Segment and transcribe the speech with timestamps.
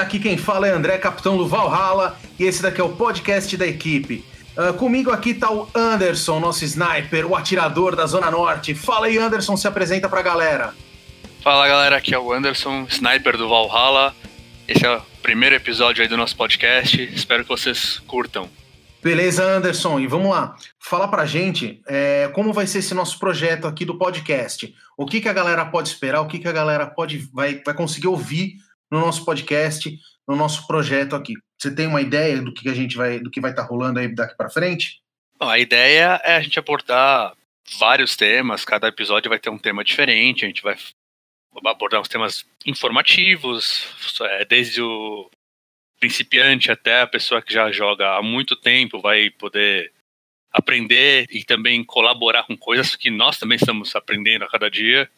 [0.00, 3.54] Galera, aqui quem fala é André, capitão do Valhalla, e esse daqui é o podcast
[3.54, 4.24] da equipe.
[4.56, 8.74] Uh, comigo aqui tá o Anderson, nosso sniper, o atirador da Zona Norte.
[8.74, 10.74] Fala aí, Anderson, se apresenta pra galera.
[11.42, 14.14] Fala galera, aqui é o Anderson, sniper do Valhalla.
[14.66, 17.02] Esse é o primeiro episódio aí do nosso podcast.
[17.14, 18.48] Espero que vocês curtam.
[19.02, 20.56] Beleza, Anderson, e vamos lá.
[20.78, 24.74] Fala pra gente é, como vai ser esse nosso projeto aqui do podcast.
[24.96, 27.74] O que, que a galera pode esperar, o que, que a galera pode vai, vai
[27.74, 28.56] conseguir ouvir
[28.90, 31.34] no nosso podcast, no nosso projeto aqui.
[31.60, 33.98] Você tem uma ideia do que a gente vai, do que vai estar tá rolando
[33.98, 35.00] aí daqui para frente?
[35.38, 37.34] A ideia é a gente abordar
[37.78, 40.76] vários temas, cada episódio vai ter um tema diferente, a gente vai
[41.66, 43.86] abordar uns temas informativos,
[44.22, 45.30] é, desde o
[45.98, 49.92] principiante até a pessoa que já joga há muito tempo vai poder
[50.50, 55.08] aprender e também colaborar com coisas que nós também estamos aprendendo a cada dia.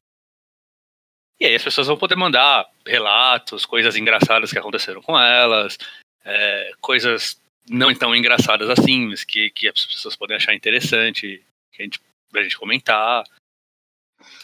[1.43, 5.77] E aí as pessoas vão poder mandar relatos, coisas engraçadas que aconteceram com elas,
[6.25, 7.37] é, coisas
[7.69, 12.01] não tão engraçadas assim, mas que, que as pessoas podem achar interessante, que a gente,
[12.31, 13.25] pra gente comentar.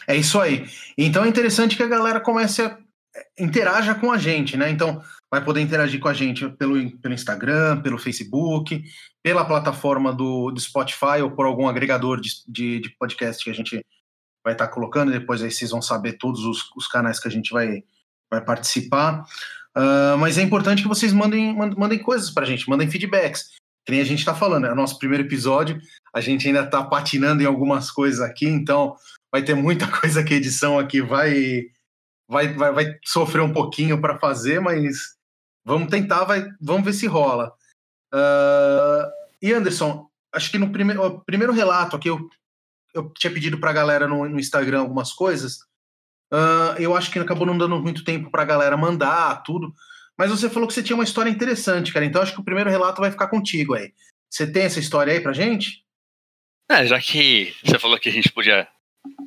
[0.05, 0.65] É isso aí.
[0.97, 2.77] Então é interessante que a galera comece a
[3.15, 4.69] é, interaja com a gente, né?
[4.69, 8.83] Então vai poder interagir com a gente pelo, pelo Instagram, pelo Facebook,
[9.23, 13.55] pela plataforma do, do Spotify ou por algum agregador de, de, de podcast que a
[13.55, 13.85] gente
[14.43, 17.31] vai estar tá colocando, depois aí vocês vão saber todos os, os canais que a
[17.31, 17.83] gente vai,
[18.31, 19.25] vai participar.
[19.75, 23.51] Uh, mas é importante que vocês mandem, mandem coisas para a gente, mandem feedbacks.
[23.85, 25.79] Que nem a gente está falando, é o nosso primeiro episódio,
[26.13, 28.95] a gente ainda está patinando em algumas coisas aqui, então
[29.31, 31.63] vai ter muita coisa que a edição aqui vai,
[32.29, 35.15] vai, vai, vai sofrer um pouquinho para fazer, mas
[35.65, 37.53] vamos tentar, vai, vamos ver se rola.
[38.13, 39.09] Uh,
[39.41, 42.29] e Anderson, acho que no primeiro, primeiro relato aqui, eu
[42.99, 45.59] eu tinha pedido para a galera no, no, Instagram algumas coisas.
[46.31, 49.73] Uh, eu acho que acabou não dando muito tempo para a galera mandar tudo.
[50.17, 52.05] Mas você falou que você tinha uma história interessante, cara.
[52.05, 53.93] Então acho que o primeiro relato vai ficar contigo aí.
[54.29, 55.83] Você tem essa história aí pra gente?
[56.69, 58.67] É, já que você falou que a gente podia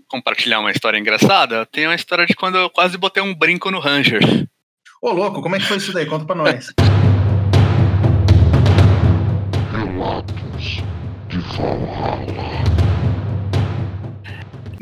[0.06, 3.80] compartilhar uma história engraçada, tem uma história de quando eu quase botei um brinco no
[3.80, 4.22] Ranger.
[5.00, 6.06] Ô, louco, como é que foi isso daí?
[6.06, 6.72] Conta pra nós.
[9.72, 10.82] Relatos
[11.28, 12.71] de Valhalla.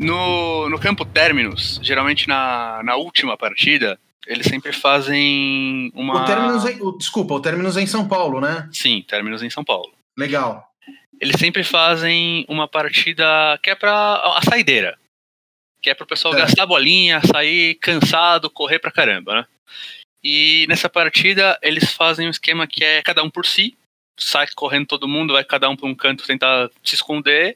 [0.01, 6.23] No, no campo Terminus, geralmente na, na última partida, eles sempre fazem uma.
[6.23, 8.67] O Terminus é, o, desculpa, o Terminus é em São Paulo, né?
[8.73, 9.93] Sim, Terminus é em São Paulo.
[10.17, 10.67] Legal.
[11.19, 13.23] Eles sempre fazem uma partida
[13.61, 14.97] que é pra a saideira.
[15.79, 16.37] Que é pro pessoal é.
[16.37, 19.45] gastar bolinha, sair cansado, correr pra caramba, né?
[20.23, 23.77] E nessa partida eles fazem um esquema que é cada um por si,
[24.19, 27.55] sai correndo todo mundo, vai cada um pra um canto tentar se esconder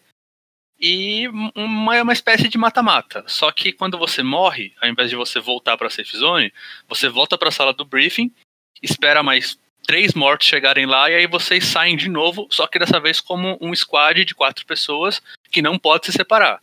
[0.79, 3.23] e uma, uma espécie de mata-mata.
[3.27, 6.53] Só que quando você morre, ao invés de você voltar para a safe zone,
[6.87, 8.31] você volta para a sala do briefing,
[8.81, 12.99] espera mais três mortos chegarem lá e aí vocês saem de novo, só que dessa
[12.99, 15.21] vez como um squad de quatro pessoas
[15.51, 16.61] que não pode se separar.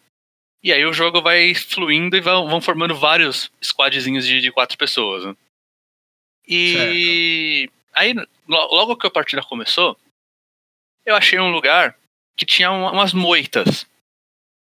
[0.62, 4.78] E aí o jogo vai fluindo e vão, vão formando vários squadzinhos de, de quatro
[4.78, 5.24] pessoas.
[5.24, 5.36] Né?
[6.46, 6.72] E
[7.64, 7.72] certo.
[7.94, 8.14] aí,
[8.46, 9.96] logo que a partida começou,
[11.04, 11.96] eu achei um lugar
[12.36, 13.86] que tinha umas moitas.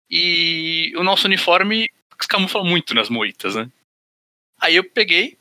[0.09, 1.89] E o nosso uniforme
[2.27, 3.69] camufla muito nas moitas, né?
[4.59, 5.37] Aí eu peguei,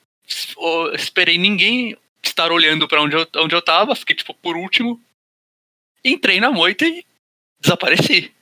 [0.95, 5.01] esperei ninguém estar olhando para onde eu, onde eu tava, fiquei tipo por último,
[6.05, 7.05] entrei na moita e
[7.61, 8.33] desapareci.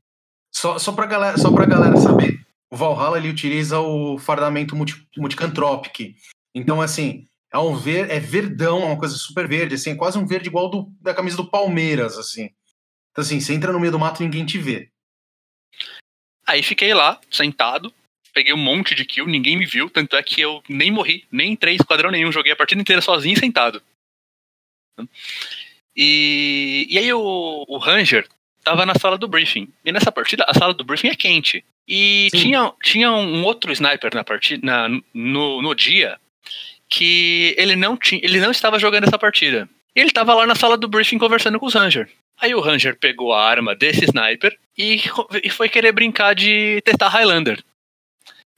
[0.53, 5.06] Só, só, pra, galera, só pra galera saber, o Valhalla ele utiliza o fardamento multi,
[5.17, 6.15] multicantropic.
[6.55, 10.19] Então, assim, é um ver, é verdão, é uma coisa super verde, assim, é quase
[10.19, 12.51] um verde igual do, da camisa do Palmeiras, assim.
[13.11, 14.91] Então, assim, você entra no meio do mato e ninguém te vê.
[16.46, 17.93] Aí fiquei lá, sentado,
[18.32, 21.52] peguei um monte de kill, ninguém me viu, tanto é que eu nem morri, nem
[21.52, 23.82] entrei em esquadrão nenhum, joguei a partida inteira sozinho sentado.
[25.96, 28.26] E, e aí o, o Ranger
[28.62, 29.69] tava na sala do briefing.
[29.85, 31.64] E nessa partida, a sala do briefing é quente.
[31.87, 36.19] E tinha, tinha um outro sniper na partida, na, no, no dia
[36.88, 39.69] que ele não, tinha, ele não estava jogando essa partida.
[39.94, 42.11] Ele estava lá na sala do briefing conversando com os Ranger.
[42.44, 45.00] Aí o Ranger pegou a arma desse sniper e,
[45.43, 47.64] e foi querer brincar de testar Highlander.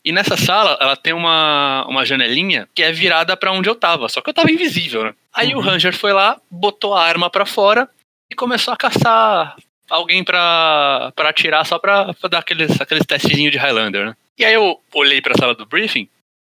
[0.04, 4.08] E nessa sala, ela tem uma, uma janelinha que é virada para onde eu tava,
[4.08, 5.14] só que eu tava invisível, né?
[5.32, 5.58] Aí uhum.
[5.58, 7.88] o Ranger foi lá, botou a arma para fora
[8.28, 9.54] e começou a caçar
[9.88, 14.16] alguém pra, pra atirar só pra, pra dar aqueles, aqueles testezinhos de Highlander, né?
[14.36, 16.08] E aí eu olhei pra sala do briefing,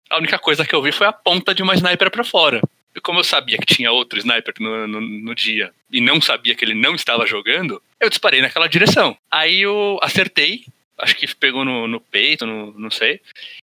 [0.07, 2.61] a única coisa que eu vi foi a ponta de uma sniper para fora.
[2.95, 6.53] E como eu sabia que tinha outro sniper no, no, no, dia e não sabia
[6.53, 9.17] que ele não estava jogando, eu disparei naquela direção.
[9.31, 10.65] Aí eu acertei,
[10.99, 13.19] acho que pegou no, no peito, no, não sei.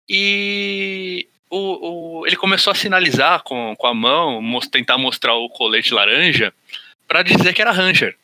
[0.10, 5.94] E o, o, ele começou a sinalizar com, com a mão, tentar mostrar o colete
[5.94, 6.52] laranja,
[7.08, 8.18] para dizer que era Ranger.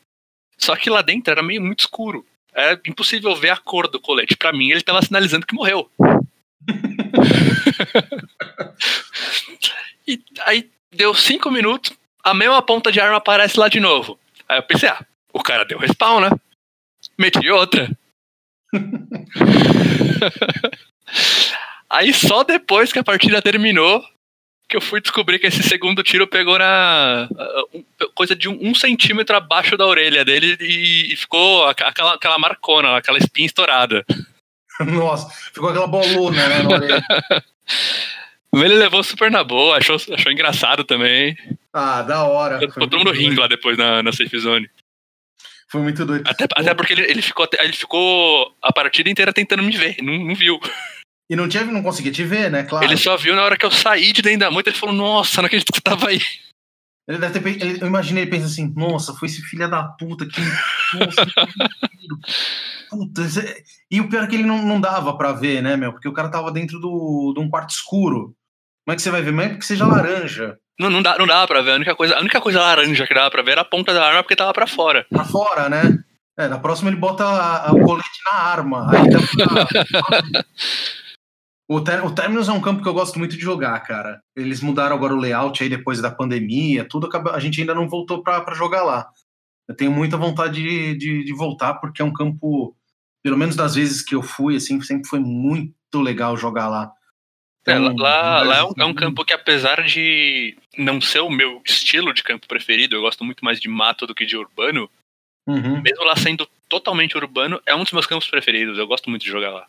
[0.58, 2.26] Só que lá dentro era meio muito escuro.
[2.54, 4.36] É impossível ver a cor do colete.
[4.36, 5.90] Para mim, ele tava sinalizando que morreu.
[10.08, 11.92] e aí deu cinco minutos,
[12.24, 14.20] a mesma ponta de arma aparece lá de novo.
[14.48, 16.30] Aí eu pensei, ah, o cara deu respawn, né?
[17.18, 17.90] Meti outra.
[21.90, 24.04] Aí só depois que a partida terminou
[24.70, 27.28] que eu fui descobrir que esse segundo tiro pegou na.
[28.14, 32.96] coisa de um, um centímetro abaixo da orelha dele e, e, ficou aquela, aquela marcona,
[32.96, 34.06] aquela espinha estourada.
[34.80, 37.04] Nossa, ficou aquela bolona né, na orelha.
[38.54, 41.38] Ele levou super na boa, achou, achou engraçado também.
[41.72, 42.60] Ah, da hora.
[42.60, 44.70] Ficou todo mundo rindo lá depois na, na safe zone.
[45.70, 46.28] Foi muito doido.
[46.28, 50.18] Até, até porque ele, ele, ficou, ele ficou a partida inteira tentando me ver, não,
[50.18, 50.60] não viu.
[51.30, 52.64] E não, tinha, não conseguia te ver, né?
[52.64, 52.84] Claro.
[52.84, 55.42] Ele só viu na hora que eu saí de dentro da moita, ele falou, nossa,
[55.42, 56.20] não acredito que você tava aí.
[57.08, 60.28] Ele deve ter ele, eu imaginei ele pensa assim, nossa, foi esse filho da puta
[60.28, 60.42] que.
[60.98, 61.26] Nossa,
[62.90, 63.22] puta,
[63.92, 65.92] e o pior é que ele não, não dava pra ver, né, meu?
[65.92, 68.36] Porque o cara tava dentro do, de um quarto escuro.
[68.90, 69.32] Como é que você vai ver?
[69.32, 70.58] Mas é porque seja laranja.
[70.80, 71.74] Não, não, dá, não dava pra ver.
[71.74, 74.04] A única, coisa, a única coisa laranja que dava pra ver era a ponta da
[74.04, 75.06] arma porque tava pra fora.
[75.12, 76.04] Pra fora, né?
[76.36, 78.90] É, na próxima ele bota a, a, o colete na arma.
[78.92, 80.44] Aí dá pra...
[81.72, 84.20] O, ter, o Terminus é um campo que eu gosto muito de jogar, cara.
[84.36, 88.24] Eles mudaram agora o layout aí depois da pandemia, tudo a gente ainda não voltou
[88.24, 89.08] para jogar lá.
[89.68, 92.76] Eu tenho muita vontade de, de, de, voltar, porque é um campo,
[93.22, 96.92] pelo menos das vezes que eu fui, assim, sempre foi muito legal jogar lá.
[97.72, 101.62] É, lá, lá é, um, é um campo que, apesar de não ser o meu
[101.66, 104.90] estilo de campo preferido, eu gosto muito mais de mato do que de urbano.
[105.48, 105.82] Uhum.
[105.82, 108.78] Mesmo lá sendo totalmente urbano, é um dos meus campos preferidos.
[108.78, 109.68] Eu gosto muito de jogar lá.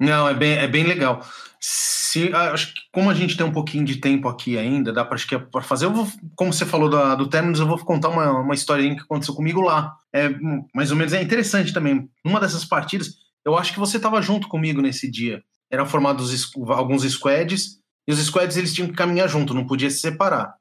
[0.00, 1.22] Não, é bem, é bem legal.
[1.60, 5.04] Se, ah, acho que como a gente tem um pouquinho de tempo aqui ainda, dá
[5.04, 5.84] para acho que é para fazer.
[5.84, 9.02] Eu vou, como você falou da, do Terminus, eu vou contar uma, uma historinha que
[9.02, 9.94] aconteceu comigo lá.
[10.10, 10.30] É
[10.74, 12.08] mais ou menos é interessante também.
[12.24, 13.14] Numa dessas partidas,
[13.44, 15.42] eu acho que você estava junto comigo nesse dia.
[15.70, 17.78] Eram formados alguns squads
[18.08, 20.54] e os squads eles tinham que caminhar junto, não podia se separar.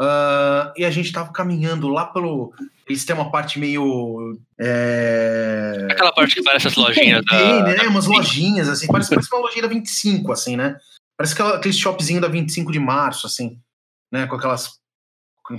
[0.00, 2.54] Uh, e a gente tava caminhando lá pelo.
[2.88, 4.38] Eles têm uma parte meio.
[4.58, 5.88] É...
[5.90, 7.22] Aquela parte que parece as lojinhas.
[7.28, 7.62] Tem, da...
[7.64, 7.82] né?
[7.86, 8.86] Umas lojinhas, assim.
[8.86, 10.78] Parece, parece uma lojinha da 25, assim, né?
[11.18, 13.60] Parece aquela, aquele shopzinho da 25 de março, assim.
[14.10, 14.26] Né?
[14.26, 14.80] Com aquelas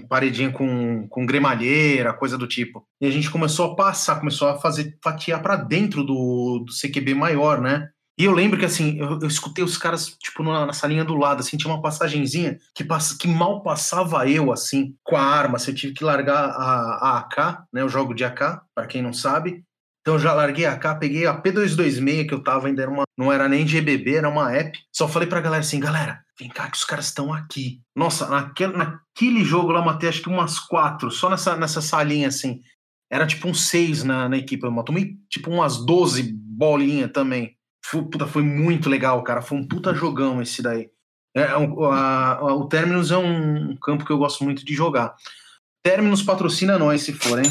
[0.07, 2.83] paredinha com, com gremalheira, coisa do tipo.
[2.99, 7.13] E a gente começou a passar, começou a fazer fatiar para dentro do, do CQB
[7.13, 7.89] maior, né?
[8.21, 11.15] E eu lembro que, assim, eu, eu escutei os caras, tipo, na, na, salinha do
[11.15, 15.55] lado, assim, tinha uma passagenzinha que, passa, que mal passava eu, assim, com a arma.
[15.55, 19.01] Assim, eu tive que largar a, a AK, né, o jogo de AK, para quem
[19.01, 19.63] não sabe.
[20.01, 23.05] Então eu já larguei a AK, peguei a P226 que eu tava ainda, era uma,
[23.17, 24.77] não era nem GBB, era uma app.
[24.93, 27.81] Só falei pra galera assim, galera, vem cá que os caras estão aqui.
[27.95, 32.61] Nossa, naquele, naquele jogo lá matei acho que umas quatro, só nessa, nessa salinha assim.
[33.11, 37.57] Era tipo um seis na, na equipe, eu tomei tipo umas 12 bolinhas também.
[37.83, 39.41] Foi, puta, foi muito legal, cara.
[39.41, 40.89] Foi um puta jogão esse daí.
[41.35, 45.15] É, é a, a, o Terminus é um campo que eu gosto muito de jogar.
[45.83, 47.49] Terminus patrocina nós, se for, hein?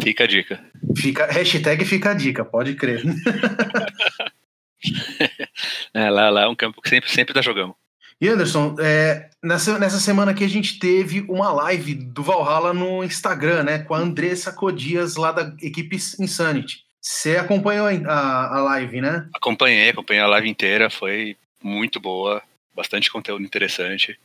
[0.00, 0.64] Fica a dica.
[0.96, 3.02] Fica, hashtag fica a dica, pode crer.
[5.92, 7.74] é, lá, lá é um campo que sempre, sempre tá jogando.
[8.20, 13.02] E Anderson, é, nessa, nessa semana aqui a gente teve uma live do Valhalla no
[13.02, 13.80] Instagram, né?
[13.80, 16.84] Com a Andressa Codias, lá da equipe Insanity.
[17.02, 19.28] Você acompanhou a, a live, né?
[19.34, 22.40] Acompanhei, acompanhei a live inteira, foi muito boa,
[22.72, 24.18] bastante conteúdo interessante.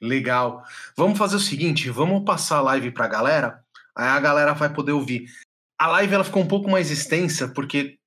[0.00, 0.64] Legal.
[0.96, 3.60] Vamos fazer o seguinte, vamos passar a live para a galera,
[3.94, 5.26] aí a galera vai poder ouvir.
[5.78, 7.98] A live ela ficou um pouco mais extensa, porque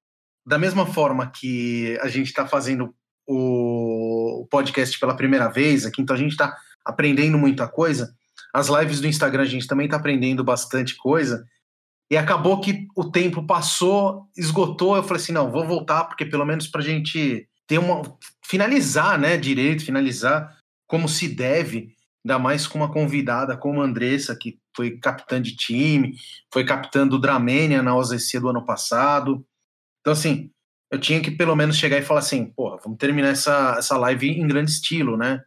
[0.43, 2.96] da mesma forma que a gente está fazendo
[3.27, 8.15] o podcast pela primeira vez aqui, então a gente está aprendendo muita coisa.
[8.51, 11.46] As lives do Instagram a gente também está aprendendo bastante coisa.
[12.12, 14.98] E acabou que o tempo passou, esgotou.
[14.98, 18.01] Eu falei assim: não, vou voltar, porque pelo menos para a gente ter uma.
[18.46, 24.36] finalizar, né, direito, finalizar como se deve, ainda mais com uma convidada como a Andressa,
[24.36, 26.13] que foi capitã de time,
[26.53, 29.46] foi capitã do Dramênia na OZC do ano passado.
[30.01, 30.51] Então, assim,
[30.91, 34.30] eu tinha que pelo menos chegar e falar assim: porra, vamos terminar essa, essa live
[34.30, 35.41] em grande estilo, né?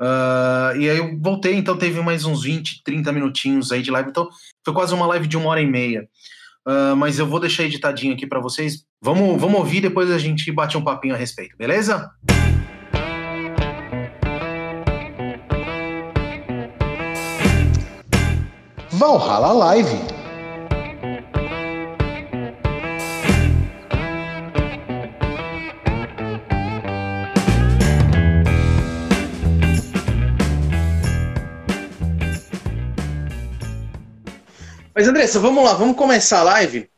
[0.00, 4.10] Uh, e aí eu voltei, então teve mais uns 20, 30 minutinhos aí de live.
[4.10, 4.28] Então
[4.68, 6.06] foi quase uma live de uma hora e meia.
[6.66, 8.84] Uh, mas eu vou deixar editadinho aqui para vocês.
[9.00, 12.10] Vamos, vamos ouvir, depois a gente bate um papinho a respeito, beleza?
[18.90, 20.17] Valhalla Live.
[34.98, 36.90] Mas, Andressa, vamos lá, vamos começar a live.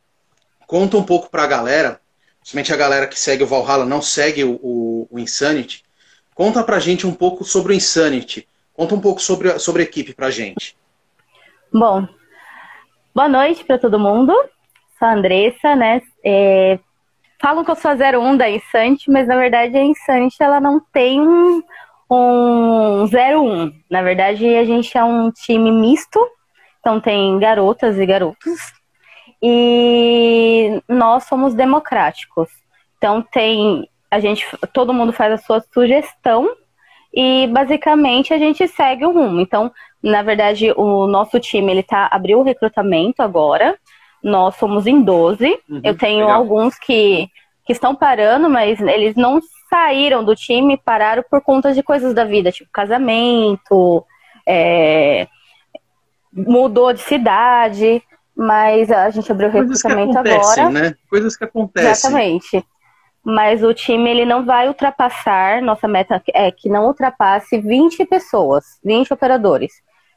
[0.66, 2.00] Conta um pouco pra galera,
[2.38, 5.84] principalmente a galera que segue o Valhalla, não segue o, o, o Insanity.
[6.34, 8.48] Conta pra gente um pouco sobre o Insanity.
[8.72, 10.74] Conta um pouco sobre, sobre a equipe pra gente.
[11.70, 12.08] Bom,
[13.14, 14.32] boa noite para todo mundo.
[14.98, 16.00] Sou a Andressa, né?
[16.24, 16.78] É,
[17.38, 20.80] falam que eu sou a 01 da Insanity, mas na verdade a Insanity ela não
[20.90, 21.62] tem um,
[22.10, 23.72] um 01.
[23.90, 26.18] Na verdade, a gente é um time misto,
[26.80, 28.72] então tem garotas e garotos.
[29.42, 32.48] E nós somos democráticos.
[32.98, 36.48] Então tem a gente, todo mundo faz a sua sugestão
[37.14, 39.40] e basicamente a gente segue o rumo.
[39.40, 39.70] Então,
[40.02, 43.78] na verdade, o nosso time ele tá abriu o recrutamento agora.
[44.22, 45.58] Nós somos em 12.
[45.68, 46.36] Uhum, Eu tenho legal.
[46.38, 47.28] alguns que,
[47.64, 52.24] que estão parando, mas eles não saíram do time pararam por conta de coisas da
[52.24, 54.04] vida, tipo casamento,
[54.44, 55.28] é,
[56.32, 58.02] mudou de cidade,
[58.36, 60.70] mas a gente abriu o recrutamento agora.
[60.70, 60.94] Né?
[61.08, 61.90] Coisas que acontecem.
[61.90, 62.66] Exatamente.
[63.22, 68.64] Mas o time ele não vai ultrapassar, nossa meta é que não ultrapasse 20 pessoas,
[68.82, 69.72] 20 operadores.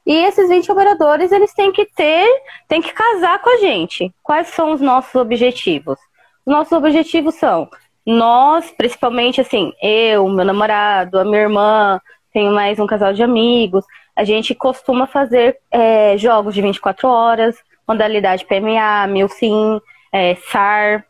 [0.05, 2.27] E esses 20 operadores, eles têm que ter,
[2.67, 4.13] têm que casar com a gente.
[4.21, 5.97] Quais são os nossos objetivos?
[6.45, 7.69] Os nossos objetivos são
[8.05, 12.01] nós, principalmente assim, eu, meu namorado, a minha irmã,
[12.33, 17.55] tenho mais um casal de amigos, a gente costuma fazer é, jogos de 24 horas,
[17.87, 19.79] modalidade PMA, Milsim,
[20.11, 21.05] é, SAR.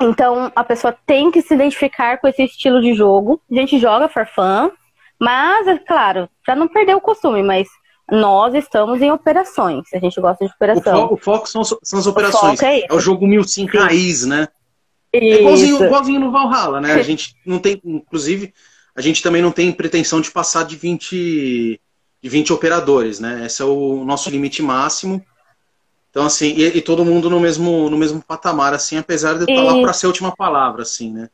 [0.00, 3.40] Então, a pessoa tem que se identificar com esse estilo de jogo.
[3.50, 4.70] A gente joga farfã,
[5.18, 7.66] mas, é claro, para não perder o costume, mas
[8.10, 9.92] nós estamos em operações.
[9.92, 11.06] A gente gosta de operação.
[11.06, 12.62] O, fo o foco são, são as operações.
[12.62, 14.46] É, é, o jogo Milsim raiz, né?
[15.12, 16.92] É igualzinho, igualzinho no Valhalla, né?
[16.92, 18.52] A gente não tem, inclusive,
[18.94, 21.80] a gente também não tem pretensão de passar de 20,
[22.26, 23.46] de 20 operadores, né?
[23.46, 25.24] Esse é o nosso limite máximo.
[26.10, 29.48] Então, assim, e, e todo mundo no mesmo, no mesmo patamar, assim, apesar de eu
[29.48, 31.30] estar lá para ser a última palavra, assim, né?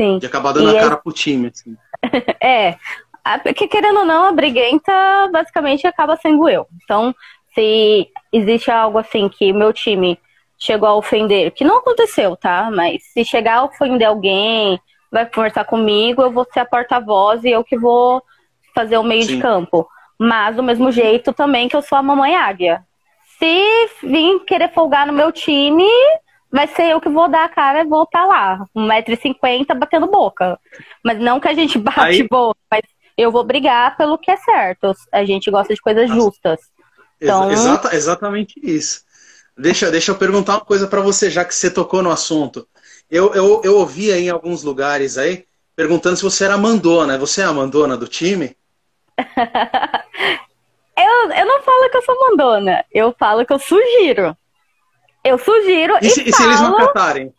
[0.00, 0.18] Sim.
[0.18, 0.96] De acabar dando e a cara é...
[0.96, 1.76] pro time, assim.
[2.42, 2.78] é.
[3.42, 4.92] Porque, querendo ou não, a briguenta
[5.30, 6.66] basicamente acaba sendo eu.
[6.82, 7.14] Então,
[7.54, 10.18] se existe algo assim que o meu time
[10.58, 12.70] chegou a ofender, que não aconteceu, tá?
[12.70, 14.80] Mas se chegar a ofender alguém,
[15.12, 18.22] vai conversar comigo, eu vou ser a porta-voz e eu que vou
[18.74, 19.36] fazer o meio Sim.
[19.36, 19.86] de campo.
[20.18, 22.82] Mas do mesmo jeito também que eu sou a mamãe águia.
[23.38, 25.86] Se vir querer folgar no meu time,
[26.50, 30.08] vai ser eu que vou dar a cara e vou estar tá lá, 1,50m batendo
[30.08, 30.58] boca.
[31.04, 32.28] Mas não que a gente bate Aí...
[32.28, 32.82] boca, mas
[33.16, 34.92] eu vou brigar pelo que é certo.
[35.12, 36.60] A gente gosta de coisas justas.
[37.20, 37.50] Então...
[37.50, 39.02] Exata, exatamente isso.
[39.56, 42.66] Deixa, deixa eu perguntar uma coisa para você, já que você tocou no assunto.
[43.10, 45.44] Eu, eu, eu ouvi aí em alguns lugares aí,
[45.74, 47.18] perguntando se você era a mandona.
[47.18, 48.56] Você é a mandona do time?
[50.96, 54.36] eu, eu não falo que eu sou mandona, eu falo que eu sugiro.
[55.24, 56.28] Eu sugiro e, e, se, falo...
[56.28, 57.34] e se eles não acatarem?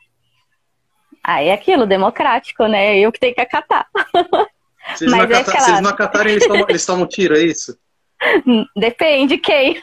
[1.23, 2.97] Aí é aquilo, democrático, né?
[2.97, 3.87] Eu que tenho que acatar.
[4.95, 7.41] Se eles, Mas não, é se eles não acatarem, eles tomam, eles tomam tiro, é
[7.41, 7.77] isso?
[8.75, 9.79] Depende quem.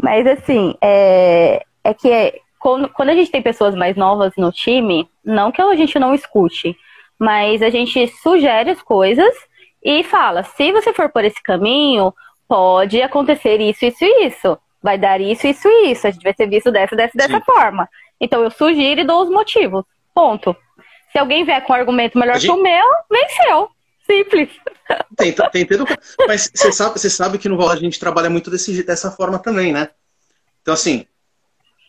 [0.00, 4.52] Mas assim, é, é que é, quando, quando a gente tem pessoas mais novas no
[4.52, 6.76] time, não que a gente não escute,
[7.18, 9.34] mas a gente sugere as coisas
[9.82, 12.12] e fala: se você for por esse caminho,
[12.48, 14.58] pode acontecer isso, isso e isso.
[14.82, 16.06] Vai dar isso, isso e isso.
[16.06, 17.88] A gente vai ser visto dessa, dessa, dessa forma.
[18.20, 19.84] Então eu sugiro e dou os motivos.
[20.14, 20.56] Ponto.
[21.12, 22.52] Se alguém vier com um argumento melhor gente...
[22.52, 23.70] que o meu, venceu.
[24.06, 24.50] Simples.
[25.16, 25.84] Tem, tem tudo.
[26.28, 29.38] Mas você sabe, você sabe que no Valor a gente trabalha muito desse, dessa forma
[29.38, 29.88] também, né?
[30.62, 31.06] Então, assim,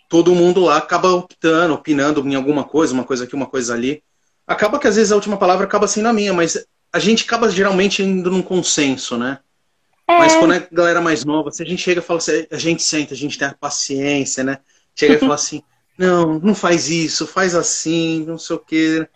[0.10, 4.03] todo mundo lá acaba optando, opinando em alguma coisa, uma coisa aqui, uma coisa ali.
[4.48, 7.50] Acaba que às vezes a última palavra acaba sendo a minha, mas a gente acaba
[7.50, 9.39] geralmente indo num consenso, né?
[10.08, 10.18] É.
[10.18, 12.82] Mas quando é galera mais nova, se a gente chega e fala assim, a gente
[12.82, 14.60] senta, a gente tem a paciência, né?
[14.96, 15.62] Chega e fala assim,
[15.98, 19.08] não, não faz isso, faz assim, não sei o quê.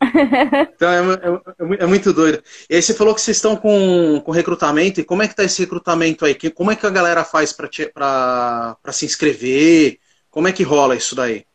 [0.00, 2.42] Então é, é, é, muito doido.
[2.68, 5.44] E aí você falou que vocês estão com, com recrutamento, e como é que tá
[5.44, 6.36] esse recrutamento aí?
[6.50, 9.98] Como é que a galera faz para se inscrever?
[10.30, 11.47] Como é que rola isso daí?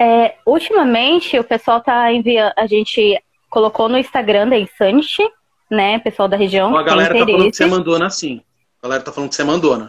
[0.00, 5.22] É, ultimamente o pessoal tá enviando, a gente colocou no Instagram da Insanity,
[5.70, 6.68] né, pessoal da região.
[6.68, 8.40] Então, a galera tá falando que você mandou na sim.
[8.80, 9.88] A galera tá falando que você mandou, né?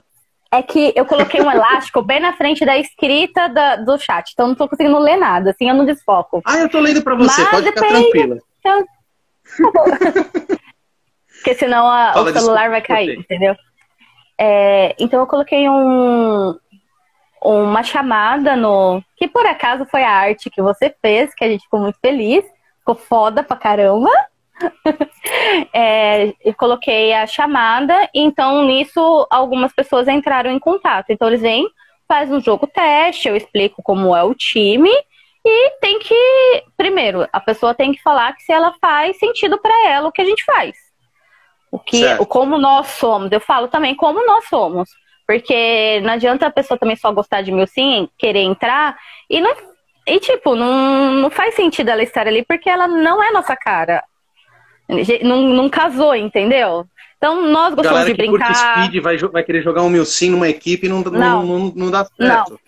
[0.51, 4.47] É que eu coloquei um elástico bem na frente da escrita da, do chat, então
[4.47, 6.41] não tô conseguindo ler nada, assim eu não desfoco.
[6.43, 8.37] Ah, eu tô lendo pra você, Mas pode ficar tranquila.
[8.59, 8.85] Então...
[11.39, 13.55] Porque senão a, o celular vai cair, entendeu?
[14.37, 16.57] É, então eu coloquei um,
[17.41, 19.03] uma chamada no.
[19.15, 22.45] Que por acaso foi a arte que você fez, que a gente ficou muito feliz.
[22.79, 24.09] Ficou foda pra caramba.
[25.73, 31.11] é, eu coloquei a chamada, então nisso algumas pessoas entraram em contato.
[31.11, 31.67] Então eles vêm,
[32.07, 34.91] faz um jogo teste, eu explico como é o time
[35.45, 39.89] e tem que, primeiro, a pessoa tem que falar que se ela faz sentido para
[39.89, 40.75] ela o que a gente faz.
[41.71, 43.31] O que, o como nós somos.
[43.31, 44.89] Eu falo também como nós somos.
[45.29, 48.97] Porque não adianta a pessoa também só gostar de mil sim, querer entrar
[49.29, 49.53] e não
[50.07, 54.03] e, tipo, não, não faz sentido ela estar ali porque ela não é nossa cara.
[55.21, 56.83] Não, não casou, entendeu?
[57.15, 58.87] Então, nós gostamos Galera de brincar.
[58.87, 61.43] Speed vai, vai querer jogar um sim numa equipe e não, não.
[61.43, 62.51] não, não dá certo.
[62.51, 62.59] Não.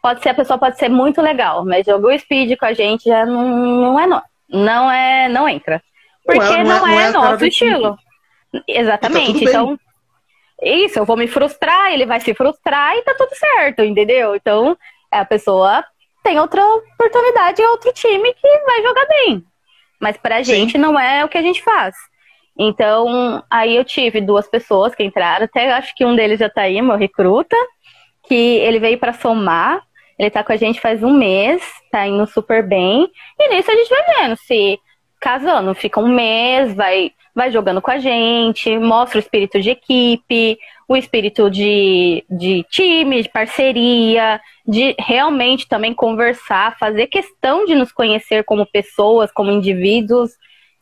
[0.00, 3.26] Pode ser, a pessoa pode ser muito legal, mas jogou Speed com a gente já
[3.26, 4.22] não, não é não.
[4.48, 5.82] Não é, não entra.
[6.24, 7.98] Porque não, é, não, é, não é, é nosso estilo.
[8.68, 9.44] Exatamente.
[9.44, 9.78] Tá então,
[10.62, 14.34] isso, eu vou me frustrar, ele vai se frustrar e tá tudo certo, entendeu?
[14.34, 14.76] Então,
[15.10, 15.84] a pessoa
[16.22, 19.44] tem outra oportunidade outro time que vai jogar bem.
[20.00, 20.54] Mas pra Sim.
[20.54, 21.94] gente não é o que a gente faz.
[22.58, 26.62] Então, aí eu tive duas pessoas que entraram, até acho que um deles já tá
[26.62, 27.56] aí, meu recruta,
[28.26, 29.82] que ele veio para somar,
[30.18, 33.74] ele tá com a gente faz um mês, tá indo super bem, e nisso a
[33.74, 34.80] gente vai vendo se
[35.26, 40.56] casando, fica um mês, vai, vai jogando com a gente, mostra o espírito de equipe,
[40.86, 47.90] o espírito de, de time, de parceria, de realmente também conversar, fazer questão de nos
[47.90, 50.30] conhecer como pessoas, como indivíduos.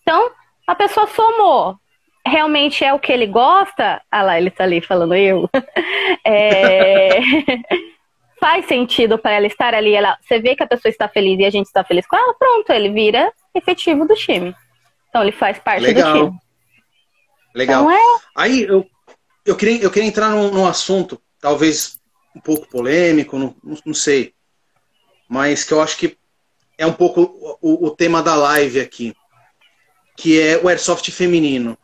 [0.03, 0.31] Então,
[0.67, 1.77] a pessoa somou.
[2.27, 4.03] Realmente é o que ele gosta.
[4.11, 5.49] Ah lá, ele tá ali falando eu.
[6.23, 7.19] é...
[8.39, 9.95] Faz sentido para ela estar ali.
[9.95, 10.19] Ela...
[10.21, 12.71] Você vê que a pessoa está feliz e a gente está feliz com ela, pronto,
[12.71, 14.55] ele vira efetivo do time.
[15.09, 16.13] Então ele faz parte Legal.
[16.13, 16.39] do time.
[17.55, 17.85] Legal.
[17.85, 18.21] Então, é...
[18.35, 18.87] Aí eu
[19.45, 21.99] eu queria, eu queria entrar num, num assunto, talvez
[22.35, 24.35] um pouco polêmico, não, não, sei,
[25.29, 26.17] mas que eu acho que
[26.79, 29.15] é um pouco o, o, tema da live aqui,
[30.17, 31.77] que é o airsoft feminino.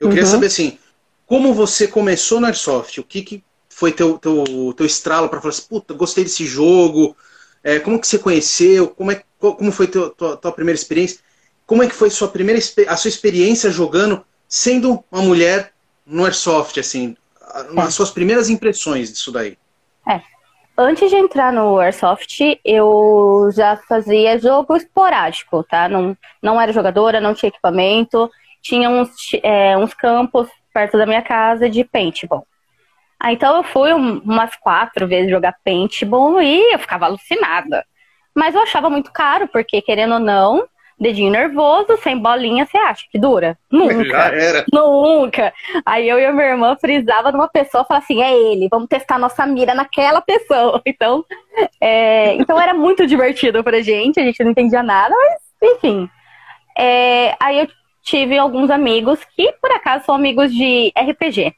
[0.00, 0.14] Eu uhum.
[0.14, 0.78] queria saber assim,
[1.26, 2.98] como você começou no airsoft?
[3.00, 7.16] O que, que foi teu, teu, teu estralo para falar assim, puta, gostei desse jogo?
[7.66, 8.86] É, como que você conheceu?
[8.90, 11.18] Como, é, como foi teu, tua, tua primeira experiência?
[11.66, 15.72] Como é que foi sua primeira a sua experiência jogando sendo uma mulher
[16.06, 17.16] no Airsoft, assim,
[17.76, 17.80] é.
[17.80, 19.58] as suas primeiras impressões disso daí?
[20.08, 20.20] É.
[20.78, 25.88] Antes de entrar no Airsoft, eu já fazia jogo esporádico, tá?
[25.88, 28.30] Não, não era jogadora, não tinha equipamento.
[28.62, 29.10] Tinha uns,
[29.42, 32.46] é, uns campos perto da minha casa de paintball.
[33.18, 37.84] Ah, então eu fui umas quatro vezes jogar paintball e eu ficava alucinada.
[38.34, 43.04] Mas eu achava muito caro, porque querendo ou não, dedinho nervoso, sem bolinha, você acha
[43.10, 43.58] que dura?
[43.70, 44.04] Nunca.
[44.04, 44.64] Já era.
[44.72, 45.52] Nunca.
[45.84, 48.88] Aí eu e a minha irmã frisava numa pessoa e falava assim: é ele, vamos
[48.88, 50.82] testar nossa mira naquela pessoa.
[50.86, 51.24] Então,
[51.80, 56.08] é, então era muito divertido pra gente, a gente não entendia nada, mas enfim.
[56.78, 57.68] É, aí eu
[58.02, 61.54] tive alguns amigos que, por acaso, são amigos de RPG.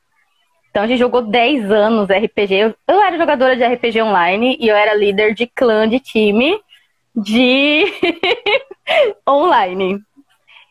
[0.79, 2.55] Então a gente jogou 10 anos RPG.
[2.55, 6.57] Eu, eu era jogadora de RPG online e eu era líder de clã de time
[7.17, 7.85] de
[9.29, 10.01] online.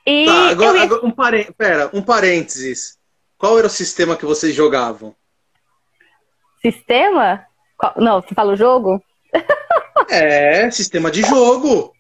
[0.06, 0.84] E tá, agora, ia...
[0.84, 1.52] agora um, parê...
[1.58, 2.98] Pera, um parênteses.
[3.38, 5.14] Qual era o sistema que vocês jogavam?
[6.62, 7.46] Sistema?
[7.78, 7.94] Qual...
[7.98, 9.04] Não, você fala o jogo?
[10.10, 11.94] É, sistema de jogo.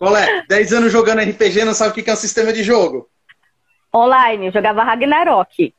[0.00, 0.44] Qual é?
[0.48, 3.08] 10 anos jogando RPG, não sabe o que é um sistema de jogo?
[3.94, 5.72] Online, eu jogava Ragnarok.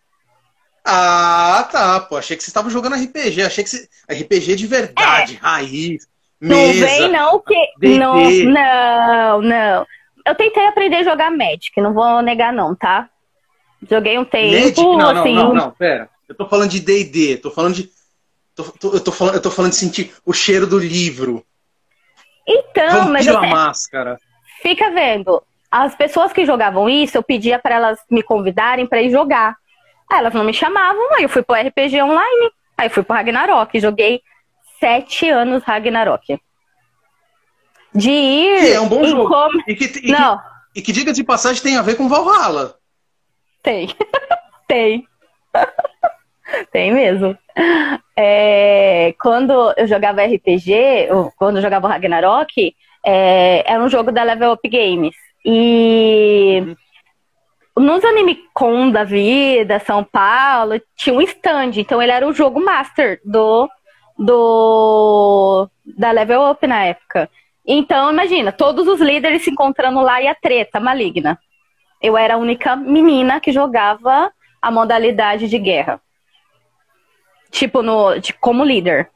[0.86, 2.00] Ah, tá.
[2.02, 3.42] Pô, achei que você estava jogando RPG.
[3.42, 3.90] Achei que você...
[4.08, 5.38] RPG de verdade, é.
[5.46, 6.08] raiz.
[6.40, 7.98] Não vem não que.
[7.98, 9.88] Não, não, não.
[10.26, 13.10] Eu tentei aprender a jogar Magic, não vou negar, não, tá?
[13.90, 14.54] Joguei um tempo.
[14.54, 14.82] Magic?
[14.82, 15.34] Não, assim...
[15.34, 16.10] não, não, não, pera.
[16.28, 17.90] Eu tô falando de DD, tô falando de.
[18.56, 21.46] Tô, tô, eu, tô falando, eu tô falando de sentir o cheiro do livro.
[22.48, 23.28] Então, Vampiro mas.
[23.28, 23.38] Eu...
[23.38, 24.20] a máscara.
[24.62, 25.42] Fica vendo.
[25.70, 29.56] As pessoas que jogavam isso, eu pedia para elas me convidarem para ir jogar.
[30.10, 33.80] Aí elas não me chamavam, aí eu fui pro RPG online, aí fui pro Ragnarok,
[33.80, 34.22] joguei
[34.80, 36.40] sete anos Ragnarok.
[37.94, 38.60] De ir.
[38.60, 39.30] Que é um bom jogo.
[39.30, 39.72] Com...
[39.72, 40.38] E, que, e, Não.
[40.38, 42.76] Que, e que, diga de passagem, tem a ver com Valhalla.
[43.64, 43.88] Tem.
[44.68, 45.08] tem.
[46.72, 47.38] tem mesmo.
[48.16, 54.52] É, quando eu jogava RPG, quando eu jogava Ragnarok, é, era um jogo da Level
[54.52, 55.16] Up Games.
[55.46, 56.62] E.
[56.62, 56.85] Uhum
[57.78, 61.72] nos Animecon da vida, São Paulo, tinha um stand.
[61.78, 63.70] Então ele era o jogo master do
[64.18, 67.30] do da Level Up na época.
[67.68, 71.38] Então, imagina, todos os líderes se encontrando lá e a treta maligna.
[72.02, 76.00] Eu era a única menina que jogava a modalidade de guerra.
[77.50, 79.10] Tipo, no, de, como líder.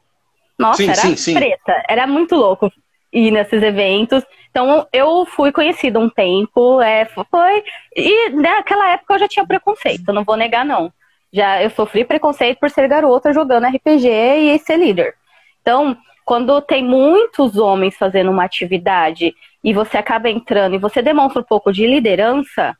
[0.58, 1.34] Nossa, sim, era sim, sim.
[1.34, 1.84] treta.
[1.88, 2.72] Era muito louco.
[3.12, 4.24] ir nesses eventos.
[4.50, 7.64] Então eu fui conhecida um tempo, é, foi.
[7.96, 10.92] E naquela época eu já tinha preconceito, não vou negar, não.
[11.32, 15.14] Já eu sofri preconceito por ser garota jogando RPG e ser líder.
[15.62, 21.40] Então, quando tem muitos homens fazendo uma atividade e você acaba entrando e você demonstra
[21.40, 22.76] um pouco de liderança,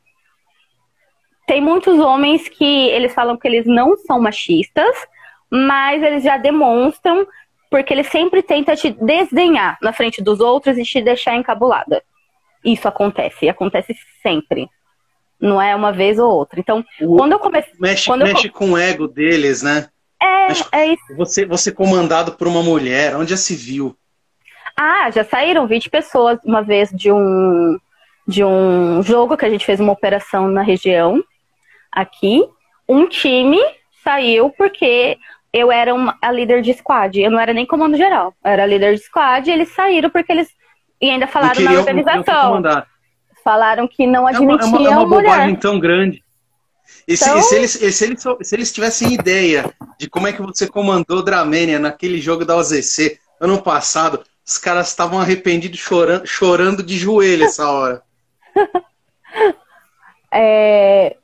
[1.47, 4.95] tem muitos homens que eles falam que eles não são machistas,
[5.49, 7.27] mas eles já demonstram
[7.71, 12.03] porque ele sempre tenta te desdenhar na frente dos outros e te deixar encabulada.
[12.63, 14.69] Isso acontece, e acontece sempre.
[15.39, 16.59] Não é uma vez ou outra.
[16.59, 17.73] Então, o, quando eu comecei.
[17.79, 18.51] Mexe, quando mexe eu...
[18.51, 19.87] com o ego deles, né?
[20.21, 20.65] É, mexe...
[20.71, 21.15] é isso.
[21.15, 23.95] Você, você comandado por uma mulher, onde já se viu?
[24.77, 27.79] Ah, já saíram 20 pessoas uma vez de um,
[28.27, 31.23] de um jogo que a gente fez uma operação na região,
[31.89, 32.43] aqui.
[32.87, 33.59] Um time
[34.03, 35.17] saiu porque
[35.53, 37.19] eu era uma, a líder de squad.
[37.19, 38.33] Eu não era nem comando geral.
[38.43, 40.49] Eu era líder de squad e eles saíram porque eles.
[41.01, 42.63] E ainda falaram na organização.
[43.43, 46.23] Falaram que não admitiam é uma, é uma, é uma bobagem tão grande.
[47.07, 47.39] E se, então...
[47.39, 51.23] e se, eles, se, eles, se eles tivessem ideia de como é que você comandou
[51.23, 57.45] Dramênia naquele jogo da OZC ano passado, os caras estavam arrependidos, chorando, chorando de joelho
[57.45, 58.03] essa hora.
[60.31, 61.17] é,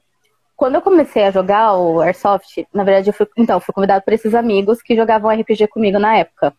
[0.57, 4.11] quando eu comecei a jogar o Airsoft, na verdade, eu fui, então, fui convidado por
[4.11, 6.51] esses amigos que jogavam RPG comigo na época.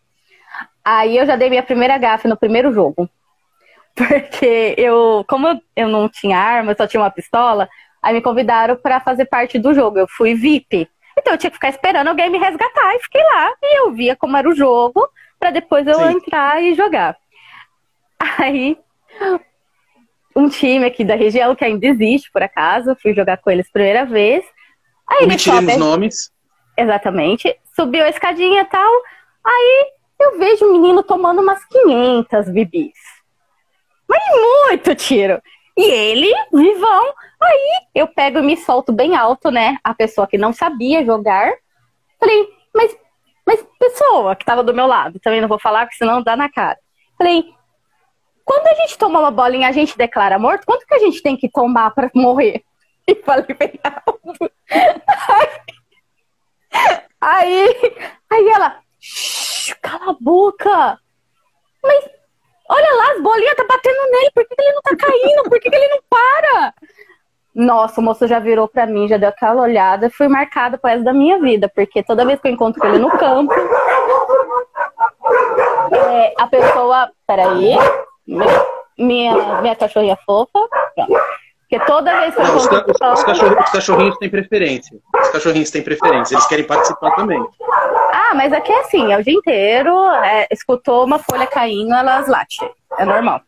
[0.83, 3.09] Aí eu já dei minha primeira gafe no primeiro jogo.
[3.93, 7.67] Porque eu, como eu não tinha arma, eu só tinha uma pistola,
[8.01, 9.99] aí me convidaram para fazer parte do jogo.
[9.99, 10.89] Eu fui VIP.
[11.17, 13.51] Então eu tinha que ficar esperando alguém me resgatar e fiquei lá.
[13.61, 15.05] E eu via como era o jogo,
[15.37, 16.11] para depois eu Sim.
[16.11, 17.17] entrar e jogar.
[18.37, 18.77] Aí
[20.35, 22.95] um time aqui da região que ainda existe, por acaso.
[23.01, 24.43] Fui jogar com eles primeira vez.
[25.07, 25.75] Aí sobe...
[25.77, 26.31] nomes.
[26.77, 27.55] Exatamente.
[27.75, 28.91] Subiu a escadinha e tal.
[29.45, 32.93] Aí eu vejo o menino tomando umas 500 bibis.
[34.07, 35.41] Mas muito tiro.
[35.77, 37.13] E ele, vivão.
[37.41, 39.77] Aí eu pego e me solto bem alto, né?
[39.83, 41.53] A pessoa que não sabia jogar.
[42.19, 42.97] Falei, mas,
[43.45, 46.49] mas pessoa que tava do meu lado, também não vou falar, porque senão dá na
[46.51, 46.77] cara.
[47.17, 47.45] Falei,
[48.49, 51.37] quando a gente toma uma bolinha a gente declara morto, quanto que a gente tem
[51.37, 52.63] que tomar para morrer?
[53.07, 54.51] E falei bem alto.
[57.19, 57.75] Aí,
[58.29, 58.77] aí ela,
[59.81, 60.99] cala a boca.
[61.83, 62.07] Mas
[62.69, 65.43] olha lá, as bolinhas tá batendo nele, por que, que ele não tá caindo?
[65.43, 66.73] Por que, que ele não para?
[67.55, 71.03] Nossa, o moço já virou pra mim, já deu aquela olhada, fui marcada por essa
[71.03, 73.51] da minha vida, porque toda vez que eu encontro ele no campo,
[75.91, 77.11] é, a pessoa.
[77.25, 77.75] Peraí
[78.97, 80.59] minha, minha cachorrinha fofa.
[80.95, 81.19] Pronto.
[81.69, 84.97] Porque toda vez que eu os, ca os, cachorrinhos, os, cachorrinhos têm preferência.
[85.21, 87.39] Os cachorrinhos têm preferência, eles querem participar também.
[88.11, 92.27] Ah, mas aqui é assim, é o dia inteiro, é, escutou uma folha caindo, elas
[92.27, 92.67] latem.
[92.97, 93.41] É normal.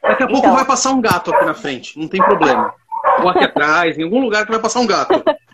[0.00, 0.54] Daqui a pouco então...
[0.54, 2.72] vai passar um gato aqui na frente, não tem problema.
[3.20, 5.22] Ou aqui atrás, em algum lugar que vai passar um gato.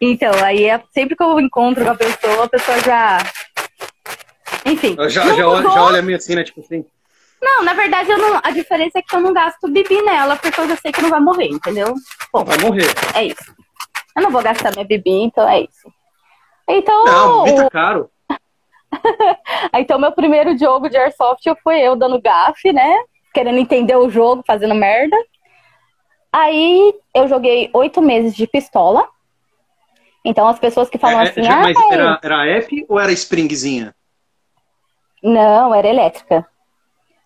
[0.00, 3.18] Então, aí é, sempre que eu encontro com a pessoa, a pessoa já.
[4.66, 4.94] Enfim.
[5.08, 6.44] Já, já, olha, já olha meio assim, né?
[6.44, 6.84] Tipo assim.
[7.44, 10.58] Não, na verdade, eu não, a diferença é que eu não gasto bibi nela, porque
[10.58, 11.94] eu já sei que não vai morrer, entendeu?
[12.32, 12.86] Bom, vai morrer.
[13.14, 13.54] É isso.
[14.16, 15.92] Eu não vou gastar minha bibi, então é isso.
[16.66, 17.04] Então.
[17.04, 18.10] Não, bibi tá caro.
[19.74, 22.96] então, meu primeiro jogo de Airsoft foi eu dando gafe, né?
[23.34, 25.16] Querendo entender o jogo, fazendo merda.
[26.32, 29.06] Aí eu joguei oito meses de pistola.
[30.24, 31.42] Então as pessoas que falam é, é assim.
[31.42, 33.94] Já, ah, mas era, era F ou era Springzinha?
[35.22, 36.46] Não, era elétrica.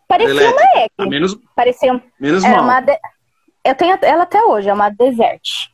[0.08, 0.62] Parecia elétrica.
[0.62, 1.10] uma egg.
[1.10, 2.64] Menos, Parecia, menos era mal.
[2.64, 2.98] Uma de...
[3.64, 5.68] Eu tenho ela até hoje, é uma desert.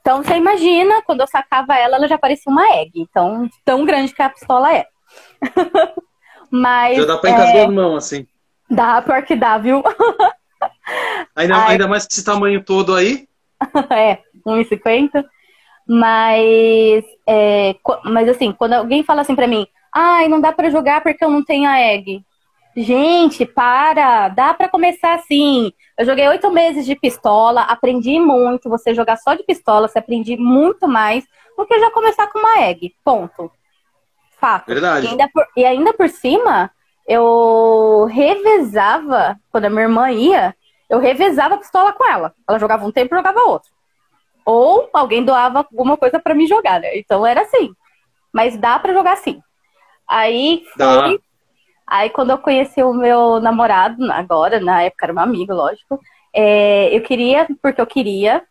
[0.00, 2.92] Então você imagina, quando eu sacava ela, ela já parecia uma egg.
[2.96, 4.86] Então, tão grande que a pistola é.
[6.50, 6.96] Mas.
[6.96, 7.64] Já dá pra encaixar é...
[7.64, 8.26] as mãos, assim.
[8.70, 9.82] Dá, pior que dá, viu?
[11.36, 13.28] ainda, ainda mais que esse tamanho todo aí.
[13.90, 15.24] é, 1,50.
[15.86, 21.02] Mas, é, mas assim, quando alguém fala assim pra mim, ai, não dá pra jogar
[21.02, 22.24] porque eu não tenho a egg.
[22.76, 24.28] Gente, para!
[24.28, 25.72] Dá para começar assim.
[25.96, 28.68] Eu joguei oito meses de pistola, aprendi muito.
[28.68, 31.24] Você jogar só de pistola, você aprende muito mais
[31.56, 32.92] do que já começar com uma egg.
[33.04, 33.50] Ponto.
[34.40, 34.66] Fato.
[34.66, 35.06] Verdade.
[35.06, 36.70] E ainda por, e ainda por cima,
[37.06, 40.54] eu revezava, quando a minha irmã ia,
[40.90, 42.34] eu revezava a pistola com ela.
[42.48, 43.70] Ela jogava um tempo e jogava outro.
[44.44, 46.98] Ou alguém doava alguma coisa para me jogar, né?
[46.98, 47.72] Então era assim.
[48.32, 49.40] Mas dá para jogar sim.
[50.08, 51.20] Aí foi,
[51.86, 56.00] Aí quando eu conheci o meu namorado, agora, na época era meu amigo, lógico,
[56.32, 58.42] é, eu queria, porque eu queria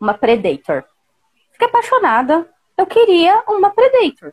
[0.00, 0.84] uma Predator.
[1.52, 4.32] Fiquei apaixonada, eu queria uma Predator.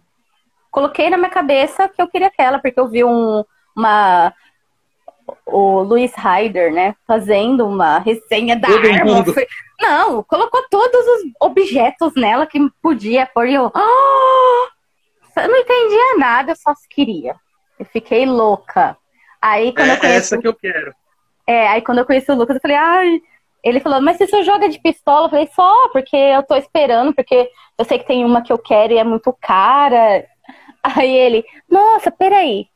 [0.69, 3.43] Coloquei na minha cabeça que eu queria aquela, porque eu vi um,
[3.75, 4.31] uma,
[5.45, 9.05] o Luiz Ryder, né, fazendo uma resenha da Todo arma.
[9.05, 9.34] mundo.
[9.34, 9.47] Foi-
[9.81, 13.71] Não, colocou todos os objetos nela que podia pôr e eu.
[13.73, 14.67] "Ah!"
[15.41, 17.36] Eu não entendia nada, eu só queria.
[17.79, 18.97] Eu fiquei louca.
[19.41, 20.93] Aí quando eu É conheci, essa que eu quero.
[21.47, 23.21] é, aí quando eu conheci o Lucas, eu falei, ai.
[23.63, 25.25] Ele falou, mas você só joga de pistola?
[25.27, 28.59] Eu falei, só, porque eu tô esperando, porque eu sei que tem uma que eu
[28.59, 30.25] quero e é muito cara.
[30.83, 32.67] Aí ele, nossa, peraí.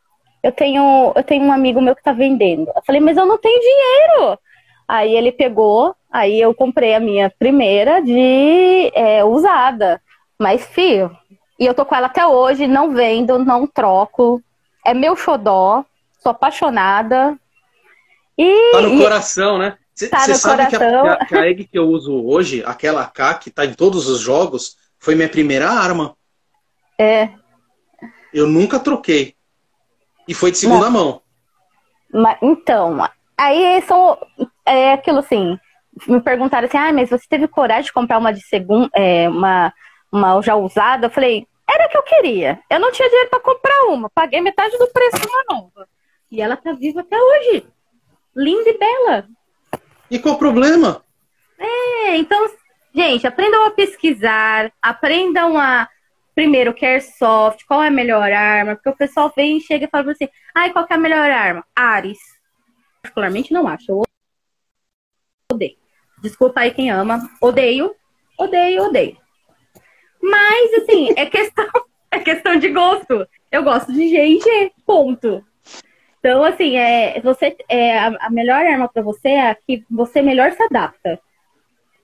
[0.43, 2.71] Eu tenho, eu tenho um amigo meu que tá vendendo.
[2.75, 4.39] Eu falei, mas eu não tenho dinheiro.
[4.87, 10.01] Aí ele pegou, aí eu comprei a minha primeira de é, usada.
[10.39, 11.15] Mas, filho,
[11.59, 14.41] e eu tô com ela até hoje, não vendo, não troco.
[14.89, 15.85] É meu xodó,
[16.17, 17.37] sou apaixonada.
[18.35, 19.77] E, Tá no coração, né?
[19.93, 23.51] Você Tá sabe que a, que a- egg que eu uso hoje, aquela AK que
[23.51, 26.15] tá em todos os jogos, foi minha primeira arma.
[26.97, 27.29] é,
[28.33, 29.35] Eu nunca troquei.
[30.27, 31.21] E foi de segunda mão.
[32.11, 32.97] Ma- Então,
[33.37, 34.17] aí são
[34.65, 35.55] é aquilo assim.
[36.07, 38.89] Me perguntaram assim, ah, mas você teve coragem de comprar uma de segunda,
[39.29, 39.71] uma,
[40.11, 41.05] uma já usada?
[41.05, 42.59] Eu falei, era que eu queria.
[42.69, 45.87] Eu não tinha dinheiro para comprar uma, paguei metade do preço de uma nova.
[46.31, 47.67] E ela tá viva até hoje.
[48.35, 49.27] Linda e bela.
[50.09, 51.03] E qual o problema?
[51.57, 52.49] É, então,
[52.93, 55.87] gente, aprendam a pesquisar, aprendam a.
[56.33, 59.61] Primeiro, o que é airsoft, qual é a melhor arma, porque o pessoal vem e
[59.61, 61.65] chega e fala pra você, ai, qual que é a melhor arma?
[61.75, 62.19] Ares.
[63.01, 64.03] Particularmente não acho, eu
[65.51, 65.75] odeio.
[66.21, 67.93] Desculpa aí quem ama, odeio,
[68.37, 69.17] odeio, odeio.
[70.21, 71.67] Mas, assim, é questão,
[72.11, 73.27] é questão de gosto.
[73.51, 75.43] Eu gosto de G&G, ponto.
[76.19, 80.51] Então, assim, é, você, é, a, melhor arma pra você é a que você melhor
[80.51, 81.19] se adapta.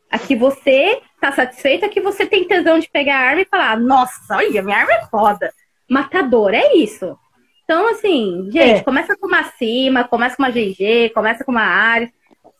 [0.10, 3.45] A que você tá satisfeita, a que você tem tesão de pegar a arma e
[3.45, 5.51] falar, nossa, olha, minha arma é foda.
[5.89, 7.17] Matador, é isso.
[7.65, 8.84] Então, assim, gente, É.
[8.84, 12.10] começa com uma cima, começa com uma GG, começa com uma Ares.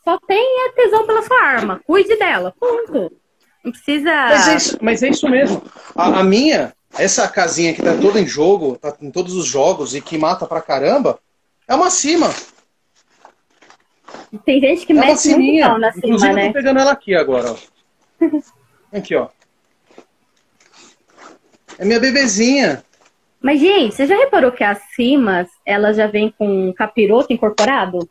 [0.04, 1.80] Só tenha tesão pela sua arma.
[1.86, 2.54] Cuide dela.
[2.60, 3.12] Ponto.
[3.66, 4.10] Não precisa.
[4.12, 5.62] Mas é isso, mas é isso mesmo.
[5.96, 9.96] A, a minha, essa casinha que tá toda em jogo, tá em todos os jogos
[9.96, 11.20] e que mata pra caramba,
[11.68, 12.32] é uma cima.
[14.46, 16.48] Tem gente que É mete muito pau na Inclusive, cima, eu né?
[16.48, 17.56] tô pegando ela aqui agora, ó.
[18.96, 19.28] Aqui, ó.
[21.78, 22.84] É minha bebezinha.
[23.42, 28.10] Mas, gente, você já reparou que as cimas, elas já vêm com capiroto incorporado?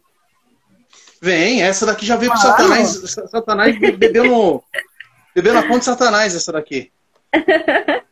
[1.22, 2.40] Vem, essa daqui já veio com Ah.
[2.40, 2.88] Satanás.
[3.30, 4.62] Satanás be- bebeu no.
[5.34, 6.92] Bebeu na ponta de Satanás, essa daqui.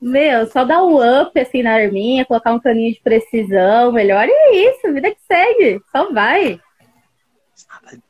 [0.00, 4.54] Meu, só dar um up assim na arminha, colocar um caninho de precisão, melhor é
[4.54, 5.80] isso, vida que segue.
[5.90, 6.60] Só vai.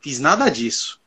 [0.00, 1.00] Fiz nada disso.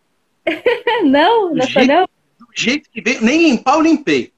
[1.04, 2.06] Não, não jeito- não.
[2.40, 4.34] Do jeito que veio, nem limpar eu limpei.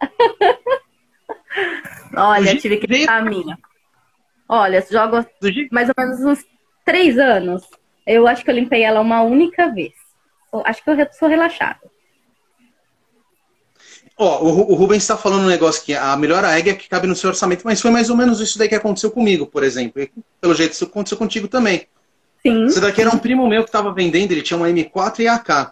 [2.14, 3.58] Olha, tive que limpar a minha.
[4.48, 5.24] Olha, jogo
[5.72, 6.44] mais ou menos uns
[6.84, 7.62] três anos.
[8.06, 9.94] Eu acho que eu limpei ela uma única vez.
[10.60, 11.78] Eu acho que eu sou relaxada.
[14.18, 16.88] Ó, o, Ru- o Rubens está falando um negócio que a melhor egg é que
[16.88, 19.62] cabe no seu orçamento, mas foi mais ou menos isso daí que aconteceu comigo, por
[19.62, 20.00] exemplo.
[20.02, 21.86] E, pelo jeito, isso aconteceu contigo também.
[22.42, 22.64] Sim.
[22.66, 25.50] Esse daqui era um primo meu que tava vendendo, ele tinha uma M4 e AK.
[25.50, 25.66] Aí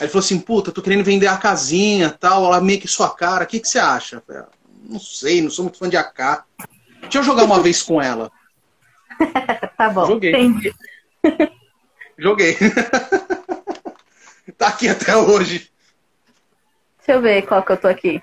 [0.00, 3.44] ele falou assim, puta, tô querendo vender a casinha tal, ela meio que sua cara,
[3.44, 4.20] o que, que você acha?
[4.26, 4.48] Falei, "Ah,
[4.88, 6.44] não sei, não sou muito fã de AK.
[7.02, 8.30] Deixa eu jogar uma vez com ela.
[9.76, 10.06] Tá bom.
[10.06, 10.30] Joguei.
[10.32, 10.72] Entendi.
[12.18, 12.56] Joguei.
[14.58, 15.70] tá aqui até hoje.
[16.98, 18.22] Deixa eu ver qual que eu tô aqui.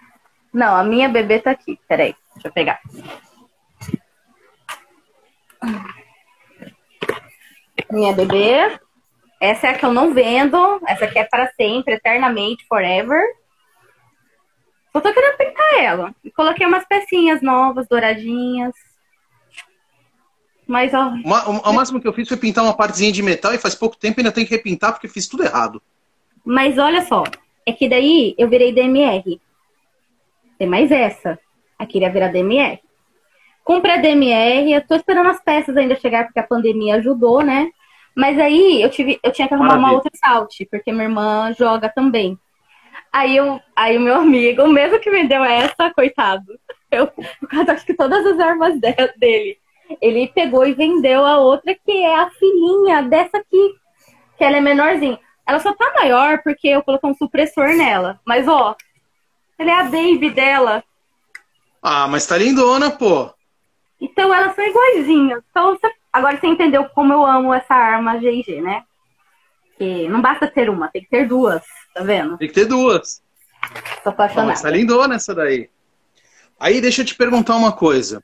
[0.54, 1.80] Não, a minha bebê tá aqui.
[1.88, 2.80] Peraí, deixa eu pegar.
[7.90, 8.80] Minha bebê.
[9.40, 10.82] Essa é a que eu não vendo.
[10.88, 13.22] Essa aqui é para sempre, eternamente, forever.
[14.92, 16.16] Só tô querendo pintar ela.
[16.24, 18.74] E coloquei umas pecinhas novas, douradinhas.
[20.68, 21.12] Mas, ó,
[21.70, 24.20] O máximo que eu fiz foi pintar uma partezinha de metal e faz pouco tempo
[24.20, 25.82] ainda tenho que repintar porque fiz tudo errado.
[26.52, 27.24] Mas olha só,
[27.66, 29.40] é que daí eu virei DMR.
[30.60, 31.40] Tem mais essa.
[31.80, 32.78] Aqui iria virar DMR.
[33.64, 37.72] Comprei a DMR, eu tô esperando as peças ainda chegar, porque a pandemia ajudou, né?
[38.14, 39.96] Mas aí eu, tive, eu tinha que arrumar uma Maravilha.
[40.04, 42.38] outra salt, porque minha irmã joga também.
[43.14, 46.44] Aí, eu, aí o meu amigo, o mesmo que vendeu essa, coitado,
[46.92, 49.58] eu, por causa acho que todas as armas de- dele,
[50.02, 53.74] ele pegou e vendeu a outra, que é a filhinha dessa aqui,
[54.38, 55.18] que ela é menorzinha.
[55.48, 58.20] Ela só tá maior porque eu coloquei um supressor nela.
[58.26, 58.76] Mas, ó,
[59.58, 60.84] ela é a baby dela.
[61.82, 63.34] Ah, mas tá lindona, pô.
[64.00, 65.44] Então elas são iguaizinhas.
[65.52, 68.84] Então, você- agora você entendeu como eu amo essa arma GG, né?
[69.78, 71.64] Que não basta ter uma, tem que ter duas.
[71.94, 72.38] Tá vendo?
[72.38, 73.22] Tem que ter duas.
[73.62, 74.70] Tô Ah, mas tá apaixonada.
[74.70, 75.70] lindona essa daí.
[76.60, 78.24] Aí deixa eu te perguntar uma coisa.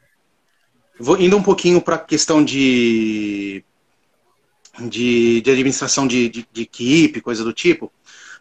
[0.99, 3.63] Vou indo um pouquinho para a questão de,
[4.79, 7.91] de, de administração de, de, de, equipe, coisa do tipo.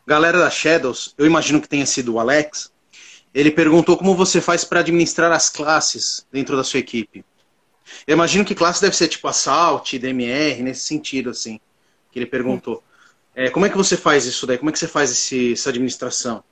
[0.07, 2.73] Galera da Shadows, eu imagino que tenha sido o Alex.
[3.35, 7.25] Ele perguntou como você faz para administrar as classes dentro da sua equipe.
[8.07, 11.61] Eu imagino que classe deve ser tipo Assault, DMR, nesse sentido, assim,
[12.11, 12.83] que ele perguntou.
[13.35, 14.59] É, como é que você faz isso daí?
[14.59, 16.43] Como é que você faz esse, essa administração?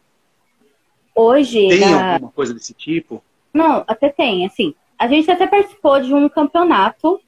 [1.15, 1.69] Hoje.
[1.69, 2.15] Tem na...
[2.15, 3.23] alguma coisa desse tipo?
[3.53, 4.75] Não, até tem, assim.
[4.99, 7.21] A gente até participou de um campeonato,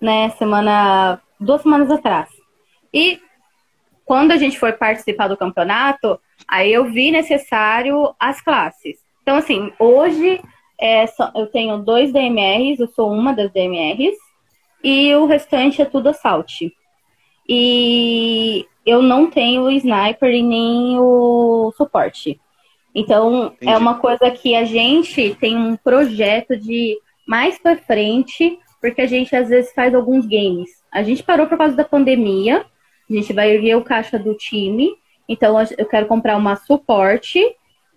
[0.00, 1.20] né, semana.
[1.42, 2.28] Duas semanas atrás.
[2.92, 3.20] E
[4.04, 8.98] quando a gente foi participar do campeonato, aí eu vi necessário as classes.
[9.22, 10.40] Então, assim, hoje
[10.80, 14.16] é, eu tenho dois DMRs, eu sou uma das DMRs,
[14.82, 16.72] e o restante é tudo assault.
[17.48, 22.40] E eu não tenho o sniper e nem o suporte.
[22.94, 23.72] Então, é Entendi.
[23.72, 29.06] é uma coisa que a gente tem um projeto de mais para frente, porque a
[29.06, 30.68] gente às vezes faz alguns games.
[30.92, 32.66] A gente parou por causa da pandemia,
[33.08, 34.90] a gente vai erguer o caixa do time,
[35.26, 37.40] então eu quero comprar uma suporte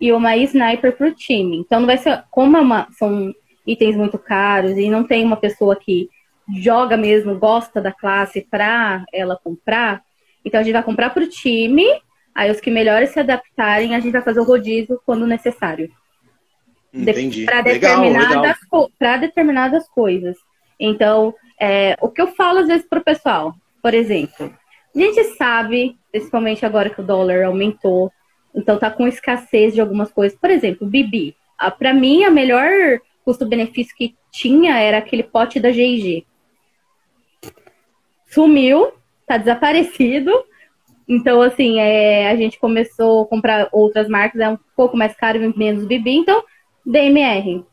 [0.00, 1.58] e uma sniper para o time.
[1.58, 3.34] Então não vai ser, como é uma, são
[3.66, 6.08] itens muito caros e não tem uma pessoa que
[6.56, 10.02] joga mesmo, gosta da classe para ela comprar,
[10.44, 11.84] então a gente vai comprar para o time
[12.36, 15.90] Aí os que melhores se adaptarem, a gente vai fazer o rodízio quando necessário.
[16.92, 17.46] Entendi.
[17.46, 18.58] Para determinadas,
[19.20, 20.36] determinadas coisas.
[20.78, 24.52] Então, é, o que eu falo às vezes para o pessoal, por exemplo,
[24.94, 28.10] a gente sabe, principalmente agora que o dólar aumentou,
[28.54, 30.38] então tá com escassez de algumas coisas.
[30.38, 31.36] Por exemplo, Bibi.
[31.78, 32.70] Para mim, a melhor
[33.24, 36.24] custo-benefício que tinha era aquele pote da G&G.
[38.26, 38.92] Sumiu,
[39.26, 40.32] tá desaparecido.
[41.08, 45.42] Então, assim, é, a gente começou a comprar outras marcas, é um pouco mais caro
[45.42, 46.42] e menos BB, então
[46.84, 47.64] DMR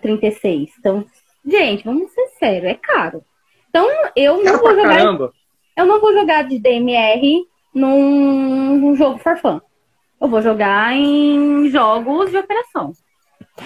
[0.00, 0.70] 036.
[0.78, 1.04] Então,
[1.44, 3.24] gente, vamos ser sérios, é caro.
[3.68, 4.96] Então, eu não vou jogar.
[4.96, 5.32] Caramba.
[5.76, 9.60] Eu não vou jogar de DMR num, num jogo for fun.
[10.20, 12.92] Eu vou jogar em jogos de operação.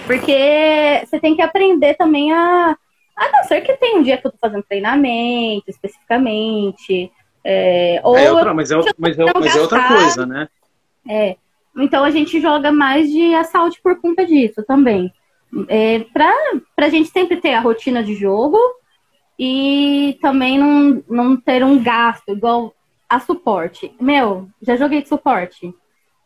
[0.05, 2.75] Porque você tem que aprender também a.
[3.15, 7.11] A não ser que tem um dia que eu tô fazendo treinamento especificamente.
[7.43, 10.47] É, ou é outra, mas, é, mas, é, mas é outra coisa, né?
[11.09, 11.35] É.
[11.77, 15.11] Então a gente joga mais de assalto por conta disso também.
[15.67, 16.33] É, pra,
[16.75, 18.57] pra gente sempre ter a rotina de jogo
[19.39, 22.73] e também não, não ter um gasto igual
[23.09, 23.93] a suporte.
[23.99, 25.73] Meu, já joguei de suporte.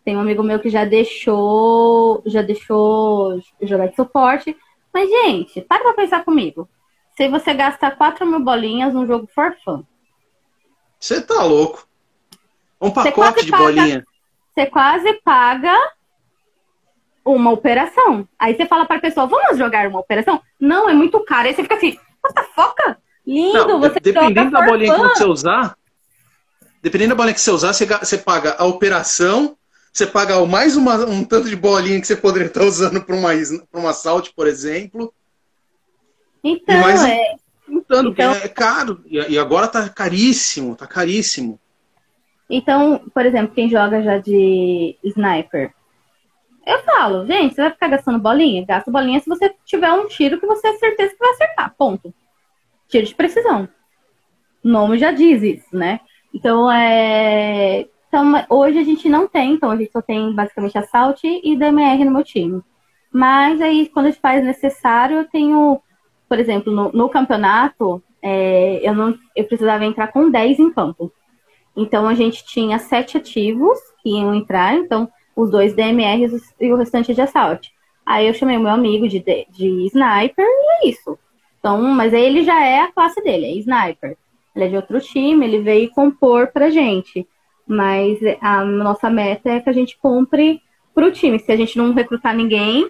[0.04, 4.58] Tem um amigo meu que já deixou, já deixou jogar de suporte.
[4.94, 6.68] Mas, gente, para pra pensar comigo.
[7.16, 9.84] Se você gasta 4 mil bolinhas num jogo for fun,
[11.02, 11.88] você tá louco.
[12.80, 14.06] Um pacote de paga, bolinha.
[14.54, 15.76] Você quase paga
[17.26, 18.28] uma operação.
[18.38, 20.42] Aí você fala para a pessoa, vamos jogar uma operação?
[20.60, 21.48] Não, é muito caro.
[21.48, 22.98] Aí você fica assim, nossa, foca!
[23.26, 25.10] Lindo, Não, você Dependendo da bolinha fã.
[25.10, 25.78] que você usar,
[26.82, 29.56] dependendo da bolinha que você usar, você, você paga a operação,
[29.94, 33.30] você paga mais uma, um tanto de bolinha que você poderia estar usando para uma,
[33.74, 35.14] uma assalto, por exemplo.
[36.44, 37.36] Então, mais, é,
[37.68, 39.04] juntando, então, é caro.
[39.06, 41.60] E agora tá caríssimo, tá caríssimo.
[42.50, 45.74] Então, por exemplo, quem joga já de sniper,
[46.66, 48.66] eu falo, gente, você vai ficar gastando bolinha?
[48.66, 51.76] Gasta bolinha se você tiver um tiro que você tem certeza que vai acertar.
[51.78, 52.14] Ponto.
[52.88, 53.68] Tiro de precisão.
[54.64, 56.00] O nome já diz isso, né?
[56.34, 57.88] Então, é...
[58.08, 62.06] então, hoje a gente não tem, então a gente só tem basicamente assalto e DMR
[62.06, 62.62] no meu time.
[63.12, 65.82] Mas aí, quando a gente faz necessário, eu tenho
[66.32, 71.12] por exemplo, no, no campeonato, é, eu, não, eu precisava entrar com 10 em campo.
[71.76, 76.78] Então a gente tinha sete ativos que iam entrar, então os dois DMRs e o
[76.78, 77.68] restante de assalto.
[78.06, 81.18] Aí eu chamei o meu amigo de, de, de sniper e é isso.
[81.60, 84.18] Então, mas ele já é a classe dele, é sniper.
[84.56, 87.28] Ele é de outro time, ele veio compor pra gente.
[87.66, 90.62] Mas a nossa meta é que a gente compre
[90.94, 91.40] pro time.
[91.40, 92.90] Se a gente não recrutar ninguém,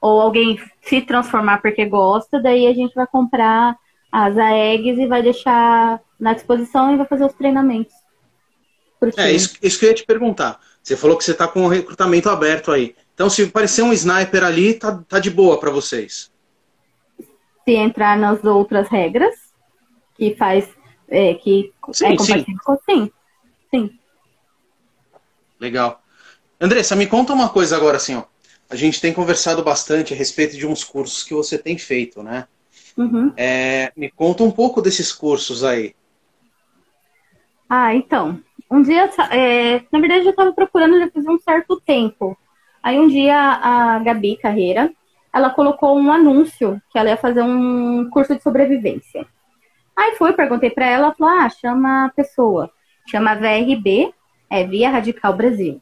[0.00, 3.76] ou alguém se transformar porque gosta, daí a gente vai comprar
[4.10, 7.94] as AEGs e vai deixar na disposição e vai fazer os treinamentos.
[9.16, 10.58] É, isso, isso que eu ia te perguntar.
[10.88, 12.94] Você falou que você está com o recrutamento aberto aí.
[13.14, 16.30] Então, se aparecer um sniper ali, tá, tá de boa para vocês.
[17.64, 19.34] Se entrar nas outras regras,
[20.16, 20.68] que faz.
[21.08, 23.04] É, que sim, é compatível sim.
[23.04, 23.12] sim.
[23.70, 23.98] Sim.
[25.60, 26.02] Legal.
[26.60, 28.24] Andressa, me conta uma coisa agora, assim, ó
[28.70, 32.46] a gente tem conversado bastante a respeito de uns cursos que você tem feito, né?
[32.96, 33.32] Uhum.
[33.36, 35.94] É, me conta um pouco desses cursos aí.
[37.68, 38.42] Ah, então.
[38.70, 42.36] Um dia, é, na verdade, eu estava procurando já fazia um certo tempo.
[42.82, 44.92] Aí um dia a Gabi Carreira,
[45.32, 49.26] ela colocou um anúncio que ela ia fazer um curso de sobrevivência.
[49.96, 52.70] Aí fui, perguntei para ela, falou: ah, chama a pessoa,
[53.06, 54.12] chama VRB,
[54.50, 55.80] é Via Radical Brasil.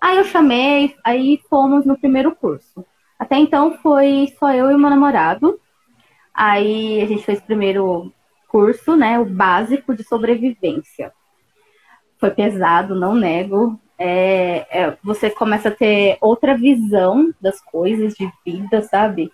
[0.00, 2.84] Aí eu chamei, aí fomos no primeiro curso.
[3.18, 5.60] Até então foi só eu e meu namorado.
[6.32, 8.12] Aí a gente fez o primeiro
[8.48, 11.12] curso, né, o básico de sobrevivência.
[12.20, 13.80] Foi pesado, não nego.
[13.98, 19.32] É, é, você começa a ter outra visão das coisas de vida, sabe?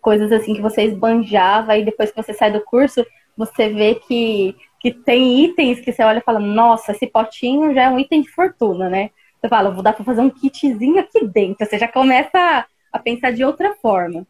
[0.00, 3.04] Coisas assim que você esbanjava e depois que você sai do curso,
[3.36, 7.84] você vê que, que tem itens que você olha e fala, nossa, esse potinho já
[7.84, 9.10] é um item de fortuna, né?
[9.40, 11.66] Você fala, vou dar para fazer um kitzinho aqui dentro.
[11.66, 14.26] Você já começa a pensar de outra forma.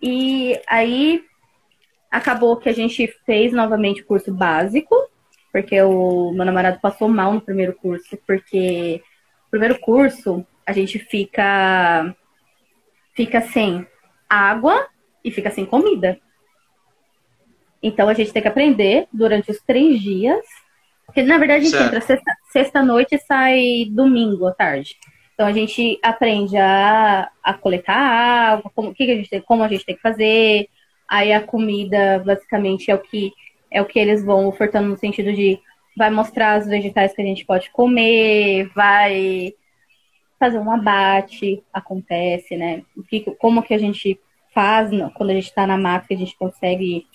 [0.00, 1.22] E aí
[2.10, 4.94] acabou que a gente fez novamente o curso básico,
[5.52, 9.02] porque o meu namorado passou mal no primeiro curso, porque
[9.44, 12.16] no primeiro curso a gente fica
[13.14, 13.86] fica sem
[14.28, 14.88] água
[15.22, 16.18] e fica sem comida.
[17.82, 20.44] Então a gente tem que aprender durante os três dias.
[21.04, 21.86] Porque na verdade a gente certo.
[21.88, 24.96] entra sexta, sexta noite e sai domingo à tarde.
[25.34, 29.62] Então a gente aprende a, a coletar água, como, que, que a gente tem, como
[29.62, 30.68] a gente tem que fazer.
[31.06, 33.32] Aí a comida basicamente é o que
[33.72, 35.58] é o que eles vão ofertando no sentido de
[35.96, 39.54] vai mostrar os vegetais que a gente pode comer, vai
[40.38, 42.82] fazer um abate, acontece, né?
[43.38, 44.18] Como que a gente
[44.54, 47.06] faz quando a gente está na mata, que a gente consegue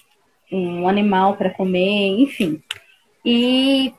[0.52, 2.62] um animal para comer, enfim.
[3.26, 3.94] E,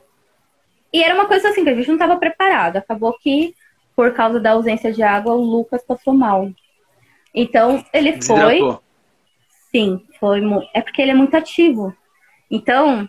[0.93, 2.77] e era uma coisa assim que a gente não estava preparado.
[2.77, 3.55] Acabou que,
[3.95, 6.51] por causa da ausência de água, o Lucas passou mal.
[7.35, 8.61] Então, ele foi.
[9.71, 10.41] Sim, foi.
[10.73, 11.95] É porque ele é muito ativo.
[12.51, 13.09] Então,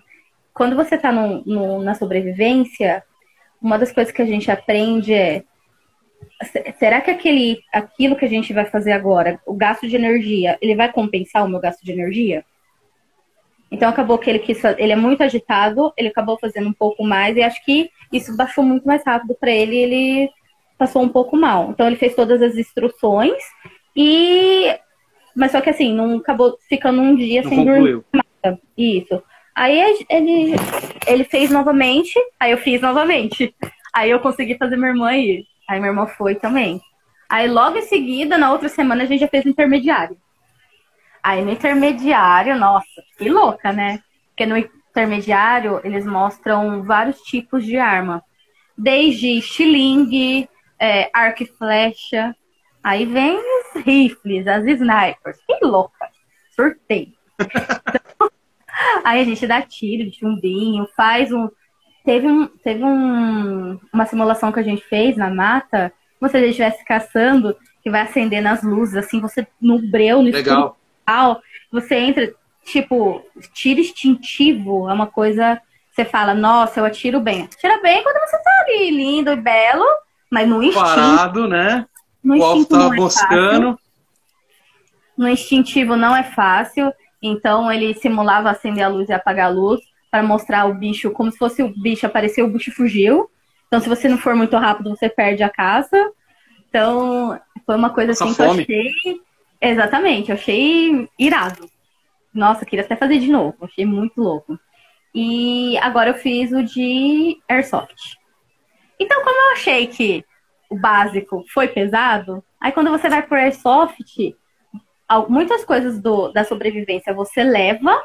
[0.54, 3.04] quando você está na sobrevivência,
[3.62, 5.44] uma das coisas que a gente aprende é
[6.78, 10.76] será que aquele, aquilo que a gente vai fazer agora, o gasto de energia, ele
[10.76, 12.46] vai compensar o meu gasto de energia?
[13.72, 17.38] Então acabou que ele quis, ele é muito agitado, ele acabou fazendo um pouco mais
[17.38, 20.30] e acho que isso baixou muito mais rápido para ele, ele
[20.78, 21.70] passou um pouco mal.
[21.70, 23.42] Então ele fez todas as instruções
[23.96, 24.76] e
[25.36, 28.04] mas só que assim, não acabou ficando um dia não sem concluiu.
[28.44, 28.62] dormir.
[28.76, 29.22] Isso.
[29.60, 29.78] Aí
[30.10, 30.56] ele
[31.06, 33.54] ele fez novamente, aí eu fiz novamente.
[33.94, 35.46] Aí eu consegui fazer minha irmã ir.
[35.68, 36.80] Aí minha irmã foi também.
[37.30, 40.16] Aí logo em seguida, na outra semana, a gente já fez intermediário.
[41.22, 44.02] Aí no intermediário, nossa, que louca, né?
[44.30, 48.24] Porque no intermediário eles mostram vários tipos de arma.
[48.78, 50.48] Desde estilingue,
[50.80, 52.34] é, arco e flecha.
[52.82, 55.38] Aí vem os rifles, as snipers.
[55.46, 56.10] Que louca.
[56.56, 57.14] Surtei.
[57.38, 58.30] Então,
[59.04, 61.50] aí a gente dá tiro de chumbinho, faz um.
[62.06, 65.92] Teve, um, teve um, uma simulação que a gente fez na mata.
[66.20, 70.18] Como se a gente estivesse caçando, que vai acender nas luzes, assim, você no breu,
[70.18, 70.40] no Legal.
[70.40, 72.32] escuro tal, você entra,
[72.64, 75.60] tipo, tiro instintivo é uma coisa.
[75.92, 77.44] Você fala, nossa, eu atiro bem.
[77.44, 79.84] Atira bem quando você tá ali, lindo e belo,
[80.32, 80.86] mas no instinto.
[80.86, 81.86] Parado, né?
[82.24, 83.70] No o alvo tá buscando.
[83.72, 83.90] É
[85.18, 86.94] no instintivo não é fácil.
[87.22, 91.32] Então ele simulava acender a luz e apagar a luz para mostrar o bicho como
[91.32, 93.30] se fosse o bicho apareceu, o bicho fugiu.
[93.68, 96.12] Então, se você não for muito rápido, você perde a caça.
[96.68, 98.94] Então, foi uma coisa assim que eu achei
[99.62, 101.70] Exatamente, eu achei irado.
[102.34, 104.58] Nossa, queria até fazer de novo, achei muito louco.
[105.14, 108.18] E agora eu fiz o de Airsoft.
[109.00, 110.26] Então, como eu achei que
[110.70, 114.36] o básico foi pesado, aí quando você vai pro Airsoft,
[115.28, 118.04] muitas coisas do, da sobrevivência você leva.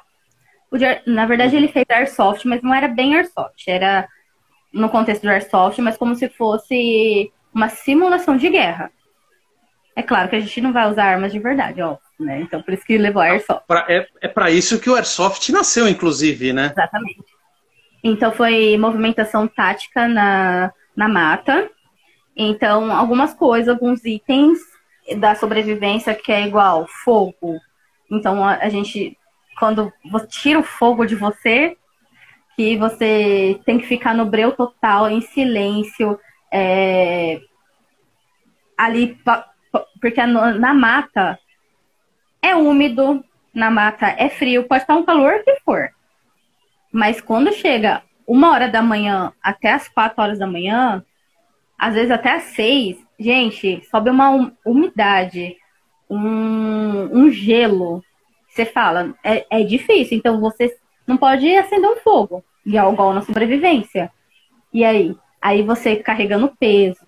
[1.06, 4.08] Na verdade, ele fez Airsoft, mas não era bem Airsoft, era
[4.72, 8.90] no contexto do Airsoft, mas como se fosse uma simulação de guerra.
[9.94, 11.96] É claro que a gente não vai usar armas de verdade, ó.
[12.18, 12.40] Né?
[12.40, 13.64] Então, por isso que levou a Airsoft.
[13.88, 16.70] É é para isso que o Airsoft nasceu, inclusive, né?
[16.72, 17.24] Exatamente.
[18.02, 21.70] Então, foi movimentação tática na, na mata.
[22.36, 24.58] Então, algumas coisas, alguns itens
[25.18, 27.60] da sobrevivência que é igual fogo.
[28.10, 29.16] Então, a, a gente,
[29.58, 29.92] quando
[30.28, 31.76] tira o fogo de você,
[32.56, 36.18] que você tem que ficar no breu total, em silêncio,
[36.52, 37.40] é,
[38.76, 39.18] ali
[40.00, 41.38] porque na mata
[42.40, 45.90] é úmido, na mata é frio, pode estar um calor que for.
[46.92, 51.04] Mas quando chega uma hora da manhã até as quatro horas da manhã,
[51.78, 55.56] às vezes até as seis, gente, sobe uma umidade,
[56.08, 58.02] um, um gelo.
[58.48, 63.22] Você fala, é, é difícil, então você não pode acender um fogo, igual, igual na
[63.22, 64.10] sobrevivência.
[64.72, 65.16] E aí?
[65.40, 67.00] Aí você carregando peso,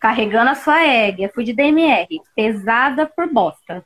[0.00, 3.84] carregando a sua egg, fui de DMR, pesada por bosta.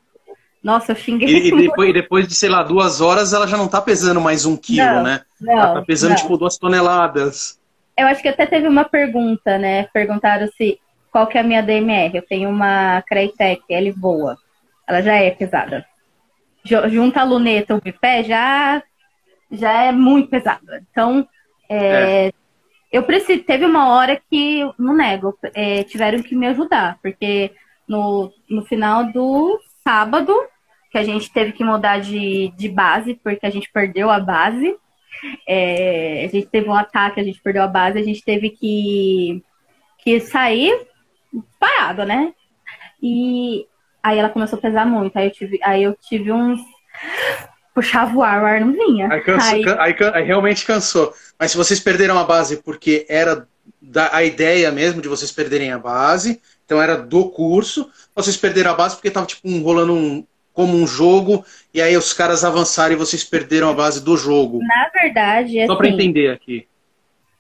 [0.62, 1.28] Nossa, eu xinguei.
[1.28, 4.20] E, e, depois, e, depois, de, sei lá, duas horas, ela já não tá pesando
[4.20, 5.20] mais um quilo, não, né?
[5.40, 6.16] Não, ela tá pesando, não.
[6.16, 7.60] tipo, duas toneladas.
[7.96, 9.84] Eu acho que até teve uma pergunta, né?
[9.92, 12.16] Perguntaram se qual que é a minha DMR.
[12.16, 14.36] Eu tenho uma Crytek, ela voa.
[14.86, 15.84] Ela já é pesada.
[16.64, 18.82] Junta a luneta o bipé, já,
[19.50, 20.82] já é muito pesada.
[20.90, 21.26] Então,
[21.68, 22.32] é, é.
[22.92, 23.42] eu preciso.
[23.44, 27.52] Teve uma hora que, não nego, é, tiveram que me ajudar, porque
[27.86, 30.34] no, no final do sábado,
[30.90, 34.76] que a gente teve que mudar de, de base, porque a gente perdeu a base.
[35.46, 39.42] É, a gente teve um ataque, a gente perdeu a base, a gente teve que,
[39.98, 40.86] que sair
[41.58, 42.32] parado, né?
[43.02, 43.66] E
[44.02, 45.16] aí ela começou a pesar muito.
[45.16, 46.60] Aí eu tive, aí eu tive uns.
[47.74, 49.08] Puxava o ar, o ar não vinha.
[49.12, 49.64] Aí, cansou, aí...
[49.78, 51.12] Aí, aí realmente cansou.
[51.38, 53.46] Mas se vocês perderam a base porque era
[53.80, 58.72] da, a ideia mesmo de vocês perderem a base, então era do curso, vocês perderam
[58.72, 62.44] a base porque tava tipo um, rolando um, como um jogo, e aí os caras
[62.44, 64.58] avançaram e vocês perderam a base do jogo.
[64.58, 66.66] Na verdade, Só assim, para entender aqui.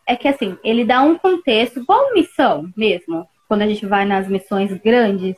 [0.06, 4.28] É que assim, ele dá um contexto, igual missão mesmo, quando a gente vai nas
[4.28, 5.36] missões grandes,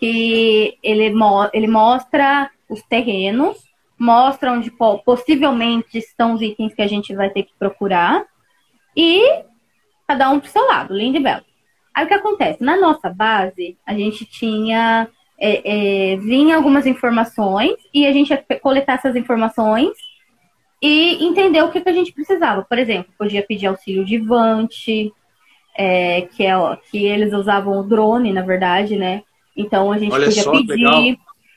[0.00, 3.56] que ele, mo ele mostra os terrenos,
[3.98, 4.70] mostra onde
[5.04, 8.24] possivelmente estão os itens que a gente vai ter que procurar,
[8.96, 9.44] e
[10.08, 11.44] cada um pro seu lado, lindo e belo.
[11.94, 12.62] Aí o que acontece?
[12.62, 15.08] Na nossa base, a gente tinha.
[15.38, 19.90] É, é, vinha algumas informações e a gente ia coletar essas informações
[20.80, 22.64] e entender o que, que a gente precisava.
[22.64, 25.12] Por exemplo, podia pedir auxílio de Vante,
[25.76, 26.54] é, que, é,
[26.90, 29.22] que eles usavam o drone, na verdade, né?
[29.56, 30.72] Então a gente Olha podia só, pedir.
[30.72, 31.02] Legal.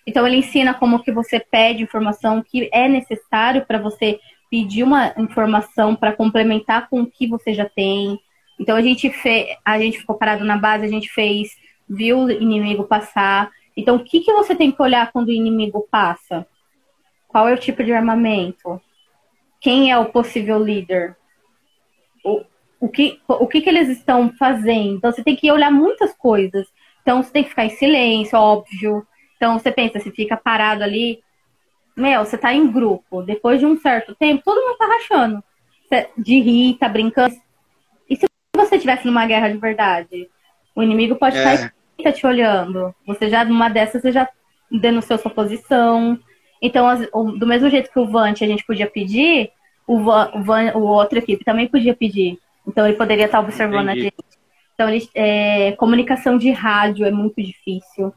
[0.05, 5.13] Então ele ensina como que você pede informação que é necessário para você pedir uma
[5.17, 8.19] informação para complementar com o que você já tem.
[8.59, 11.49] Então a gente fez, a gente ficou parado na base, a gente fez,
[11.87, 13.51] viu o inimigo passar.
[13.77, 16.45] Então o que, que você tem que olhar quando o inimigo passa?
[17.27, 18.81] Qual é o tipo de armamento?
[19.61, 21.15] Quem é o possível líder?
[22.23, 22.41] O,
[22.79, 24.97] o, que, o que, que eles estão fazendo?
[24.97, 26.67] Então você tem que olhar muitas coisas.
[27.01, 29.05] Então você tem que ficar em silêncio, óbvio.
[29.35, 31.19] Então você pensa, se fica parado ali,
[31.95, 33.23] meu, você tá em grupo.
[33.23, 35.43] Depois de um certo tempo, todo mundo tá rachando.
[36.17, 37.35] De rir, tá brincando
[38.65, 40.29] você estivesse numa guerra de verdade?
[40.75, 41.53] O inimigo pode é.
[41.53, 41.73] estar
[42.03, 42.93] tá te olhando.
[43.05, 44.27] Você já, numa dessas, você já
[44.71, 46.19] denunciou sua posição.
[46.61, 46.87] Então,
[47.37, 49.51] do mesmo jeito que o Vant a gente podia pedir,
[49.87, 52.37] o, Van, o, Van, o outro equipe também podia pedir.
[52.69, 53.99] Então, ele poderia estar observando Entendi.
[53.99, 54.15] a gente.
[54.73, 58.13] Então, ele, é, comunicação de rádio é muito difícil.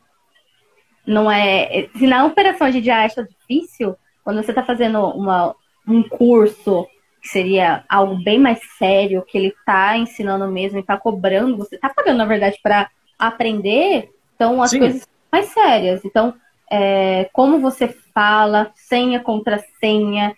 [1.06, 1.88] Não é.
[1.96, 5.54] Se na operação de diário é difícil, quando você está fazendo uma,
[5.88, 6.86] um curso
[7.20, 11.76] que seria algo bem mais sério, que ele está ensinando mesmo e está cobrando, você
[11.76, 14.80] está pagando, na verdade, para aprender, então as Sim.
[14.80, 16.04] coisas mais sérias.
[16.04, 16.34] Então,
[16.70, 20.34] é, como você fala, senha contra senha,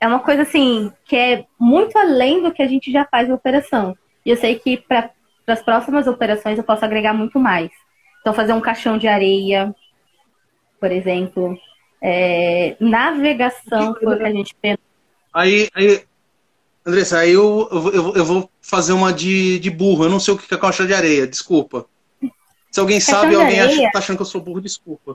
[0.00, 3.32] é uma coisa assim que é muito além do que a gente já faz em
[3.32, 3.96] operação.
[4.24, 5.10] E eu sei que para
[5.46, 7.70] as próximas operações eu posso agregar muito mais.
[8.20, 9.74] Então, fazer um caixão de areia,
[10.80, 11.56] por exemplo,
[12.02, 14.86] é, navegação, foi o que a gente pensou
[15.32, 16.02] Aí, aí
[16.86, 20.04] Andressa, aí eu, eu, eu, vou fazer uma de, de burro.
[20.04, 21.84] Eu não sei o que é caixa de areia, desculpa.
[22.70, 25.14] Se alguém caixão sabe, alguém acha, tá achando que eu sou burro, desculpa.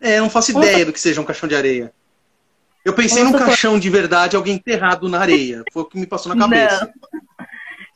[0.00, 1.92] É, eu não faço ideia do que seja um caixão de areia.
[2.88, 5.62] Eu pensei num caixão de verdade, alguém enterrado na areia.
[5.72, 6.92] Foi o que me passou na cabeça.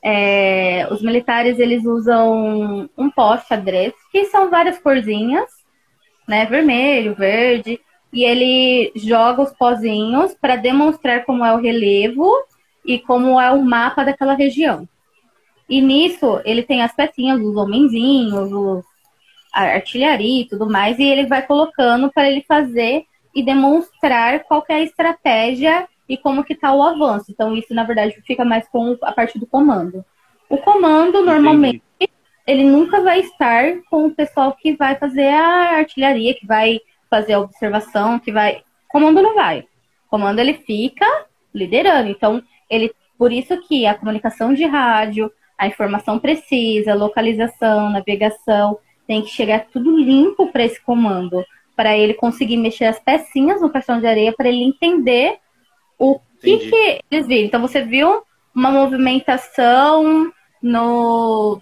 [0.05, 5.49] É, os militares eles usam um poste xadrez, que são várias corzinhas,
[6.27, 6.45] né?
[6.45, 7.79] Vermelho, verde
[8.13, 12.31] e ele joga os pozinhos para demonstrar como é o relevo
[12.85, 14.87] e como é o mapa daquela região.
[15.69, 18.85] E nisso ele tem as pecinhas, os homenzinhos, os,
[19.55, 23.05] a artilharia e tudo mais, e ele vai colocando para ele fazer
[23.35, 27.31] e demonstrar qual é a estratégia e como que está o avanço.
[27.31, 30.05] Então isso na verdade fica mais com a parte do comando.
[30.49, 32.13] O comando normalmente Entendi.
[32.47, 37.35] ele nunca vai estar com o pessoal que vai fazer a artilharia, que vai fazer
[37.35, 38.63] a observação, que vai.
[38.89, 39.67] Comando não vai.
[40.09, 41.07] Comando ele fica
[41.55, 42.11] liderando.
[42.11, 49.23] Então, ele, por isso que a comunicação de rádio, a informação precisa, localização, navegação, tem
[49.23, 51.45] que chegar tudo limpo para esse comando,
[51.77, 55.39] para ele conseguir mexer as pecinhas no caixão de areia, para ele entender
[55.99, 57.47] o que, que eles viram.
[57.47, 58.23] Então, você viu
[58.55, 61.61] uma movimentação no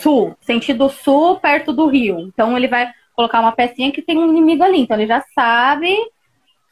[0.00, 2.20] sul, sentido sul, perto do rio.
[2.20, 4.78] Então, ele vai colocar uma pecinha que tem um inimigo ali.
[4.78, 5.92] Então ele já sabe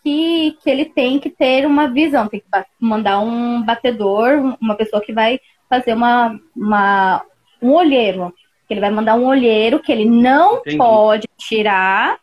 [0.04, 2.46] que, que ele tem que ter uma visão, tem que
[2.78, 7.24] mandar um batedor, uma pessoa que vai fazer uma, uma
[7.60, 8.32] um olheiro.
[8.66, 10.76] Que ele vai mandar um olheiro que ele não Entendi.
[10.76, 12.18] pode tirar,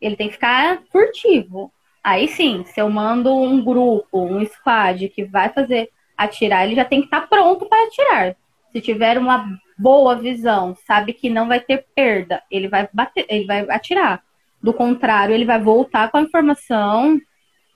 [0.00, 1.72] ele tem que ficar furtivo.
[2.02, 6.84] Aí sim, se eu mando um grupo, um squad que vai fazer atirar, ele já
[6.84, 8.36] tem que estar tá pronto para atirar.
[8.72, 13.46] Se tiver uma boa visão, sabe que não vai ter perda, ele vai bater, ele
[13.46, 14.22] vai atirar.
[14.60, 17.20] Do contrário, ele vai voltar com a informação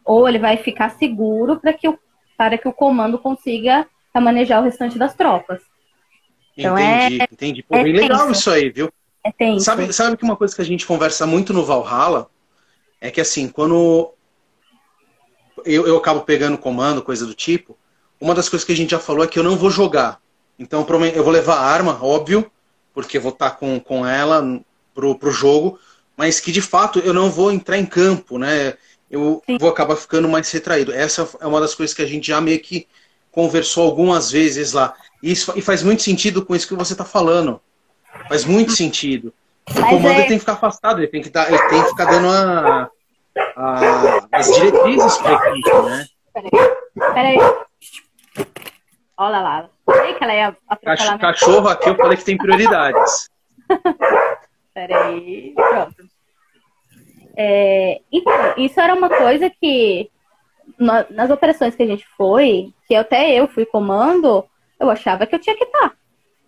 [0.05, 1.97] ou ele vai ficar seguro para que o,
[2.37, 3.87] para que o comando consiga
[4.21, 5.63] manejar o restante das tropas.
[6.57, 7.63] Então entendi, é, entendi.
[7.63, 8.93] Pô, é bem legal isso aí, viu?
[9.25, 9.65] É tenso.
[9.65, 12.29] Sabe, sabe que uma coisa que a gente conversa muito no Valhalla
[13.01, 14.13] é que assim, quando
[15.65, 17.77] eu, eu acabo pegando comando, coisa do tipo,
[18.21, 20.21] uma das coisas que a gente já falou é que eu não vou jogar.
[20.59, 22.51] Então eu vou levar a arma, óbvio,
[22.95, 24.61] porque eu vou estar com, com ela
[24.95, 25.79] pro, pro jogo,
[26.17, 28.75] mas que de fato eu não vou entrar em campo, né?
[29.11, 29.59] Eu Sim.
[29.59, 30.93] vou acabar ficando mais retraído.
[30.93, 32.87] Essa é uma das coisas que a gente já meio que
[33.31, 34.95] conversou algumas vezes lá.
[35.23, 37.61] E, isso, e faz muito sentido com isso que você está falando.
[38.29, 39.33] Faz muito sentido.
[39.71, 40.23] O Mas comando é...
[40.23, 42.91] tem que ficar afastado, ele tem que, dar, ele tem que ficar dando a,
[43.57, 46.07] a, as diretrizes para a equipe, né?
[46.33, 46.51] Peraí.
[47.15, 47.39] Peraí.
[49.17, 49.69] Olha lá.
[49.91, 51.19] Sei que ela ia atropelar.
[51.19, 53.31] Cachorro aqui eu falei que tem prioridades.
[54.75, 55.53] Peraí.
[55.55, 56.13] Pronto.
[57.37, 60.11] É, então, isso era uma coisa que
[60.79, 64.45] nas operações que a gente foi, que até eu fui comando,
[64.83, 65.93] eu achava que eu tinha que estar.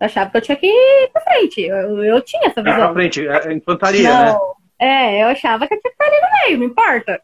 [0.01, 1.63] Eu achava que eu tinha que ir pra frente.
[1.63, 2.79] Eu, eu tinha essa visão.
[2.79, 4.33] É pra frente, é infantaria, né?
[4.33, 4.55] não, né?
[4.79, 7.23] É, eu achava que eu tinha que estar ali no meio, não importa.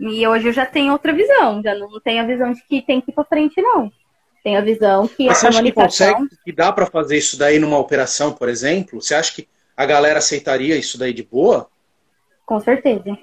[0.00, 3.02] E hoje eu já tenho outra visão, já não tenho a visão de que tem
[3.02, 3.92] que ir pra frente, não.
[4.42, 6.06] Tenho a visão que Mas você acha comunicação...
[6.06, 9.02] que consegue, que dá para fazer isso daí numa operação, por exemplo?
[9.02, 11.68] Você acha que a galera aceitaria isso daí de boa?
[12.46, 13.18] Com certeza.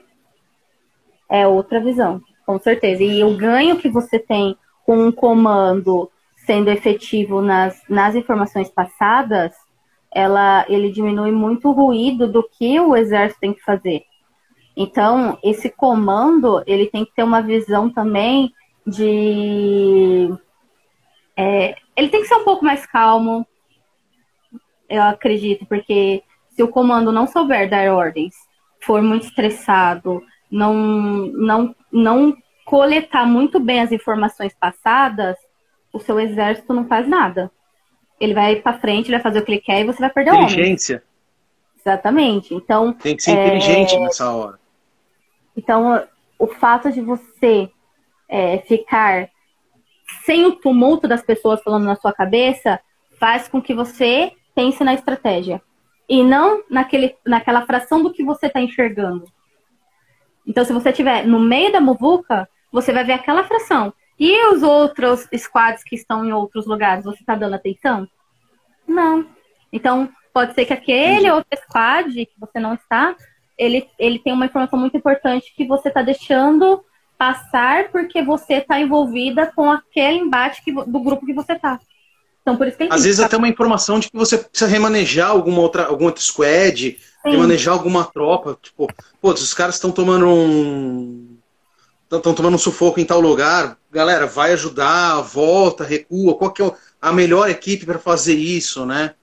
[1.27, 3.03] É outra visão, com certeza.
[3.03, 4.55] E o ganho que você tem
[4.85, 6.11] com um comando
[6.47, 9.53] sendo efetivo nas, nas informações passadas,
[10.11, 14.03] ela, ele diminui muito o ruído do que o exército tem que fazer.
[14.75, 18.53] Então, esse comando, ele tem que ter uma visão também
[18.85, 20.33] de...
[21.35, 23.45] É, ele tem que ser um pouco mais calmo,
[24.89, 28.33] eu acredito, porque se o comando não souber dar ordens,
[28.81, 35.37] for muito estressado, não, não, não coletar muito bem as informações passadas,
[35.97, 37.51] o seu exército não faz nada.
[38.19, 40.31] Ele vai para frente, ele vai fazer o que ele quer e você vai perder
[40.31, 41.03] o Inteligência.
[41.79, 42.53] Exatamente.
[42.53, 42.93] Então.
[42.93, 43.45] Tem que ser é...
[43.45, 44.59] inteligente nessa hora.
[45.55, 46.03] Então,
[46.37, 47.69] o fato de você
[48.29, 49.29] é, ficar
[50.23, 52.79] sem o tumulto das pessoas falando na sua cabeça
[53.19, 55.61] faz com que você pense na estratégia
[56.07, 59.25] e não naquele, naquela fração do que você está enxergando.
[60.45, 63.93] Então, se você estiver no meio da muvuca, você vai ver aquela fração.
[64.19, 68.07] E os outros squads que estão em outros lugares, você está dando atenção?
[68.87, 69.25] Não.
[69.71, 73.15] Então, pode ser que aquele outro squad que você não está,
[73.57, 76.83] ele, ele tem uma informação muito importante que você está deixando
[77.17, 81.79] passar porque você está envolvida com aquele embate que, do grupo que você está.
[82.41, 85.59] Então, por isso que Às vezes até uma informação de que você precisa remanejar alguma
[85.59, 87.31] outra, algum outro squad, Sim.
[87.31, 88.57] remanejar alguma tropa.
[88.61, 88.87] Tipo,
[89.19, 91.26] pô, os caras estão tomando um
[92.09, 96.71] estão tomando um sufoco em tal lugar, galera, vai ajudar, volta, recua, qual que é
[97.01, 99.13] a melhor equipe para fazer isso, né?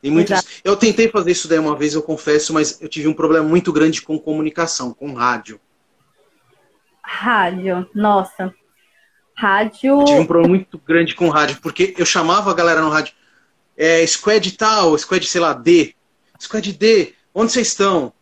[0.00, 0.40] Tem muitos...
[0.62, 3.72] Eu tentei fazer isso daí uma vez, eu confesso, mas eu tive um problema muito
[3.72, 5.60] grande com comunicação, com rádio.
[7.02, 8.54] Rádio, nossa.
[9.34, 10.00] Rádio.
[10.00, 13.14] Eu tive um problema muito grande com rádio, porque eu chamava a galera no rádio,
[13.76, 15.94] é, squad tal, squad, sei lá, D.
[16.40, 18.12] Squad D, onde vocês estão?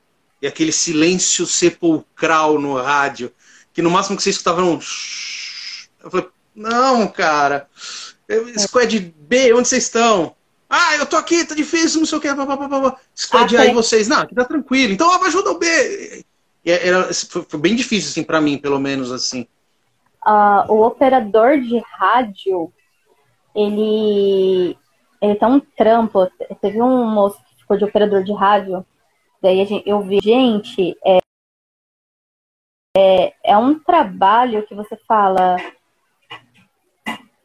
[0.41, 3.33] E aquele silêncio sepulcral no rádio
[3.77, 4.81] que no máximo que você escutava um.
[6.03, 7.69] Eu falei, não, cara.
[8.59, 10.35] Squad B, onde vocês estão?
[10.69, 12.29] Ah, eu tô aqui, tá difícil, não sei o que.
[13.15, 14.95] Squad ah, A e vocês, não, aqui tá tranquilo.
[14.95, 16.25] Então ajuda o B.
[16.65, 19.47] E é, era, foi bem difícil, assim, para mim, pelo menos, assim.
[20.27, 22.73] Uh, o operador de rádio,
[23.55, 24.75] ele,
[25.21, 26.27] ele tá um trampo.
[26.63, 28.87] Teve um moço que ficou de operador de rádio.
[29.43, 31.19] Daí gente, eu vi, gente, é,
[32.97, 35.57] é, é um trabalho que você fala.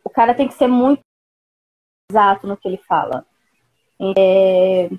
[0.03, 1.01] O cara tem que ser muito
[2.09, 3.25] exato no que ele fala.
[4.17, 4.89] É,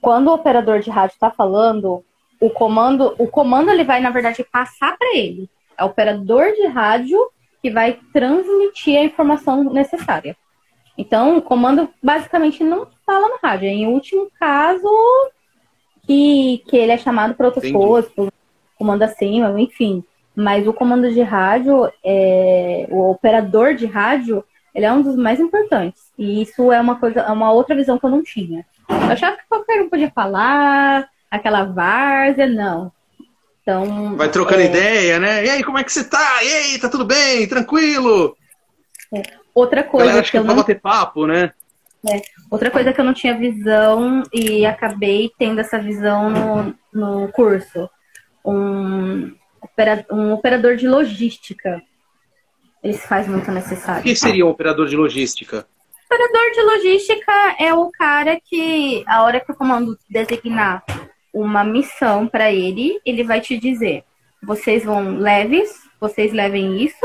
[0.00, 2.02] quando o operador de rádio está falando,
[2.40, 5.50] o comando, o comando ele vai na verdade passar para ele.
[5.76, 7.18] É o operador de rádio
[7.60, 10.34] que vai transmitir a informação necessária.
[10.96, 13.68] Então, o comando basicamente não fala no rádio.
[13.68, 14.88] Em último caso,
[16.06, 17.84] que, que ele é chamado para outras Entendi.
[17.84, 18.32] coisas, pro
[18.78, 20.04] comando acima, enfim.
[20.34, 24.44] Mas o comando de rádio, é, o operador de rádio,
[24.74, 26.02] Ele é um dos mais importantes.
[26.18, 28.64] E isso é uma coisa, é uma outra visão que eu não tinha.
[28.88, 32.92] Eu achava que qualquer um podia falar, aquela várzea, não.
[33.62, 34.14] Então.
[34.16, 34.66] Vai trocando é...
[34.66, 35.44] ideia, né?
[35.46, 36.44] E aí, como é que você tá?
[36.44, 37.48] E aí, tá tudo bem?
[37.48, 38.36] Tranquilo?
[39.14, 39.22] É.
[39.54, 40.06] Outra coisa.
[40.06, 40.56] Galera, acho que, que eu não...
[40.56, 41.52] bater papo, né?
[42.08, 42.22] É.
[42.50, 47.88] Outra coisa que eu não tinha visão e acabei tendo essa visão no, no curso.
[48.44, 49.34] Um,
[50.12, 51.82] um operador de logística.
[52.82, 54.00] Ele se faz muito necessário.
[54.00, 55.66] O que seria um operador de logística?
[56.04, 60.84] Operador de logística é o cara que, a hora que o comando designar
[61.34, 64.04] uma missão para ele, ele vai te dizer:
[64.42, 65.70] vocês vão leves,
[66.00, 67.04] vocês levem isso,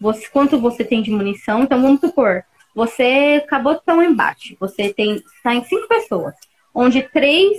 [0.00, 1.62] você, quanto você tem de munição.
[1.62, 2.44] Então vamos supor,
[2.80, 6.34] você acabou de ter um embate, você tem está em cinco pessoas,
[6.74, 7.58] onde três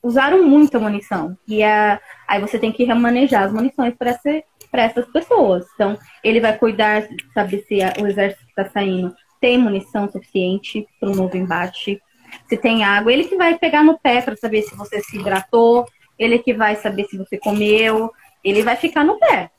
[0.00, 5.66] usaram muita munição e a, aí você tem que remanejar as munições para essas pessoas.
[5.74, 10.86] Então ele vai cuidar, saber se a, o exército que está saindo tem munição suficiente
[11.00, 12.00] para um novo embate
[12.48, 13.12] se tem água.
[13.12, 16.76] Ele que vai pegar no pé para saber se você se hidratou, ele que vai
[16.76, 18.12] saber se você comeu,
[18.44, 19.50] ele vai ficar no pé.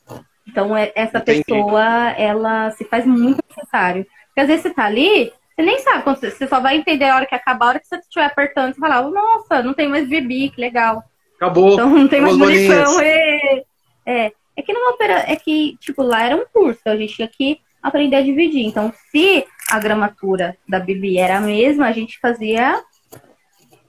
[0.47, 1.43] Então, é, essa Entendi.
[1.43, 4.05] pessoa, ela se faz muito necessário.
[4.27, 7.15] Porque às vezes você tá ali, você nem sabe, quando você só vai entender a
[7.15, 10.07] hora que acabar, a hora que você estiver apertando, você fala, nossa, não tem mais
[10.07, 11.03] BB, que legal.
[11.35, 11.73] Acabou.
[11.73, 12.99] Então não tem mais munição.
[12.99, 13.63] É,
[14.05, 17.27] é, é que numa opera, é que, tipo, lá era um curso, a gente tinha
[17.27, 18.65] que aprender a dividir.
[18.65, 22.81] Então, se a gramatura da Bibi era a mesma, a gente fazia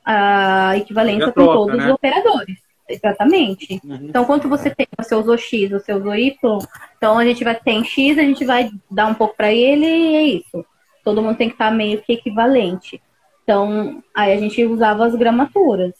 [0.04, 1.86] a equivalência troca, com todos né?
[1.86, 2.58] os operadores.
[2.88, 3.80] Exatamente.
[3.84, 4.06] Uhum.
[4.08, 6.58] Então, quando você tem seu usou X, o seu usou Y,
[6.96, 9.86] então a gente vai ter em X, a gente vai dar um pouco para ele
[9.86, 10.64] e é isso.
[11.02, 13.00] Todo mundo tem que estar meio que equivalente.
[13.42, 15.92] Então, aí a gente usava as gramaturas.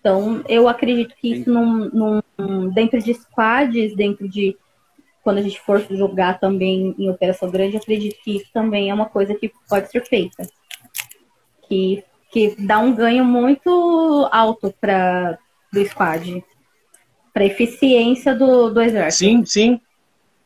[0.00, 4.56] Então, eu acredito que isso num, num, dentro de squads, dentro de
[5.22, 9.06] quando a gente for jogar também em operação grande, acredito que isso também é uma
[9.06, 10.44] coisa que pode ser feita.
[11.68, 15.38] Que, que dá um ganho muito alto para
[15.72, 16.44] do squad.
[17.32, 19.24] Para eficiência do, do exército.
[19.24, 19.80] Sim, sim.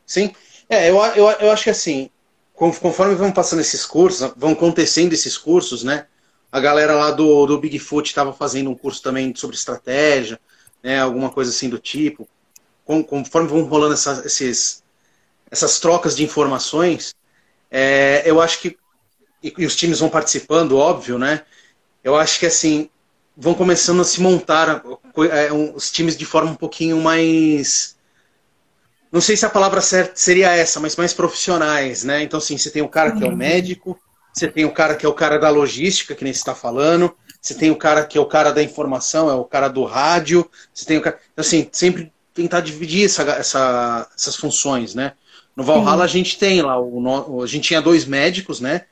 [0.06, 0.34] Sim.
[0.68, 2.10] É, eu, eu, eu acho que assim,
[2.54, 6.06] conforme vão passando esses cursos, vão acontecendo esses cursos, né?
[6.50, 10.38] A galera lá do, do Bigfoot estava fazendo um curso também sobre estratégia,
[10.82, 11.00] né?
[11.00, 12.28] Alguma coisa assim do tipo
[12.86, 14.82] conforme vão rolando essas, esses,
[15.50, 17.14] essas trocas de informações,
[17.70, 18.78] é, eu acho que,
[19.42, 21.42] e, e, os times vão participando, óbvio, né?
[22.04, 22.88] Eu acho que assim,
[23.36, 24.82] vão começando a se montar
[25.30, 27.96] é, os times de forma um pouquinho mais.
[29.12, 32.22] Não sei se a palavra certa seria essa, mas mais profissionais, né?
[32.22, 33.36] Então, assim, você tem o cara que é o uhum.
[33.36, 33.98] médico,
[34.32, 37.14] você tem o cara que é o cara da logística, que nem você está falando,
[37.40, 40.48] você tem o cara que é o cara da informação, é o cara do rádio,
[40.72, 41.18] você tem o cara.
[41.32, 45.12] Então, assim, sempre tentar dividir essa, essa, essas funções, né?
[45.54, 48.82] No Valhalla a gente tem lá, o, a gente tinha dois médicos, né?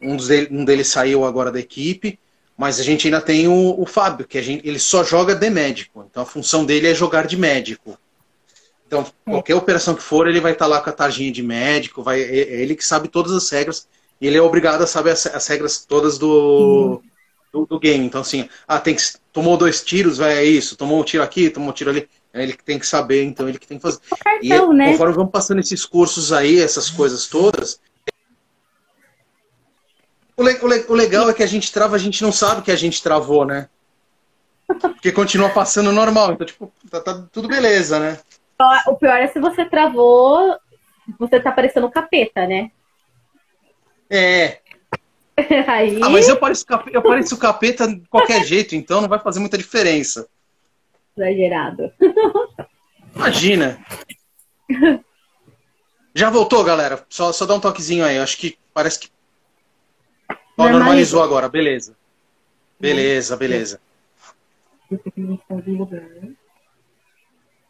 [0.00, 2.20] Um, dos um deles saiu agora da equipe,
[2.56, 6.06] mas a gente ainda tem o, o Fábio, que gente, ele só joga de médico.
[6.08, 7.98] Então a função dele é jogar de médico.
[8.86, 12.20] Então, qualquer operação que for, ele vai estar lá com a tarjinha de médico, vai,
[12.20, 13.88] é, é ele que sabe todas as regras,
[14.20, 17.02] e ele é obrigado a saber as, as regras todas do,
[17.52, 18.04] do, do, game.
[18.04, 19.02] Então, assim, ah, tem que,
[19.32, 22.08] tomou dois tiros, vai, é isso, tomou um tiro aqui, tomou um tiro ali.
[22.32, 24.00] É ele que tem que saber, então ele que tem que fazer.
[24.22, 24.92] Cartão, e né?
[24.92, 27.80] conforme vamos passando esses cursos aí, essas coisas todas.
[30.36, 32.62] O, le o, le o legal é que a gente trava, a gente não sabe
[32.62, 33.68] que a gente travou, né?
[34.66, 38.18] Porque continua passando normal, então, tipo, tá, tá tudo beleza, né?
[38.86, 40.56] O pior é se você travou,
[41.18, 42.70] você tá parecendo um capeta, né?
[44.08, 44.58] É.
[45.68, 46.00] Aí...
[46.02, 49.58] Ah, mas eu pareço, eu pareço capeta de qualquer jeito, então não vai fazer muita
[49.58, 50.26] diferença
[51.16, 51.92] exagerado.
[53.14, 53.84] Imagina.
[56.14, 57.04] Já voltou, galera?
[57.08, 58.18] Só, só dá um toquezinho aí.
[58.18, 59.08] Acho que parece que.
[60.56, 61.96] Ó, normalizou agora, beleza.
[62.78, 63.80] Beleza, beleza.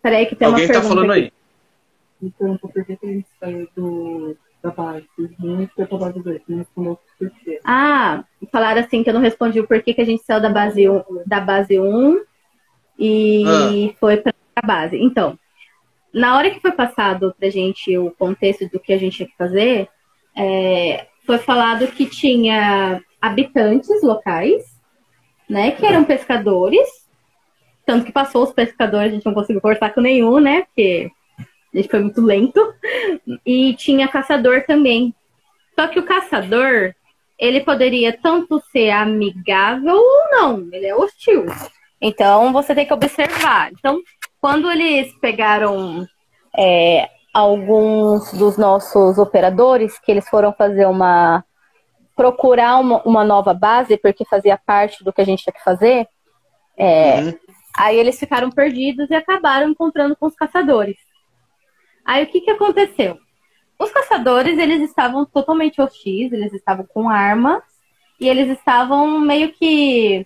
[0.02, 1.32] Peraí que tem Alguém uma tá falando aí.
[2.22, 6.42] Então, por que a gente saiu do, da base 1 foi pra base 2?
[6.48, 7.60] Não respondeu por quê.
[7.64, 10.88] Ah, falaram assim que eu não respondi o porquê que a gente saiu da base
[10.88, 12.22] 1, da base 1
[12.98, 13.96] e ah.
[13.98, 14.96] foi para a base.
[14.96, 15.38] Então,
[16.12, 19.28] na hora que foi passado para a gente o contexto do que a gente tinha
[19.28, 19.88] que fazer,
[20.36, 24.62] é, foi falado que tinha habitantes locais,
[25.48, 26.88] né, que eram pescadores,
[27.86, 31.76] tanto que passou os pescadores, a gente não conseguiu conversar com nenhum, né, porque a
[31.76, 32.74] gente foi muito lento,
[33.44, 35.14] e tinha caçador também.
[35.74, 36.94] Só que o caçador,
[37.38, 41.46] ele poderia tanto ser amigável ou não, ele é hostil.
[42.00, 43.72] Então, você tem que observar.
[43.72, 44.00] Então,
[44.40, 46.06] quando eles pegaram
[46.56, 51.44] é, alguns dos nossos operadores que eles foram fazer uma
[52.14, 56.06] procurar uma, uma nova base porque fazia parte do que a gente tinha que fazer.
[56.76, 57.34] É, uhum.
[57.76, 60.96] Aí eles ficaram perdidos e acabaram encontrando com os caçadores.
[62.04, 63.18] Aí o que, que aconteceu?
[63.80, 67.64] Os caçadores, eles estavam totalmente hostis, eles estavam com armas
[68.20, 70.24] e eles estavam meio que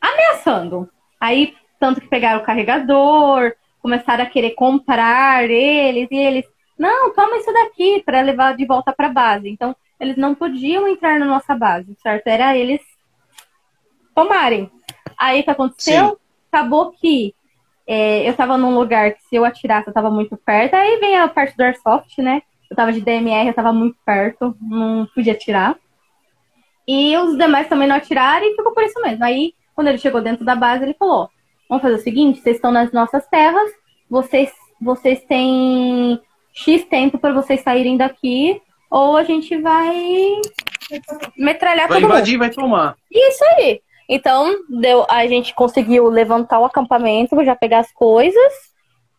[0.00, 0.90] ameaçando.
[1.20, 6.46] Aí, tanto que pegaram o carregador, começaram a querer comprar eles e eles,
[6.78, 9.48] não, toma isso daqui para levar de volta para base.
[9.48, 12.26] Então, eles não podiam entrar na nossa base, certo?
[12.26, 12.80] Era eles
[14.14, 14.70] tomarem.
[15.16, 16.08] Aí o que aconteceu?
[16.08, 16.16] Sim.
[16.50, 17.34] Acabou que
[17.86, 20.74] é, eu tava num lugar que se eu atirasse eu tava muito perto.
[20.74, 22.42] Aí vem a parte do Airsoft, né?
[22.70, 25.76] Eu tava de DMR, eu tava muito perto, não podia atirar.
[26.86, 29.24] E os demais também não atiraram e ficou por isso mesmo.
[29.24, 31.28] Aí, quando ele chegou dentro da base, ele falou:
[31.70, 33.70] Vamos fazer o seguinte, vocês estão nas nossas terras,
[34.10, 36.20] vocês, vocês têm
[36.52, 38.60] X tempo para vocês saírem daqui,
[38.90, 40.40] ou a gente vai
[41.38, 42.40] metralhar vai todo invadir, mundo.
[42.40, 42.96] vai tomar.
[43.08, 43.80] Isso aí.
[44.08, 48.52] Então, deu, a gente conseguiu levantar o acampamento, já pegar as coisas,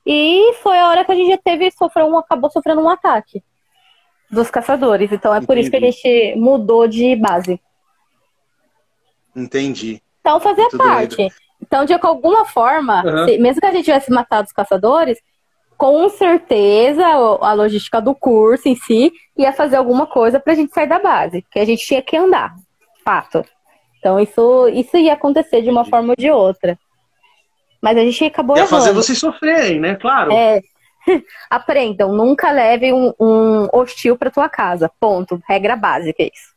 [0.06, 3.42] e foi a hora que a gente já teve, sofreu um, acabou sofrendo um ataque
[4.30, 5.10] dos caçadores.
[5.10, 5.62] Então é por Entendi.
[5.62, 7.62] isso que a gente mudou de base.
[9.34, 10.02] Entendi.
[10.20, 11.16] Então fazia Muito parte.
[11.16, 11.34] Doido.
[11.72, 13.26] Então, de alguma forma, uhum.
[13.26, 15.18] se, mesmo que a gente tivesse matado os caçadores,
[15.78, 20.88] com certeza a logística do curso em si ia fazer alguma coisa pra gente sair
[20.88, 22.54] da base, que a gente tinha que andar,
[23.06, 23.42] fato.
[23.98, 26.78] Então isso, isso ia acontecer de uma forma ou de outra.
[27.82, 29.96] Mas a gente acabou Ia fazer vocês sofrerem, né?
[29.96, 30.34] Claro.
[30.34, 30.60] É.
[31.50, 34.92] Aprendam, nunca leve um, um hostil para tua casa.
[35.00, 35.42] Ponto.
[35.48, 36.52] Regra básica, é isso.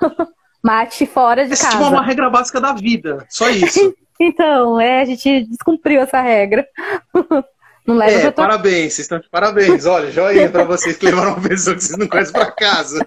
[0.60, 1.84] Mate fora de Essa casa.
[1.84, 3.24] é uma regra básica da vida.
[3.30, 3.94] Só isso.
[4.20, 6.66] Então, é, a gente descumpriu essa regra.
[7.86, 9.86] Não leva é, parabéns, vocês estão de parabéns.
[9.86, 13.06] Olha, joinha para vocês que levaram uma pessoa que vocês não conhecem para casa.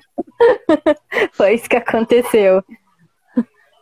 [1.34, 2.64] Foi isso que aconteceu.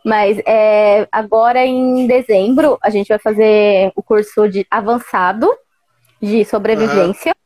[0.04, 5.50] Mas é, agora em dezembro a gente vai fazer o curso de avançado
[6.20, 7.30] de sobrevivência.
[7.34, 7.40] Uhum.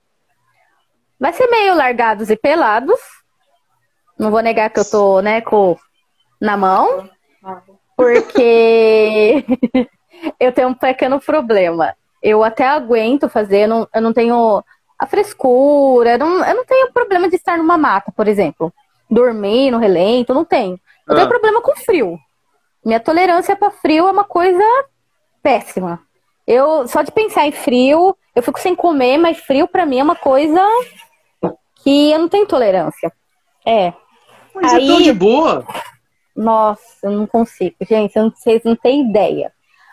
[1.21, 2.99] Vai ser meio largados e pelados.
[4.19, 5.77] Não vou negar que eu tô, né, com
[6.41, 7.09] na mão.
[7.97, 9.45] Porque
[10.41, 11.95] eu tenho um pequeno problema.
[12.23, 14.63] Eu até aguento fazer, eu não, eu não tenho
[14.99, 18.73] a frescura, eu não, eu não tenho problema de estar numa mata, por exemplo.
[19.11, 20.79] Dormir no relento, não tenho.
[21.07, 21.17] Eu ah.
[21.17, 22.19] tenho problema com frio.
[22.85, 24.65] Minha tolerância para frio é uma coisa
[25.43, 26.01] péssima.
[26.47, 30.03] Eu só de pensar em frio, eu fico sem comer, mas frio para mim é
[30.03, 30.61] uma coisa
[31.83, 33.13] que eu não tenho tolerância.
[33.65, 33.93] É.
[34.55, 35.67] Mas Aí, é tão de boa.
[36.35, 39.53] Nossa, eu não consigo, gente, vocês não têm ideia.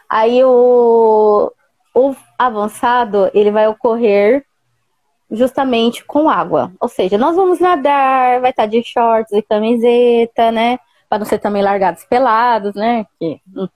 [0.10, 1.54] Aí o,
[1.94, 4.46] o avançado, ele vai ocorrer
[5.30, 6.74] justamente com água.
[6.80, 10.80] Ou seja, nós vamos nadar, vai estar de shorts e camiseta, né?
[11.12, 13.06] para não ser também largados pelados, né?
[13.20, 13.42] Que...
[13.54, 13.68] Hum.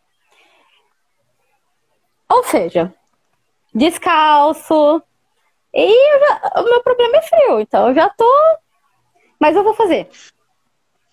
[2.31, 2.93] Ou seja,
[3.73, 5.03] descalço.
[5.73, 6.61] E já...
[6.61, 8.25] o meu problema é frio, então eu já tô.
[9.37, 10.09] Mas eu vou fazer.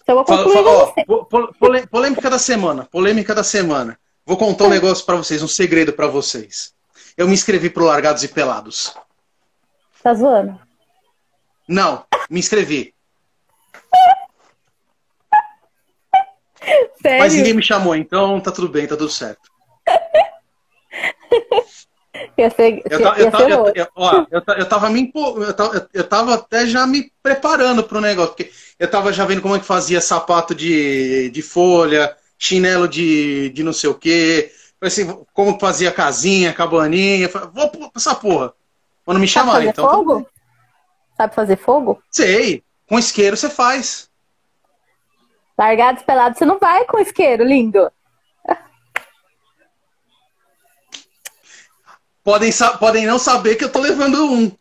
[0.02, 2.88] Então eu vou concluir fala, ó, polêmica da semana.
[2.90, 3.98] Polêmica da semana.
[4.24, 4.70] Vou contar um é.
[4.70, 6.72] negócio para vocês, um segredo para vocês.
[7.16, 8.94] Eu me inscrevi pro Largados e Pelados.
[10.02, 10.58] Tá zoando?
[11.68, 12.94] Não, me inscrevi.
[17.02, 17.18] Sério?
[17.18, 19.50] Mas ninguém me chamou, então tá tudo bem, tá tudo certo.
[22.36, 26.34] Ia ser, eu, eu, eu, eu, ó, eu, eu tava me eu tava, eu tava
[26.34, 30.00] até já me preparando pro negócio, porque eu tava já vendo como é que fazia
[30.00, 36.54] sapato de, de folha, chinelo de, de não sei o quê, assim, como fazia casinha,
[36.54, 38.54] cabaninha, vou pra essa porra.
[39.04, 39.90] Quando me chamar, Sabe então.
[39.90, 40.26] Fogo?
[41.16, 42.02] Sabe fazer fogo?
[42.10, 44.10] Sei, com isqueiro você faz.
[45.58, 47.90] Largados pelados, você não vai com isqueiro, lindo.
[52.24, 54.52] Podem, podem não saber que eu tô levando um.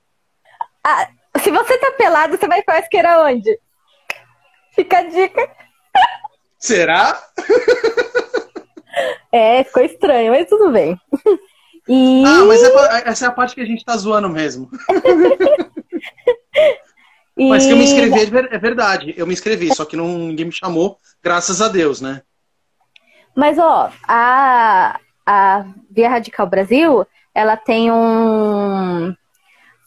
[0.84, 1.08] Ah,
[1.40, 3.60] se você tá pelado, você vai com isqueiro aonde?
[4.74, 5.50] Fica a dica.
[6.58, 7.22] Será?
[9.32, 11.00] É, ficou estranho, mas tudo bem.
[11.88, 12.24] E...
[12.26, 14.70] Ah, mas é, essa é a parte que a gente tá zoando mesmo.
[17.38, 17.48] E...
[17.48, 19.14] Mas que eu me inscrevi é verdade.
[19.18, 22.22] Eu me inscrevi, só que não, ninguém me chamou, graças a Deus, né?
[23.34, 29.16] Mas, ó, a, a Via Radical Brasil, ela tem um.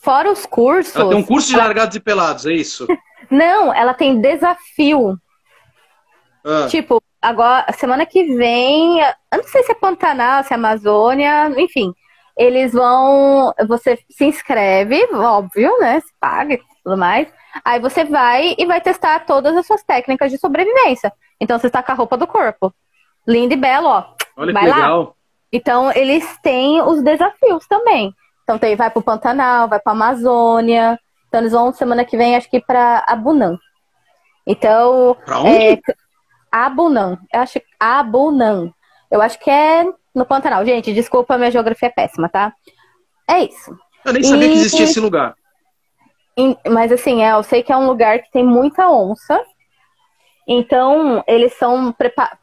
[0.03, 0.95] Fora os cursos.
[0.95, 2.87] Ela tem um curso de largados e pelados, é isso?
[3.31, 5.19] não, ela tem desafio.
[6.45, 6.67] Ah.
[6.69, 11.93] Tipo, agora, semana que vem, eu não sei se é Pantanal, se é Amazônia, enfim.
[12.37, 13.55] eles vão.
[13.67, 16.01] Você se inscreve, óbvio, né?
[16.01, 17.29] Se paga e tudo mais.
[17.65, 21.13] Aí você vai e vai testar todas as suas técnicas de sobrevivência.
[21.41, 22.75] Então você está com a roupa do corpo.
[23.27, 24.05] Lindo e belo, ó.
[24.37, 25.09] Olha vai que lá.
[25.57, 28.13] Então eles têm os desafios também.
[28.43, 30.99] Então tem, vai pro Pantanal, vai pra Amazônia.
[31.29, 33.57] Então eles vão semana que vem, acho que pra Abunan.
[34.45, 35.17] Então.
[35.25, 35.49] Pra onde?
[35.57, 35.79] É,
[36.51, 37.19] Abunan.
[37.33, 38.73] Eu acho Abunan.
[39.09, 40.65] Eu acho que é no Pantanal.
[40.67, 42.53] Gente, desculpa, minha geografia é péssima, tá?
[43.31, 43.77] É isso.
[44.05, 45.35] Eu nem sabia E- que existia esse lugar.
[46.69, 49.41] Mas assim, é, eu sei que é um lugar que tem muita onça.
[50.49, 51.95] Então, eles são,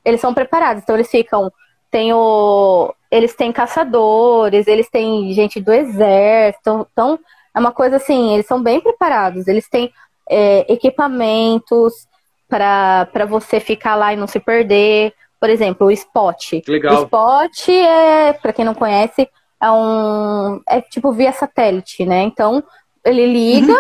[0.06, 0.82] eles são preparados.
[0.82, 1.52] Então, eles ficam.
[1.92, 6.88] Tem o, eles têm caçadores, eles têm gente do exército.
[6.92, 7.20] Então,
[7.54, 9.48] é uma coisa assim, eles são bem preparados.
[9.48, 9.92] Eles têm
[10.30, 12.08] é, equipamentos
[12.48, 15.14] para você ficar lá e não se perder.
[15.40, 16.54] Por exemplo, o spot.
[16.68, 17.02] Legal.
[17.02, 19.30] O spot é, para quem não conhece,
[19.62, 20.62] é um.
[20.68, 22.22] É tipo via satélite, né?
[22.22, 22.64] Então,
[23.04, 23.76] ele liga,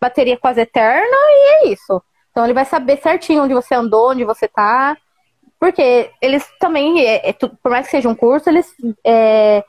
[0.00, 2.02] bateria quase eterna, e é isso.
[2.30, 4.96] Então ele vai saber certinho onde você andou, onde você tá.
[5.64, 8.66] Porque eles também, é, é por mais que seja um curso, eles
[9.02, 9.64] é,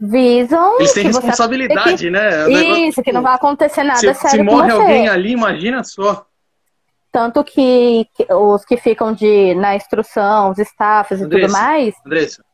[0.00, 0.76] visam.
[0.78, 2.44] Eles têm que responsabilidade, né?
[2.44, 5.82] O negócio- Isso, que não vai acontecer nada se, sério se morre alguém ali, imagina
[5.82, 6.24] só.
[7.10, 12.44] Tanto que, que os que ficam de, na instrução, os staffs e tudo mais, Andressa,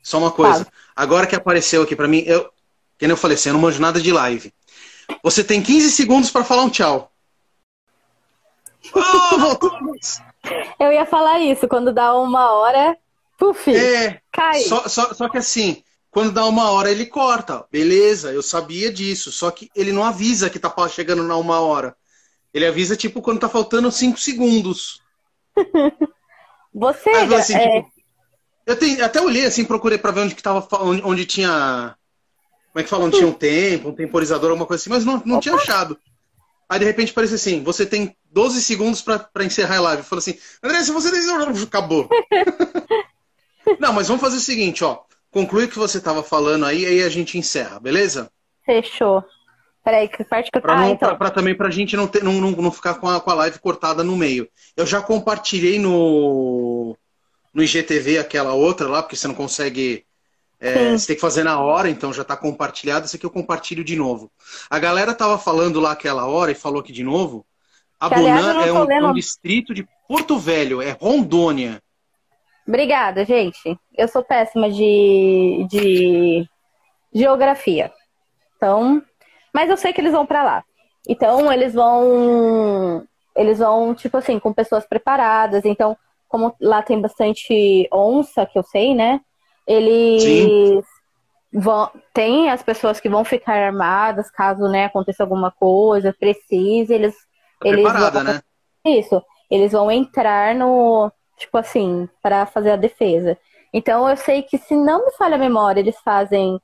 [0.00, 0.58] só uma coisa.
[0.64, 0.66] Fala.
[0.94, 2.44] Agora que apareceu aqui pra mim, eu,
[2.96, 4.54] que nem eu falei, assim, eu não manjo nada de live.
[5.20, 7.10] Você tem 15 segundos pra falar um tchau.
[8.94, 10.20] Oh, voltamos!
[10.78, 12.96] Eu ia falar isso, quando dá uma hora,
[13.38, 14.60] puf, É, cai.
[14.60, 17.64] só, só, só que assim, quando dá uma hora ele corta.
[17.70, 19.32] Beleza, eu sabia disso.
[19.32, 21.96] Só que ele não avisa que tá chegando na uma hora.
[22.52, 25.00] Ele avisa, tipo, quando tá faltando 5 segundos.
[26.74, 27.92] Você, Aí assim, é, tipo,
[28.66, 31.96] eu tenho, até olhei assim, procurei pra ver onde que tava, onde, onde tinha.
[32.72, 33.04] Como é que fala?
[33.04, 35.98] Onde tinha um tempo, um temporizador, alguma coisa assim, mas não, não tinha achado.
[36.72, 40.02] Aí de repente aparece assim: você tem 12 segundos pra encerrar a live.
[40.02, 41.08] Falou assim, André, se você.
[41.64, 42.08] Acabou.
[43.78, 45.00] não, mas vamos fazer o seguinte, ó.
[45.30, 48.30] Conclui o que você tava falando aí, aí a gente encerra, beleza?
[48.64, 49.22] fechou.
[49.84, 51.08] Peraí, que parte que eu Pra, Ah, não, então.
[51.10, 53.34] pra, pra também pra gente não, ter, não, não, não ficar com a, com a
[53.34, 54.48] live cortada no meio.
[54.74, 56.96] Eu já compartilhei no,
[57.52, 60.06] no IGTV aquela outra lá, porque você não consegue.
[60.62, 60.98] É, Sim.
[60.98, 63.04] você tem que fazer na hora, então já tá compartilhado.
[63.04, 64.30] Esse aqui eu compartilho de novo.
[64.70, 67.44] A galera tava falando lá aquela hora e falou aqui de novo.
[67.98, 70.80] A Que, aliás, eu Bonan não é tô um, lendo- um distrito de Porto Velho,
[70.80, 71.82] é Rondônia.
[72.66, 73.76] Obrigada, gente.
[73.98, 76.48] Eu sou péssima de, de
[77.12, 77.92] geografia.
[78.56, 79.02] Então,
[79.52, 80.64] mas eu sei que eles vão pra lá.
[81.08, 83.04] Então, eles vão
[83.34, 85.64] eles vão tipo assim, com pessoas preparadas.
[85.64, 85.96] Então,
[86.28, 89.20] como lá tem bastante onça, que eu sei, né?
[89.66, 90.82] Eles Sim.
[91.52, 97.14] vão tem as pessoas que vão ficar armadas caso, né, aconteça alguma coisa, precise, eles
[97.60, 98.40] Tá Eles vão- né?
[98.84, 103.38] isso, eles vão entrar no, tipo assim, para fazer a defesa.
[103.72, 106.60] Então eu sei que se não me falha a memória, eles fazem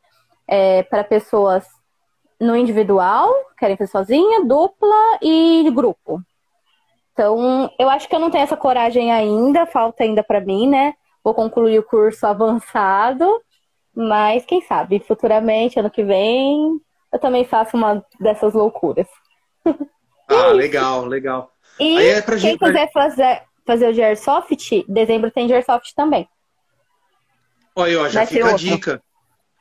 [0.91, 1.65] para pessoas
[2.41, 6.21] no individual, querem fazer sozinha, dupla e grupo.
[7.13, 10.95] Então, eu acho que eu não tenho essa coragem ainda, falta ainda para mim, né?
[11.29, 13.43] Vou concluir o curso avançado,
[13.95, 16.81] mas quem sabe, futuramente, ano que vem,
[17.13, 19.07] eu também faço uma dessas loucuras.
[20.27, 21.53] Ah, legal, legal.
[21.79, 26.27] E é quem gente- quiser fazer, fazer o de Airsoft, dezembro tem de Airsoft também.
[27.77, 28.65] Olha ó, já Vai fica a outro.
[28.67, 29.03] dica.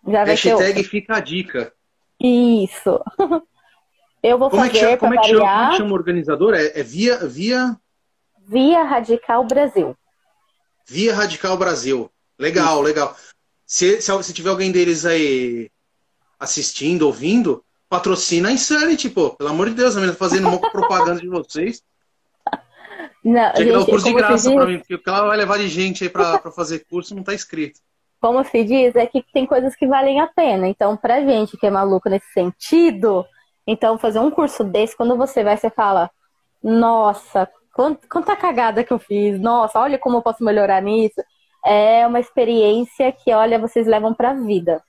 [0.07, 1.74] Já Hashtag fica a dica.
[2.18, 3.03] Isso.
[4.24, 5.76] Eu vou Como é que fazer chama, para como é que chama, como é que
[5.78, 6.53] chama o organizador?
[6.53, 7.76] É, é via, via,
[8.47, 9.93] via Radical Brasil.
[10.88, 12.09] Via Radical Brasil.
[12.39, 13.15] Legal, legal.
[13.65, 15.69] Se, se, se tiver alguém deles aí
[16.39, 19.31] assistindo, ouvindo, patrocina a Insanity, pô.
[19.31, 21.83] Pelo amor de Deus, a menina tá fazendo uma propaganda de vocês.
[23.23, 25.27] Não, Tinha que dar o gente, curso de graça pra mim, porque o que ela
[25.27, 27.81] vai levar de gente aí pra, pra fazer curso não tá escrito.
[28.21, 30.67] como se diz, é que tem coisas que valem a pena.
[30.67, 33.25] Então, pra gente que é maluco nesse sentido,
[33.65, 36.09] então fazer um curso desse, quando você vai, você fala,
[36.63, 37.49] nossa,
[38.09, 41.21] quanta cagada que eu fiz, nossa, olha como eu posso melhorar nisso.
[41.65, 44.82] É uma experiência que, olha, vocês levam pra vida.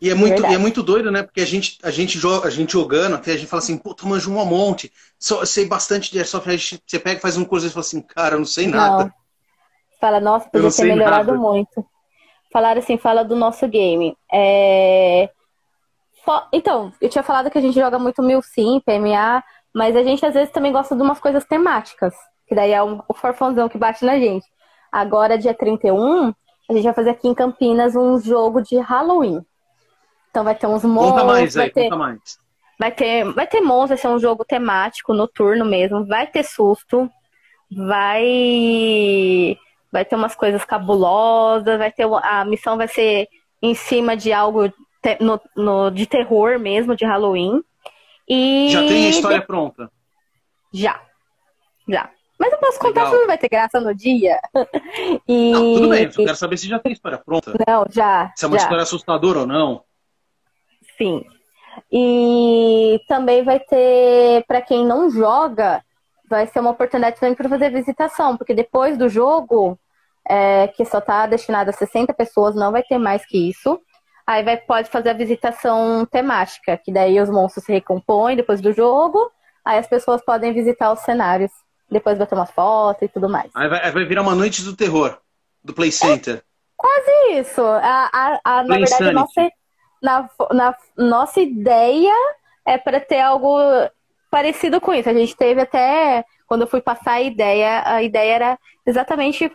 [0.00, 1.22] E é muito, e é muito doido, né?
[1.22, 4.06] Porque a gente, a gente joga, a gente jogando, até a gente fala assim, puta,
[4.06, 7.70] manjo um monte, só, sei bastante de airsoft, você pega e faz um curso e
[7.70, 9.04] fala assim, cara, eu não sei nada.
[9.04, 9.12] Não.
[10.00, 11.38] Fala, nossa, podia ter melhorado nada.
[11.38, 11.86] muito.
[12.52, 14.16] Falaram assim, fala do nosso game.
[14.32, 15.30] É...
[16.52, 19.42] Então, eu tinha falado que a gente joga muito mil sim, PMA,
[19.74, 22.14] mas a gente às vezes também gosta de umas coisas temáticas,
[22.46, 24.46] que daí é o o forfãozão que bate na gente.
[24.92, 26.32] Agora, dia 31,
[26.70, 29.44] a gente vai fazer aqui em Campinas um jogo de Halloween.
[30.30, 31.22] Então vai ter uns monstros.
[31.22, 32.38] Conta mais vai aí, ter, conta mais.
[32.78, 36.06] Vai ter, vai ter monstros, vai ser um jogo temático, noturno mesmo.
[36.06, 37.10] Vai ter susto.
[37.70, 39.56] Vai.
[39.92, 41.78] Vai ter umas coisas cabulosas.
[41.78, 42.06] Vai ter.
[42.22, 43.28] A missão vai ser
[43.62, 44.68] em cima de algo
[45.02, 47.62] te- no, no- de terror mesmo, de Halloween.
[48.28, 48.68] E.
[48.70, 49.90] Já tem a história pronta.
[50.72, 51.00] Já.
[51.88, 52.10] Já.
[52.38, 53.20] Mas eu posso contar Legal.
[53.20, 54.40] não vai ter graça no dia.
[55.28, 55.52] e...
[55.52, 57.52] Não, tudo bem, eu só quero saber se já tem história pronta.
[57.66, 58.32] Não, já.
[58.34, 58.62] Se é uma já.
[58.64, 59.84] história assustadora ou não.
[60.98, 61.24] Sim.
[61.92, 65.82] E também vai ter, para quem não joga,
[66.28, 69.78] vai ser uma oportunidade também para fazer visitação, porque depois do jogo,
[70.28, 73.80] é, que só está destinado a 60 pessoas, não vai ter mais que isso.
[74.26, 78.72] Aí vai, pode fazer a visitação temática, que daí os monstros se recompõem depois do
[78.72, 79.30] jogo,
[79.64, 81.50] aí as pessoas podem visitar os cenários.
[81.90, 83.50] Depois vai uma foto e tudo mais.
[83.54, 85.18] Aí vai, aí vai virar uma noite do terror,
[85.62, 86.42] do Play Center.
[87.32, 87.60] Isso.
[87.62, 89.50] A, a, a- na verdade, a nossa,
[90.02, 92.12] na, na nossa ideia
[92.66, 93.58] é para ter algo
[94.30, 95.08] parecido com isso.
[95.08, 99.50] A gente teve até, quando eu fui passar a ideia, a ideia era exatamente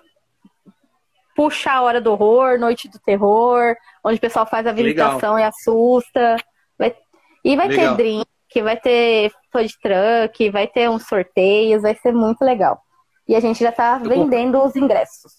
[1.36, 4.84] puxar a hora do horror, noite do terror, onde o pessoal faz a Legal.
[4.86, 6.38] visitação e assusta.
[6.78, 6.96] Vai-
[7.44, 7.96] e vai Legal.
[7.96, 12.82] ter drink, vai ter food truck, vai ter uns sorteios, vai ser muito legal.
[13.28, 15.34] E a gente já tá Eu vendendo os ingressos.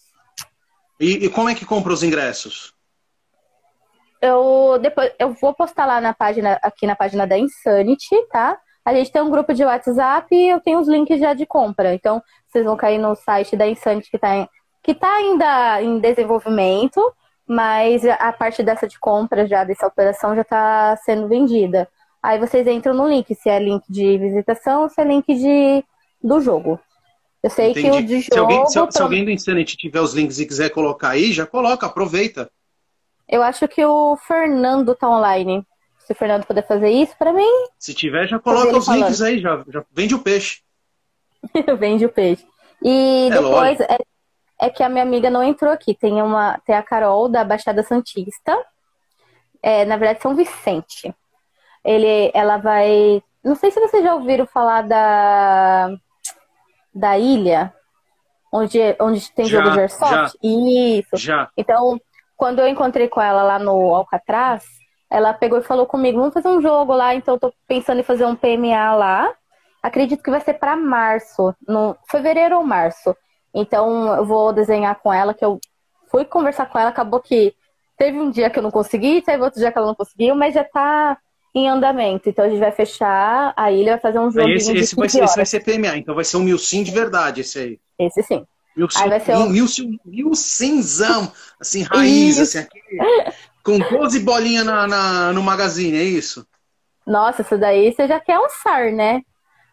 [0.99, 2.73] E, e como é que compra os ingressos?
[4.21, 8.59] Eu depois eu vou postar lá na página, aqui na página da Insanity, tá?
[8.85, 11.95] A gente tem um grupo de WhatsApp e eu tenho os links já de compra.
[11.95, 14.49] Então, vocês vão cair no site da Insanity que tá, em,
[14.83, 17.01] que tá ainda em desenvolvimento,
[17.47, 21.89] mas a parte dessa de compra já, dessa operação já tá sendo vendida.
[22.23, 25.85] Aí vocês entram no link, se é link de visitação ou se é link de,
[26.23, 26.79] do jogo.
[27.43, 28.67] Eu sei que o de se, alguém, jogo.
[28.67, 31.87] se, se pelo- alguém do Insanity tiver os links e quiser colocar aí, já coloca,
[31.87, 32.51] aproveita.
[33.27, 35.67] Eu acho que o Fernando tá online.
[36.01, 37.49] Se o Fernando puder fazer isso, pra mim,
[37.81, 39.23] Se tiver, já coloca os links falando.
[39.23, 40.63] aí, já, já vende o peixe.
[41.79, 42.47] Vende o peixe.
[42.83, 43.99] E É, depois é,
[44.61, 45.95] é que a minha amiga não entrou aqui.
[45.95, 48.57] Tem uma, tem a Carol da Baixada Santista.
[49.63, 51.15] É, na verdade, São Vicente.
[51.85, 53.23] Ele, ela vai.
[53.43, 55.91] Não sei se vocês já ouviram falar da
[56.93, 57.73] da ilha,
[58.53, 60.37] onde, onde tem Já, jogo de airsoft.
[60.43, 61.17] Isso.
[61.17, 61.49] Já.
[61.57, 62.01] Então,
[62.37, 64.65] quando eu encontrei com ela lá no Alcatraz,
[65.09, 67.15] ela pegou e falou comigo: vamos fazer um jogo lá.
[67.15, 69.33] Então, eu tô pensando em fazer um PMA lá.
[69.83, 73.17] Acredito que vai ser para março, no fevereiro ou março.
[73.55, 75.59] Então, eu vou desenhar com ela, que eu
[76.11, 77.55] fui conversar com ela, acabou que
[77.97, 80.55] teve um dia que eu não consegui, teve outro dia que ela não conseguiu, mas
[80.55, 81.19] já tá
[81.55, 82.29] em andamento.
[82.29, 85.09] Então, a gente vai fechar a ilha, vai fazer um joguinho esse, de esse, vai
[85.09, 87.81] 15 ser, esse vai ser PMA, então vai ser um Milsim de verdade, esse aí.
[87.99, 88.47] Esse sim.
[88.97, 89.49] Aí vai ser um-
[90.05, 92.59] Milsimzão, assim, raiz, Isso.
[92.59, 93.05] assim, aquele,
[93.63, 96.47] com 12 bolinhas na, na- no magazine, é isso?
[97.07, 99.23] Nossa, isso daí você já quer um SAR, né?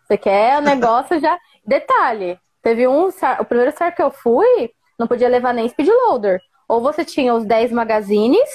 [0.05, 1.37] Você quer o negócio já.
[1.65, 6.41] Detalhe, teve um o primeiro SAR que eu fui, não podia levar nem speedloader.
[6.67, 8.49] Ou você tinha os 10 magazines,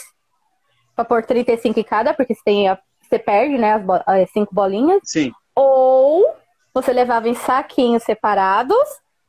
[0.94, 4.30] pra pôr 35 em cada, porque você, tem a- você perde, né, as, bo- as
[4.30, 5.00] cinco bolinhas.
[5.02, 5.32] Sim.
[5.56, 6.30] Ou
[6.74, 8.76] você levava em saquinhos separados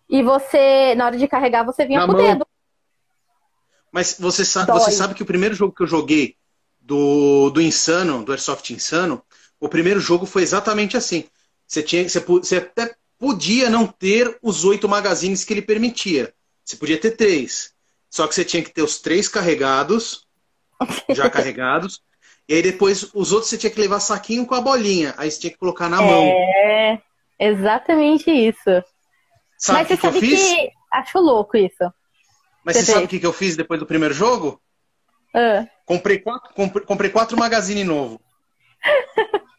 [0.10, 2.45] e você, na hora de carregar, você vinha Na com o dedo.
[3.90, 4.80] Mas você, sa Dói.
[4.80, 6.36] você sabe que o primeiro jogo que eu joguei
[6.82, 9.24] do, do Insano, do Airsoft Insano,
[9.62, 11.24] o primeiro jogo foi exatamente assim.
[11.66, 16.34] Você, tinha, você, você até podia não ter os oito magazines que ele permitia.
[16.64, 17.73] Você podia ter três.
[18.10, 20.27] Só que você tinha que ter os três carregados,
[21.10, 22.02] já carregados.
[22.48, 25.14] E aí depois os outros você tinha que levar saquinho com a bolinha.
[25.18, 26.26] Aí você tinha que colocar na mão.
[26.26, 27.02] É,
[27.40, 28.84] exatamente isso.
[29.57, 30.41] Sabe Mas que, você que eu sabe fiz?
[30.41, 31.94] que acho louco isso.
[32.64, 34.61] Mas você você sabe o que, eu fiz depois do primeiro jogo?
[35.34, 35.65] Ah.
[35.85, 38.19] Comprei quatro, comprei, comprei quatro magazines novos.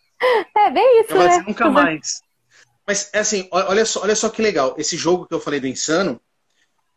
[0.56, 1.44] É bem isso, Não né?
[1.46, 2.22] nunca mais.
[2.86, 4.74] Mas, é assim, olha só, olha só que legal.
[4.76, 6.20] Esse jogo que eu falei do Insano,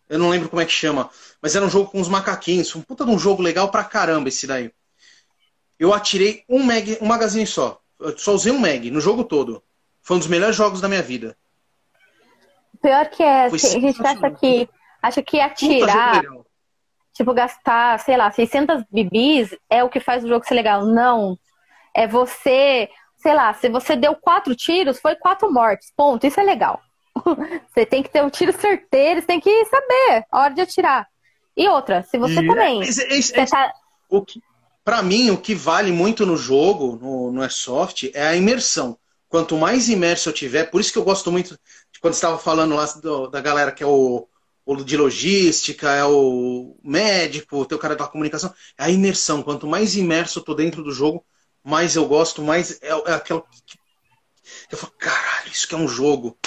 [0.10, 1.10] eu não lembro como é que chama,
[1.42, 2.76] mas era um jogo com uns macaquinhos.
[2.76, 4.72] Um puta de um jogo legal pra caramba esse daí.
[5.80, 7.82] Eu atirei um, mag, um magazine só.
[8.00, 9.64] Eu só usei um mag no jogo todo.
[10.02, 11.38] Foi um dos melhores jogos da minha vida.
[12.82, 14.70] Pior que é, Foi assim, a gente acha que,
[15.02, 16.24] acha que atirar,
[17.14, 20.86] tipo, gastar, sei lá, 600 bibis é o que faz o jogo ser legal.
[20.86, 21.38] Não.
[21.94, 22.90] É você,
[23.28, 25.92] sei lá, se você deu quatro tiros, foi quatro mortes.
[25.98, 26.26] Ponto.
[26.26, 26.80] Isso é legal.
[27.68, 31.06] você tem que ter um tiro certeiro, você tem que saber a hora de atirar.
[31.58, 32.80] E outra, se você E- também.
[32.80, 33.74] Mas é- é- tá,
[34.10, 34.42] o que,
[34.82, 38.98] pra mim, o que vale muito no jogo, no, no Airsoft, é a imersão.
[39.28, 41.60] Quanto mais imerso eu tiver, por isso que eu gosto muito
[41.92, 44.26] de quando você estava falando lá do- da galera que é o,
[44.66, 48.54] o de logística, é o médico, tem o cara da comunicação.
[48.78, 49.44] É a imersão.
[49.44, 51.26] Quanto mais imerso eu tô dentro do jogo,
[51.68, 53.44] mais eu gosto, mais é, é aquela.
[54.72, 56.38] Eu falo, caralho, isso que é um jogo.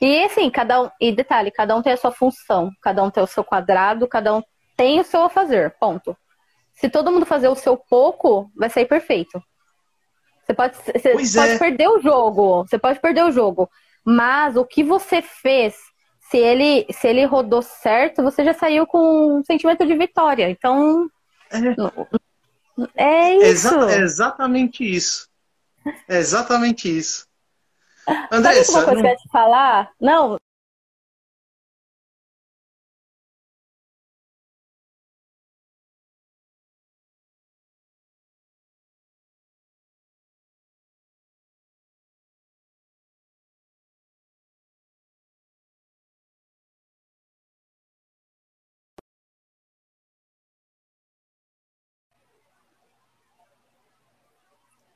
[0.00, 0.90] E assim, cada um.
[0.98, 4.34] E detalhe, cada um tem a sua função, cada um tem o seu quadrado, cada
[4.34, 4.42] um
[4.78, 5.76] tem o seu a fazer.
[5.78, 6.16] Ponto.
[6.72, 9.42] Se todo mundo fazer o seu pouco, vai sair perfeito.
[10.42, 11.58] Você pode, você pode é.
[11.58, 12.62] perder o jogo.
[12.62, 13.70] Você pode perder o jogo.
[14.02, 15.76] Mas o que você fez
[16.30, 20.48] se ele, se ele rodou certo, você já saiu com um sentimento de vitória.
[20.48, 21.10] Então.
[21.50, 21.58] É,
[22.94, 23.68] é isso.
[23.68, 25.28] Exa exatamente isso.
[26.08, 27.26] É exatamente isso.
[28.30, 28.72] Andressa.
[28.72, 29.02] Sabe uma coisa não...
[29.02, 29.90] que eu ia te falar?
[30.00, 30.38] Não,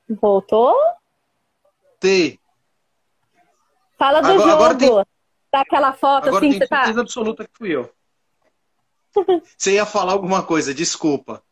[0.09, 0.75] Voltou?
[1.99, 2.39] Tem.
[3.99, 4.53] Fala do agora, jogo.
[4.53, 5.05] Agora tem...
[5.53, 6.77] Daquela foto agora assim que você tá.
[6.77, 7.91] certeza absoluta que fui eu.
[9.57, 11.43] você ia falar alguma coisa, desculpa.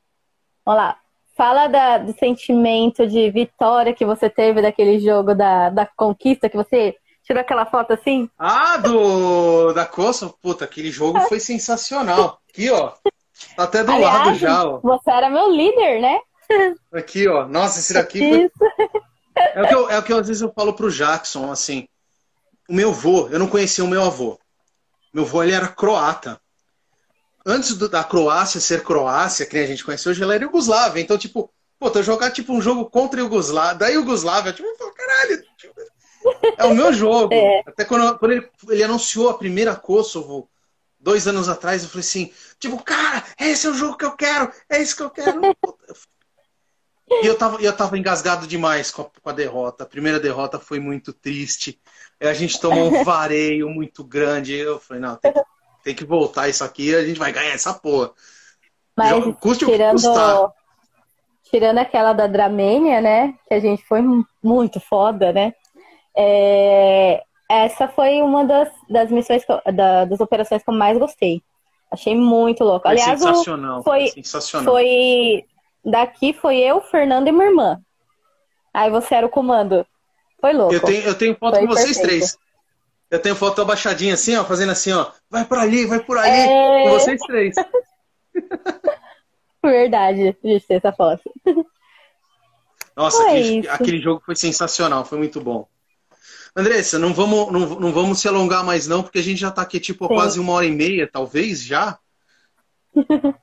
[0.67, 0.99] Olha lá.
[1.37, 6.57] Fala da, do sentimento de vitória que você teve daquele jogo da, da conquista, que
[6.57, 8.31] você tirou aquela foto assim.
[8.39, 10.33] Ah, do da Coça?
[10.41, 12.41] Puta, aquele jogo foi sensacional.
[12.49, 12.93] Aqui, ó.
[13.57, 14.79] Tá até do Aliás, lado já, ó.
[14.79, 16.21] Você era meu líder, né?
[16.93, 17.47] Aqui, ó.
[17.47, 18.51] Nossa, esse daqui foi...
[19.37, 21.89] é, o que eu, é o que eu, às vezes eu falo pro Jackson, assim.
[22.69, 24.39] O meu avô, eu não conhecia o meu avô.
[25.13, 26.41] Meu avô, ele era croata.
[27.47, 31.01] Antes do, da Croácia ser Croácia, que a gente conhece hoje, ela era Yugoslávia.
[31.03, 35.45] Então, tipo, pô, tô jogar tipo um jogo contra a Yugoslávia, da Yugoslávia, tipo, caralho,
[35.59, 35.75] tipo,
[36.57, 37.35] é o meu jogo.
[37.35, 37.63] É.
[37.67, 40.49] Até quando, quando ele, ele anunciou a primeira Kosovo,
[40.99, 44.51] dois anos atrás, eu falei assim, tipo, cara, esse é o jogo que eu quero,
[44.69, 45.41] é isso que eu quero.
[47.09, 49.85] E eu tava, eu tava engasgado demais com a, com a, derrota.
[49.85, 51.79] A primeira derrota foi muito triste.
[52.21, 54.55] A gente tomou um vareio muito grande.
[54.55, 55.43] Eu falei, não, tem que,
[55.85, 58.11] tem que voltar isso aqui a gente vai ganhar essa porra.
[58.97, 60.53] Mas custe tirando,
[61.51, 63.35] tirando aquela da Dramênia, né?
[63.47, 64.01] Que a gente foi
[64.43, 65.53] muito foda, né?
[66.17, 69.43] É, essa foi uma das, das missões,
[69.75, 71.43] da, das operações que eu mais gostei.
[71.91, 72.83] Achei muito louco.
[72.83, 73.83] Foi Aliás, sensacional.
[73.83, 74.73] Foi, sensacional.
[74.73, 75.45] foi
[75.85, 77.81] Daqui foi eu, Fernando e minha irmã.
[78.73, 79.87] Aí você era o comando.
[80.41, 80.75] Foi louco.
[80.75, 82.09] Eu tenho, eu tenho foto foi com vocês perfeito.
[82.09, 82.39] três.
[83.11, 85.11] Eu tenho foto abaixadinha assim, ó, fazendo assim, ó.
[85.31, 86.31] Vai por ali, vai por ali.
[86.31, 86.85] É...
[86.85, 87.55] Com vocês três.
[89.63, 91.23] Verdade, gente essa foto.
[92.97, 95.67] Nossa, aquele, aquele, jogo foi sensacional, foi muito bom.
[96.55, 99.63] Andressa, não vamos, não, não vamos se alongar mais não, porque a gente já tá
[99.63, 101.99] aqui tipo quase uma hora e meia, talvez, já.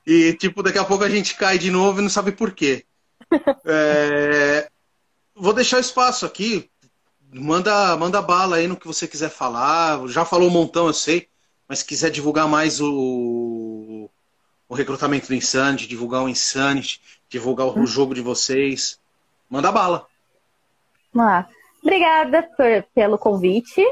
[0.06, 2.84] E, tipo, daqui a pouco a gente cai de novo e não sabe por quê.
[3.64, 4.68] É...
[5.34, 6.70] Vou deixar espaço aqui.
[7.32, 10.06] Manda, manda bala aí no que você quiser falar.
[10.08, 11.28] Já falou um montão, eu sei.
[11.66, 14.10] Mas se quiser divulgar mais o,
[14.68, 17.00] o recrutamento do Insanity, divulgar o Insanity,
[17.30, 19.00] divulgar o jogo de vocês,
[19.48, 20.06] manda bala.
[21.16, 21.46] Ah,
[21.82, 23.82] obrigada por, pelo convite.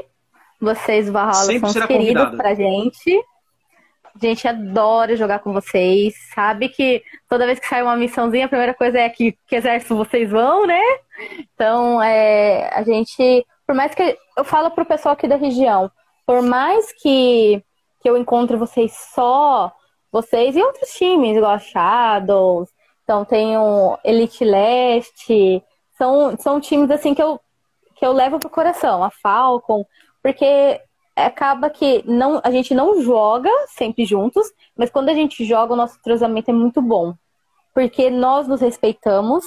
[0.59, 3.25] Vocês, Valhalla, são queridos pra gente.
[4.15, 6.13] A gente adora jogar com vocês.
[6.33, 9.95] Sabe que toda vez que sai uma missãozinha, a primeira coisa é que, que exército
[9.95, 10.81] vocês vão, né?
[11.53, 13.45] Então, é, a gente.
[13.65, 14.17] Por mais que.
[14.37, 15.91] Eu falo pro pessoal aqui da região,
[16.25, 17.63] por mais que,
[18.01, 19.71] que eu encontre vocês só,
[20.11, 22.69] vocês e outros times, igual Shadows,
[23.03, 25.63] então tem o Elite Leste,
[25.97, 27.39] são, são times assim que eu,
[27.95, 29.85] que eu levo pro coração, a Falcon,
[30.23, 30.81] porque
[31.15, 35.77] acaba que não, a gente não joga sempre juntos, mas quando a gente joga, o
[35.77, 37.13] nosso entrosamento é muito bom.
[37.73, 39.45] Porque nós nos respeitamos.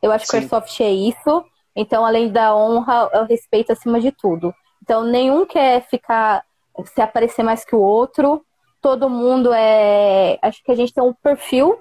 [0.00, 0.30] Eu acho Sim.
[0.30, 1.44] que o Airsoft é isso.
[1.76, 4.54] Então, além da honra, é o respeito acima de tudo.
[4.82, 6.44] Então, nenhum quer ficar
[6.84, 8.44] se aparecer mais que o outro.
[8.80, 10.38] Todo mundo é.
[10.40, 11.78] Acho que a gente tem um perfil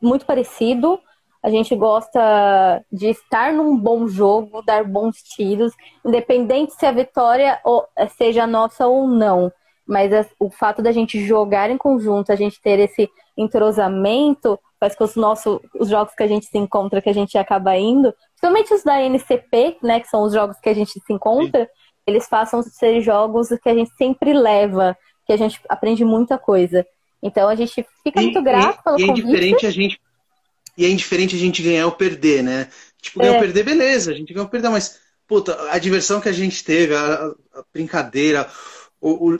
[0.00, 1.00] muito parecido.
[1.42, 5.72] A gente gosta de estar num bom jogo, dar bons tiros,
[6.04, 7.60] independente se a vitória
[8.16, 9.52] seja nossa ou não.
[9.84, 15.04] Mas o fato da gente jogar em conjunto, a gente ter esse entrosamento, faz com
[15.04, 18.74] os nossos os jogos que a gente se encontra, que a gente acaba indo, principalmente
[18.74, 21.70] os da NCP, né, que são os jogos que a gente se encontra, Sim.
[22.06, 24.96] eles façam ser jogos que a gente sempre leva,
[25.26, 26.86] que a gente aprende muita coisa.
[27.22, 29.20] Então a gente fica e, muito grato e, pelo e convite.
[29.20, 30.00] É indiferente a gente
[30.76, 32.68] e é indiferente a gente ganhar ou perder, né?
[33.00, 33.34] Tipo, ganhar é.
[33.34, 36.64] ou perder, beleza, a gente ganhou ou perder, mas, puta, a diversão que a gente
[36.64, 38.48] teve, a, a brincadeira,
[39.00, 39.38] o, o,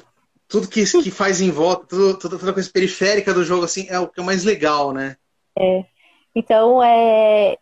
[0.49, 3.99] tudo que, que faz em volta, tudo, toda, toda coisa periférica do jogo, assim, é
[3.99, 5.17] o que é mais legal, né?
[5.59, 5.85] É.
[6.35, 7.57] Então, é,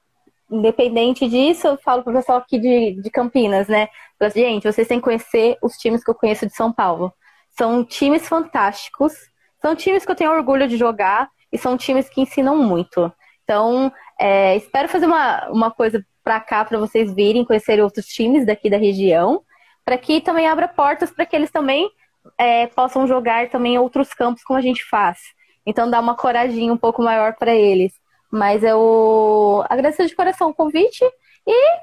[0.50, 3.88] independente disso, eu falo pro pessoal aqui de, de Campinas, né?
[4.34, 7.12] Gente, vocês têm que conhecer os times que eu conheço de São Paulo.
[7.56, 9.12] São times fantásticos,
[9.60, 13.12] são times que eu tenho orgulho de jogar e são times que ensinam muito.
[13.50, 18.46] Então, é, espero fazer uma, uma coisa para cá para vocês virem conhecer outros times
[18.46, 19.42] daqui da região,
[19.84, 21.90] para que também abra portas para que eles também
[22.38, 25.18] é, possam jogar também outros campos como a gente faz.
[25.66, 27.92] Então, dá uma coragem um pouco maior para eles.
[28.30, 31.04] Mas eu agradeço de coração o convite
[31.44, 31.80] e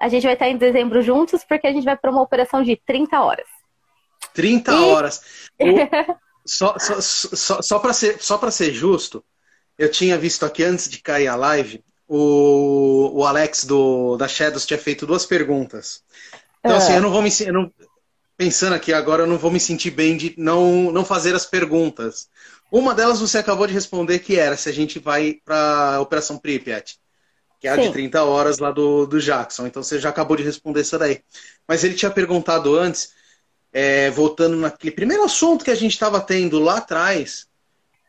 [0.00, 2.76] a gente vai estar em dezembro juntos, porque a gente vai para uma operação de
[2.76, 3.48] 30 horas.
[4.32, 4.74] 30 e...
[4.74, 5.50] horas.
[6.46, 9.22] só só, só, só para ser, só ser justo,
[9.78, 14.66] eu tinha visto aqui antes de cair a live, o, o Alex do, da Shadows
[14.66, 16.02] tinha feito duas perguntas.
[16.60, 16.96] Então, assim, é.
[16.96, 17.30] assim, eu não vou me.
[17.52, 17.72] Não,
[18.36, 22.28] pensando aqui agora, eu não vou me sentir bem de não, não fazer as perguntas.
[22.70, 26.38] Uma delas você acabou de responder, que era se a gente vai para a Operação
[26.38, 26.98] Pripyat,
[27.60, 27.82] que é a Sim.
[27.82, 29.66] de 30 horas lá do, do Jackson.
[29.66, 31.22] Então você já acabou de responder isso daí.
[31.68, 33.12] Mas ele tinha perguntado antes,
[33.72, 37.46] é, voltando naquele primeiro assunto que a gente estava tendo lá atrás,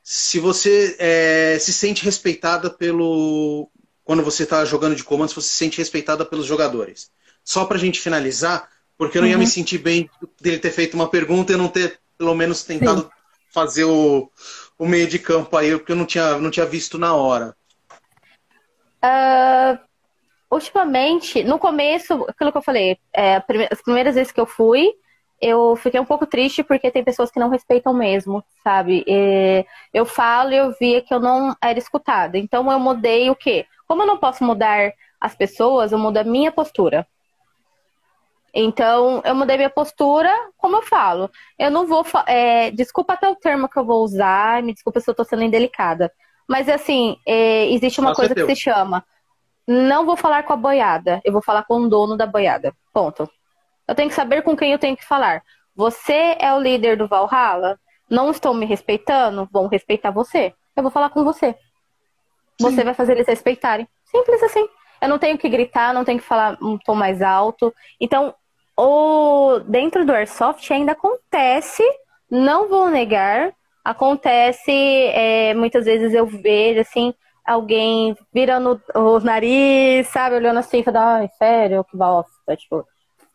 [0.03, 3.69] se você é, se sente respeitada pelo.
[4.03, 7.09] Quando você está jogando de comando, se você se sente respeitada pelos jogadores.
[7.43, 9.31] Só para a gente finalizar, porque eu não uhum.
[9.31, 9.49] ia me uhum.
[9.49, 10.09] sentir bem
[10.41, 13.23] dele ter feito uma pergunta e não ter, pelo menos, tentado Sim
[13.53, 14.29] fazer o,
[14.79, 17.55] o meio de campo aí, porque eu não tinha, não tinha visto na hora.
[19.03, 19.77] Uh,
[20.49, 23.35] ultimamente, no começo, aquilo que eu falei, é,
[23.71, 24.91] as primeiras vezes que eu fui,
[25.43, 29.03] eu fiquei um pouco triste porque tem pessoas que não respeitam mesmo, sabe?
[29.05, 32.37] E eu falo e eu via que eu não era escutada.
[32.37, 33.65] Então eu mudei o quê?
[33.87, 37.05] Como eu não posso mudar as pessoas, eu mudo a minha postura.
[38.53, 41.29] Então, eu mudei minha postura, como eu falo.
[41.57, 42.05] Eu não vou.
[42.27, 45.43] É, desculpa até o termo que eu vou usar, me desculpa se eu tô sendo
[45.43, 46.11] indelicada.
[46.47, 49.03] Mas, assim, é, existe uma Nossa, coisa que se chama:
[49.67, 52.73] não vou falar com a boiada, eu vou falar com o dono da boiada.
[52.93, 53.27] Ponto.
[53.87, 55.43] Eu tenho que saber com quem eu tenho que falar.
[55.75, 57.79] Você é o líder do Valhalla?
[58.09, 59.47] Não estão me respeitando?
[59.51, 60.53] Vão respeitar você.
[60.75, 61.53] Eu vou falar com você.
[62.61, 62.69] Sim.
[62.69, 63.87] Você vai fazer eles respeitarem.
[64.05, 64.67] Simples assim.
[65.01, 67.73] Eu não tenho que gritar, não tenho que falar um tom mais alto.
[67.99, 68.33] Então,
[68.77, 71.83] o, dentro do Airsoft ainda acontece,
[72.29, 73.53] não vou negar,
[73.83, 77.13] acontece, é, muitas vezes eu vejo assim,
[77.45, 82.87] alguém virando o nariz, sabe, olhando assim e falando, ai, sério, que bosta, tipo,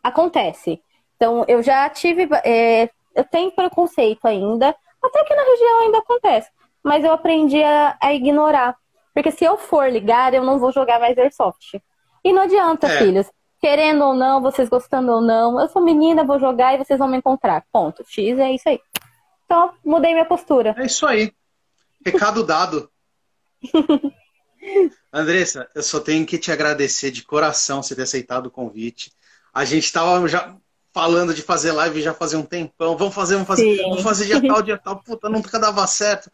[0.03, 0.81] acontece.
[1.15, 6.49] Então, eu já tive, é, eu tenho preconceito ainda, até que na região ainda acontece,
[6.83, 8.75] mas eu aprendi a, a, ignorar,
[9.13, 11.81] porque se eu for ligar, eu não vou jogar mais Airsoft.
[12.23, 12.97] E não adianta, é.
[12.97, 16.97] filhos querendo ou não, vocês gostando ou não, eu sou menina, vou jogar e vocês
[16.97, 17.65] vão me encontrar.
[17.71, 18.03] Ponto.
[18.07, 18.79] X é isso aí.
[19.45, 20.75] Então, mudei minha postura.
[20.77, 21.33] É isso aí.
[22.05, 22.89] Recado dado.
[25.11, 29.11] Andressa, eu só tenho que te agradecer de coração você ter aceitado o convite.
[29.53, 30.55] A gente estava já
[30.93, 32.97] falando de fazer live já fazia um tempão.
[32.97, 33.83] Vamos fazer, vamos fazer, Sim.
[33.83, 34.97] vamos fazer dia tal, dia tal.
[34.97, 36.31] Puta, nunca dava certo.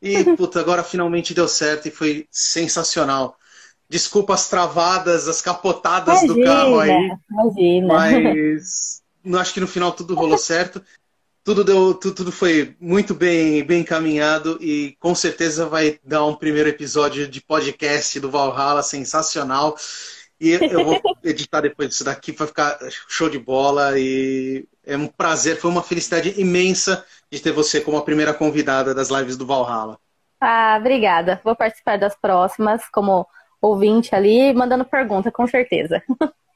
[0.00, 3.36] E, puta, agora finalmente deu certo e foi sensacional.
[3.88, 7.10] Desculpa as travadas, as capotadas imagina, do carro aí.
[7.30, 7.94] Imagina.
[7.94, 9.02] Mas
[9.40, 10.82] acho que no final tudo rolou certo.
[11.44, 16.34] Tudo, deu, tudo, tudo foi muito bem, bem encaminhado e com certeza vai dar um
[16.34, 19.76] primeiro episódio de podcast do Valhalla sensacional.
[20.38, 23.98] E eu vou editar depois disso daqui para ficar show de bola.
[23.98, 28.94] E é um prazer, foi uma felicidade imensa de ter você como a primeira convidada
[28.94, 29.98] das lives do Valhalla.
[30.40, 31.40] Ah, obrigada.
[31.42, 33.26] Vou participar das próximas como
[33.60, 36.02] ouvinte ali mandando pergunta, com certeza.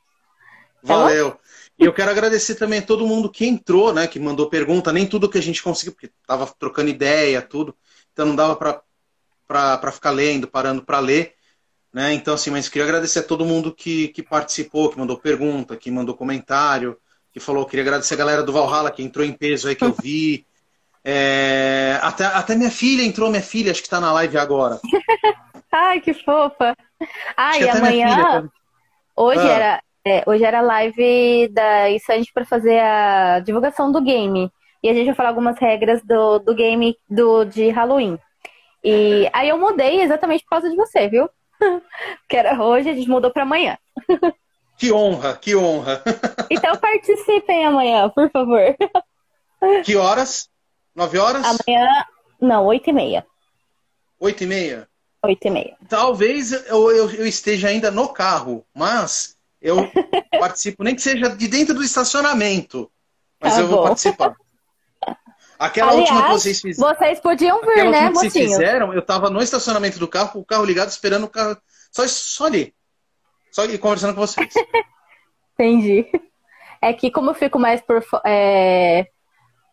[0.82, 1.38] Tá Valeu.
[1.78, 5.06] E eu quero agradecer também a todo mundo que entrou, né, que mandou pergunta, nem
[5.06, 7.74] tudo que a gente conseguiu, porque tava trocando ideia, tudo,
[8.12, 8.56] então não dava
[9.46, 11.34] para ficar lendo, parando para ler,
[11.92, 12.12] né?
[12.14, 15.90] Então assim, mas queria agradecer a todo mundo que, que participou, que mandou pergunta, que
[15.90, 16.96] mandou comentário,
[17.32, 19.92] que falou, queria agradecer a galera do Valhalla que entrou em peso aí que eu
[19.92, 20.44] vi.
[21.04, 24.78] É, até, até minha filha entrou, minha filha, acho que está na live agora.
[25.72, 26.76] Ai, que fofa.
[27.36, 28.50] Ah, e amanhã.
[29.16, 29.48] Hoje, ah.
[29.48, 34.50] era, é, hoje era live da Insante para fazer a divulgação do game.
[34.82, 38.18] E a gente vai falar algumas regras do, do game do, de Halloween.
[38.82, 41.28] E aí eu mudei exatamente por causa de você, viu?
[42.28, 43.78] que era hoje, a gente mudou para amanhã.
[44.76, 46.02] Que honra, que honra.
[46.50, 48.60] então participem amanhã, por favor.
[49.84, 50.48] Que horas?
[50.94, 51.44] Nove horas?
[51.44, 51.86] Amanhã,
[52.40, 53.26] não, oito e meia.
[54.18, 54.88] Oito e meia?
[55.22, 55.76] Oito e meia.
[55.86, 59.76] Talvez eu, eu, eu esteja ainda no carro, mas eu
[60.38, 62.90] participo, nem que seja de dentro do estacionamento.
[63.38, 63.76] Mas tá eu bom.
[63.76, 64.34] vou participar.
[65.60, 66.94] Aquela Aliás, última que vocês fizeram.
[66.94, 70.38] Vocês podiam vir, Aquela né, que vocês fizeram, eu tava no estacionamento do carro, com
[70.38, 71.54] o carro ligado, esperando o carro.
[71.92, 72.74] Só, só ali.
[73.52, 74.48] Só ali conversando com vocês.
[75.52, 76.06] Entendi.
[76.80, 79.06] É que como eu fico mais por é,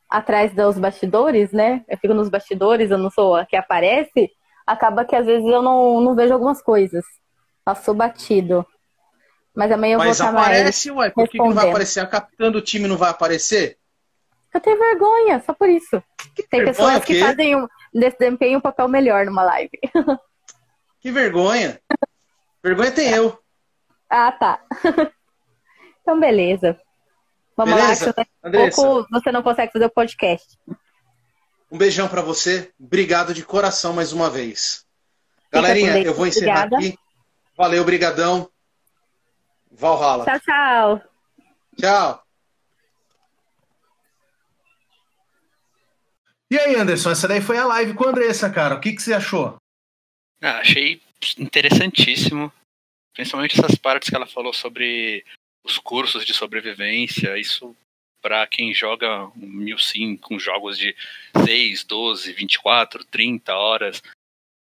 [0.10, 1.86] atrás dos bastidores, né?
[1.88, 4.30] Eu fico nos bastidores, eu não sou a que aparece,
[4.66, 7.06] acaba que às vezes eu não, não vejo algumas coisas.
[7.64, 8.68] Passou batido.
[9.56, 10.48] Mas amanhã eu Mas vou estar mais.
[10.48, 11.10] aparece, ué.
[11.12, 12.02] Por que, que não vai aparecer?
[12.02, 13.78] A capitã do time não vai aparecer?
[14.58, 16.04] Eu tenho vergonha, só por isso.
[16.50, 19.80] Tem vergonha pessoas que fazem um, desempenham um papel melhor numa live.
[21.00, 21.80] Que vergonha.
[22.64, 23.40] Vergonha tem eu.
[24.10, 24.60] Ah, tá.
[26.02, 26.76] então, beleza.
[27.56, 28.14] Vamos Beleza?
[28.18, 30.58] lá, que pouco você não consegue fazer o podcast.
[31.72, 32.72] um beijão pra você.
[32.80, 34.86] Obrigado de coração mais uma vez.
[35.46, 36.78] Fica Galerinha, eu vou encerrar Obrigada.
[36.78, 36.98] aqui.
[37.56, 38.50] Valeu, brigadão.
[39.72, 40.26] Valhalla.
[40.26, 41.02] Tchau, tchau.
[41.80, 42.27] Tchau.
[46.50, 48.76] E aí, Anderson, essa daí foi a live com a Andressa, cara.
[48.76, 49.58] O que, que você achou?
[50.42, 51.02] Ah, achei
[51.38, 52.52] interessantíssimo.
[53.14, 55.26] Principalmente essas partes que ela falou sobre
[55.66, 57.38] os cursos de sobrevivência.
[57.38, 57.76] Isso
[58.22, 60.96] para quem joga um mil sim com jogos de
[61.46, 64.02] 6, 12, 24, 30 horas,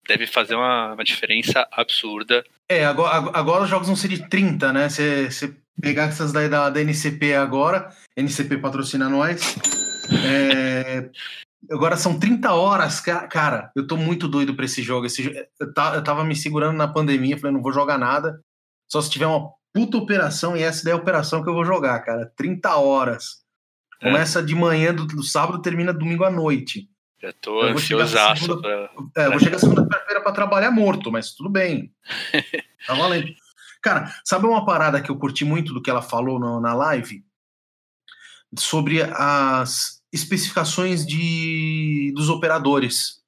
[0.07, 2.45] deve fazer uma, uma diferença absurda.
[2.69, 4.89] É, agora, agora os jogos vão ser de 30, né?
[4.89, 9.55] Você você pegar essas daí da, da NCP agora, NCP patrocina nós.
[10.25, 11.09] É,
[11.71, 13.71] agora são 30 horas, ca- cara.
[13.75, 15.05] Eu tô muito doido pra esse jogo.
[15.05, 18.39] Esse, eu, ta- eu tava me segurando na pandemia, falei, não vou jogar nada.
[18.89, 21.65] Só se tiver uma puta operação, e essa daí é a operação que eu vou
[21.65, 22.31] jogar, cara.
[22.35, 23.43] 30 horas.
[24.01, 24.05] É.
[24.11, 26.89] Começa de manhã do, do sábado, termina domingo à noite.
[27.21, 29.23] Já tô Eu ansiosaço segunda- pra.
[29.23, 31.91] É, eu vou chegar segunda-feira pra trabalhar morto, mas tudo bem.
[32.85, 33.27] Tá valendo.
[33.81, 37.23] Cara, sabe uma parada que eu curti muito do que ela falou no- na live?
[38.57, 43.21] Sobre as especificações de, dos operadores.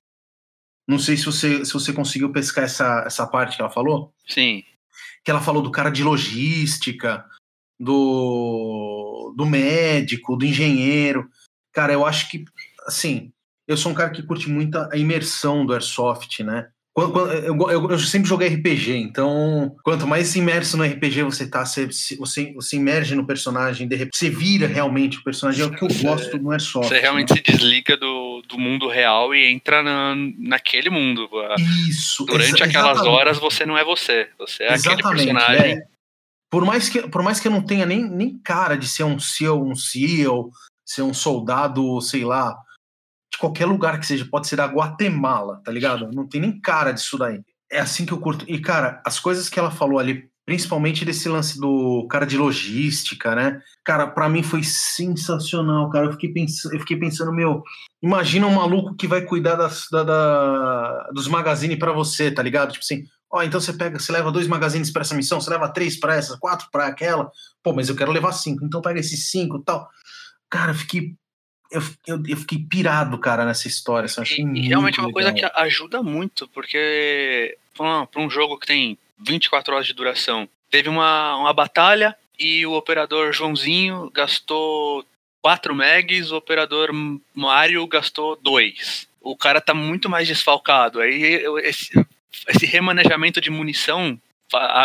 [0.88, 4.14] Não sei se você, se você conseguiu pescar essa, essa parte que ela falou.
[4.27, 4.64] Sim.
[5.23, 7.26] Que ela falou do cara de logística,
[7.80, 11.30] do, do médico, do engenheiro.
[11.72, 12.43] Cara, eu acho que,
[12.88, 13.31] assim,
[13.68, 16.72] eu sou um cara que curte muito a imersão do Airsoft, né?
[17.01, 22.76] Eu, sempre joguei RPG, então quanto mais imerso no RPG você tá, você, você, você
[22.76, 26.38] imerge no personagem, de repente você vira realmente o personagem, é o que eu gosto
[26.38, 26.89] no Airsoft.
[26.89, 31.30] Você realmente se desliga do, do mundo real e entra na, naquele mundo.
[31.89, 32.26] Isso.
[32.26, 33.15] Durante aquelas exatamente.
[33.15, 34.27] horas você não é você.
[34.38, 35.73] Você é aquele Exatamente, personagem.
[35.73, 35.81] é.
[36.49, 39.19] Por mais que, por mais que eu não tenha nem, nem cara de ser um
[39.19, 40.49] SEAL, um SEAL,
[40.84, 42.57] ser um soldado, sei lá,
[43.40, 46.10] qualquer lugar que seja, pode ser da Guatemala, tá ligado?
[46.14, 47.41] Não tem nem cara disso daí.
[47.72, 48.45] É assim que eu curto.
[48.48, 53.36] E, cara, as coisas que ela falou ali, principalmente desse lance do cara de logística,
[53.36, 53.61] né?
[53.86, 56.07] Cara, pra mim foi sensacional, cara.
[56.07, 57.61] Eu fiquei pensando, eu fiquei pensando meu,
[58.02, 62.72] imagina um maluco que vai cuidar das, da, da- dos magazines pra você, tá ligado?
[62.72, 65.70] Tipo assim, ó, então você pega, você leva dois magazines pra essa missão, você leva
[65.72, 67.30] três pra essa, quatro pra aquela.
[67.64, 69.88] Pô, mas eu quero levar cinco, então pega esses cinco tal.
[70.49, 71.14] Cara, eu fiquei.
[71.72, 74.06] Eu, eu, eu fiquei pirado, cara, nessa história.
[74.06, 75.52] assim, achei E, realmente é uma coisa legal.
[75.52, 81.36] que ajuda muito, porque para um jogo que tem 24 horas de duração, teve uma,
[81.38, 85.06] uma batalha e o operador Joãozinho gastou
[85.41, 86.90] 4 megs, o operador
[87.34, 89.08] Mario gastou 2.
[89.22, 91.02] O cara tá muito mais desfalcado.
[91.02, 91.91] Aí esse,
[92.48, 94.20] esse remanejamento de munição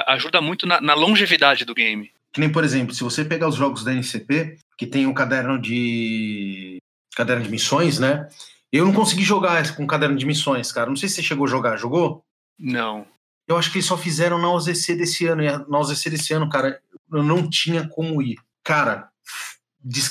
[0.06, 2.10] ajuda muito na, na longevidade do game.
[2.32, 5.60] Que nem, por exemplo, se você pegar os jogos da NCP, que tem um caderno
[5.60, 6.78] de.
[7.16, 8.28] caderno de missões, né?
[8.72, 10.88] Eu não consegui jogar com caderno de missões, cara.
[10.88, 11.76] Não sei se você chegou a jogar.
[11.76, 12.24] Jogou?
[12.58, 13.06] Não.
[13.46, 15.42] Eu acho que eles só fizeram na OZC desse ano.
[15.42, 16.80] E na OZC desse ano, cara,
[17.12, 18.36] eu não tinha como ir.
[18.64, 19.08] Cara,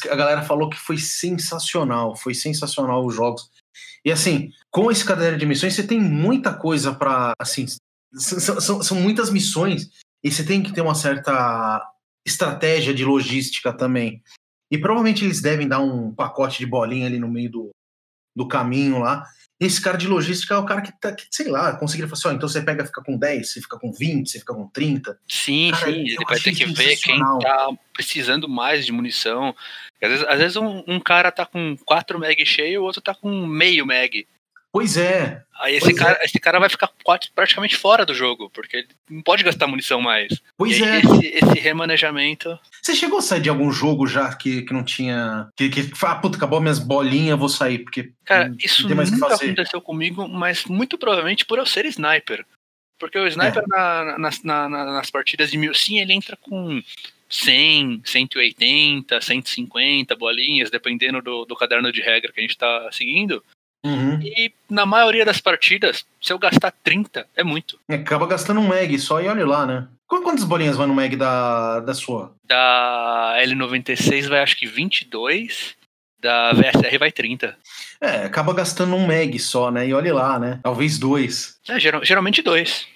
[0.10, 2.16] a galera falou que foi sensacional.
[2.16, 3.50] Foi sensacional os jogos.
[4.06, 7.34] E assim, com esse caderno de missões, você tem muita coisa pra.
[7.40, 7.66] Assim,
[8.14, 9.90] são, são, são muitas missões.
[10.24, 11.86] E você tem que ter uma certa
[12.26, 14.24] estratégia de logística também.
[14.74, 17.70] E provavelmente eles devem dar um pacote de bolinha ali no meio do,
[18.36, 19.24] do caminho lá.
[19.60, 22.28] Esse cara de logística é o cara que, tá, que sei lá, conseguiria falar assim,
[22.30, 25.16] ó, então você pega, fica com 10, você fica com 20, você fica com 30.
[25.30, 29.56] Sim, Cara, sim, ele vai ter que ver quem tá precisando mais de munição.
[30.02, 33.14] Às vezes, às vezes um, um cara tá com 4 meg cheio, o outro tá
[33.14, 34.26] com meio meg.
[34.74, 36.90] Pois é, Aí esse Pois cara, esse cara vai ficar
[37.34, 40.42] praticamente fora do jogo, porque ele não pode gastar munição mais.
[40.58, 41.00] pois e é.
[41.00, 42.60] esse, esse remanejamento.
[42.82, 45.48] Você chegou a sair de algum jogo já que, que não tinha.
[45.56, 48.12] Que, que ah, puta, acabou minhas bolinhas, vou sair, porque.
[48.26, 52.46] Cara, isso nunca aconteceu comigo, mas muito provavelmente por eu ser sniper.
[53.00, 53.68] Porque o sniper É.
[53.68, 56.82] na- nas, na- na- nas partidas de mil, sim, ele entra com
[57.30, 63.42] 100, 180, 150 bolinhas, dependendo do, do caderno de regra que a gente está seguindo.
[63.86, 64.20] Uhum.
[64.22, 67.78] E na maioria das partidas, se eu gastar 30, é muito.
[67.90, 69.88] Acaba gastando um meg só e olha lá, né?
[70.08, 72.34] Qu- Quantas bolinhas vai no meg da, da sua?
[72.46, 75.76] Da L96 vai acho que 22,
[76.20, 77.58] da VSR vai 30.
[78.00, 79.88] É, acaba gastando um meg só, né?
[79.88, 80.60] E olha lá, né?
[80.64, 81.60] Talvez dois.
[81.68, 82.88] É, geral- geralmente dois.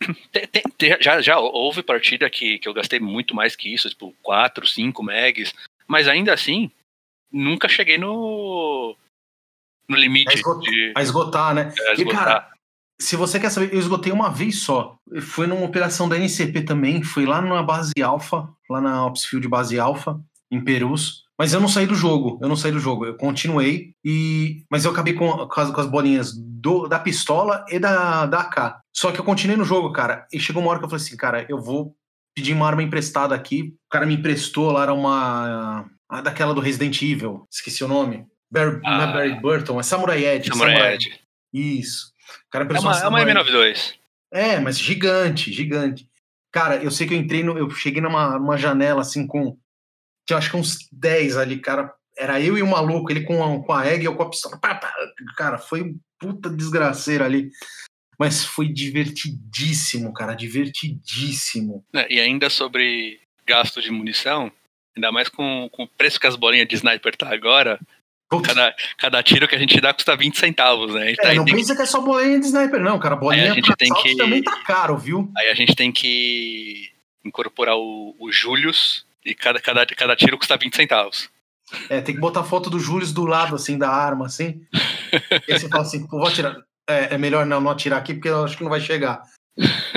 [0.32, 4.14] Tem- tem- já, já houve partida que, que eu gastei muito mais que isso, tipo
[4.22, 5.54] 4, 5 megs,
[5.86, 6.70] mas ainda assim,
[7.32, 8.94] nunca cheguei no,
[9.88, 11.72] no A, limite esgot- de a esgotar, né?
[11.78, 12.24] é, E, esgotar.
[12.24, 12.48] cara,
[13.00, 14.96] se você quer saber, eu esgotei uma vez só.
[15.20, 17.02] Foi numa operação da NCP também.
[17.02, 20.18] Foi lá na base alfa, lá na Opsfield base alfa,
[20.50, 21.24] em Perus.
[21.36, 22.38] Mas eu não saí do jogo.
[22.40, 23.04] Eu não saí do jogo.
[23.04, 23.92] Eu continuei.
[24.04, 28.24] e Mas eu acabei com, com, as, com as bolinhas do, da pistola e da,
[28.26, 28.76] da AK.
[28.94, 30.26] Só que eu continuei no jogo, cara.
[30.32, 31.96] E chegou uma hora que eu falei assim, cara, eu vou
[32.36, 33.74] pedir uma arma emprestada aqui.
[33.86, 35.84] O cara me emprestou lá, era uma.
[36.08, 37.46] a daquela do Resident Evil.
[37.50, 38.24] Esqueci o nome.
[38.54, 39.06] Barry, não é Ah.
[39.12, 40.48] Barry Burton, é Samurai Edge.
[40.48, 41.20] Samurai Edge.
[41.52, 42.12] Isso.
[42.46, 43.94] O cara É uma, é uma Samurai M92.
[44.32, 46.08] é, mas gigante, gigante.
[46.52, 47.58] Cara, eu sei que eu entrei no.
[47.58, 49.56] Eu cheguei numa, numa janela assim com.
[50.26, 51.92] Tinha acho que uns 10 ali, cara.
[52.16, 54.30] Era eu e o maluco, ele com a, com a egg e eu com a
[54.30, 54.56] pistola.
[54.58, 54.92] Pá, pá.
[55.36, 57.50] Cara, foi um puta desgraceira ali.
[58.16, 61.84] Mas foi divertidíssimo, cara, divertidíssimo.
[61.92, 62.06] né?
[62.08, 64.50] E ainda sobre gasto de munição,
[64.96, 67.78] ainda mais com, com o preço que as bolinhas de sniper tá agora,
[68.42, 71.02] cada, cada tiro que a gente dá custa 20 centavos, né?
[71.02, 73.16] A gente tá- é, não que- pensa que é só bolinha de sniper, não, cara.
[73.16, 75.30] Bolinha Aí a gente tem que- também tá caro, viu?
[75.36, 76.90] Aí a gente tem que
[77.24, 81.28] incorporar o, o Julius e cada, cada, cada tiro custa 20 centavos.
[81.88, 84.60] É, tem que botar foto do Júlio do lado, assim, da arma, assim.
[85.48, 86.56] E aí você fala assim, pô, vou atirar.
[86.88, 89.22] É, é melhor não, não atirar aqui, porque eu acho que não vai chegar.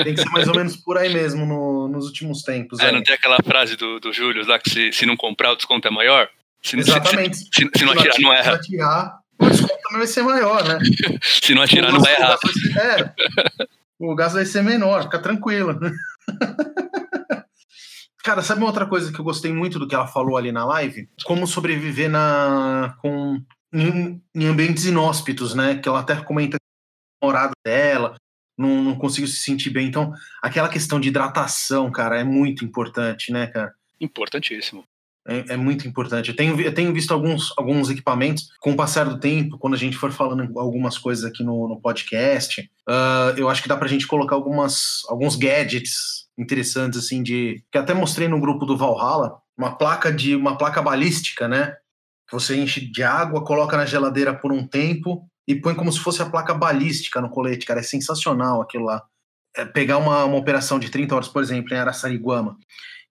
[0.04, 2.80] Tem que ser mais ou menos por aí mesmo no- nos últimos tempos.
[2.80, 2.92] É, aí.
[2.94, 5.88] não tem aquela frase do, do Julius lá que se, se não comprar o desconto
[5.88, 6.30] é maior?
[6.64, 7.38] Se, se- Exatamente.
[7.38, 8.54] Se, se- se não atirar, não Se erra.
[8.56, 10.80] atirar, o desconto também vai ser maior, né?
[11.24, 12.40] Se não atirar, não vai gasto- o errar.
[12.42, 13.14] gasto vai ser- é,
[14.00, 15.80] o gasto vai ser menor, fica tranquilo.
[18.24, 20.66] Cara, sabe uma outra coisa que eu gostei muito do que ela falou ali na
[20.66, 21.08] live?
[21.24, 23.42] Como sobreviver na com
[23.74, 25.76] em, em ambientes inóspitos, né?
[25.78, 26.64] Que ela até comenta que
[27.22, 28.16] a namorada dela
[28.58, 29.88] não, não conseguiu se sentir bem.
[29.88, 30.12] Então,
[30.42, 33.72] aquela questão de hidratação, cara, é muito importante, né, cara?
[34.02, 34.84] Importantíssimo.
[35.28, 36.30] É, é muito importante.
[36.30, 39.78] Eu tenho, eu tenho visto alguns, alguns equipamentos, com o passar do tempo, quando a
[39.78, 43.90] gente for falando algumas coisas aqui no, no podcast, ah, eu acho que dá pra
[43.90, 47.62] gente colocar algumas, alguns gadgets interessantes, assim, de.
[47.70, 50.34] Que até mostrei no grupo do Valhalla, uma placa de.
[50.34, 51.76] uma placa balística, né?
[52.30, 56.00] Que você enche de água, coloca na geladeira por um tempo e põe como se
[56.00, 57.82] fosse a placa balística no colete, cara.
[57.82, 59.04] É sensacional aquilo lá.
[59.56, 62.58] É pegar uma, uma operação de 30 horas, por exemplo, em Araçariguama,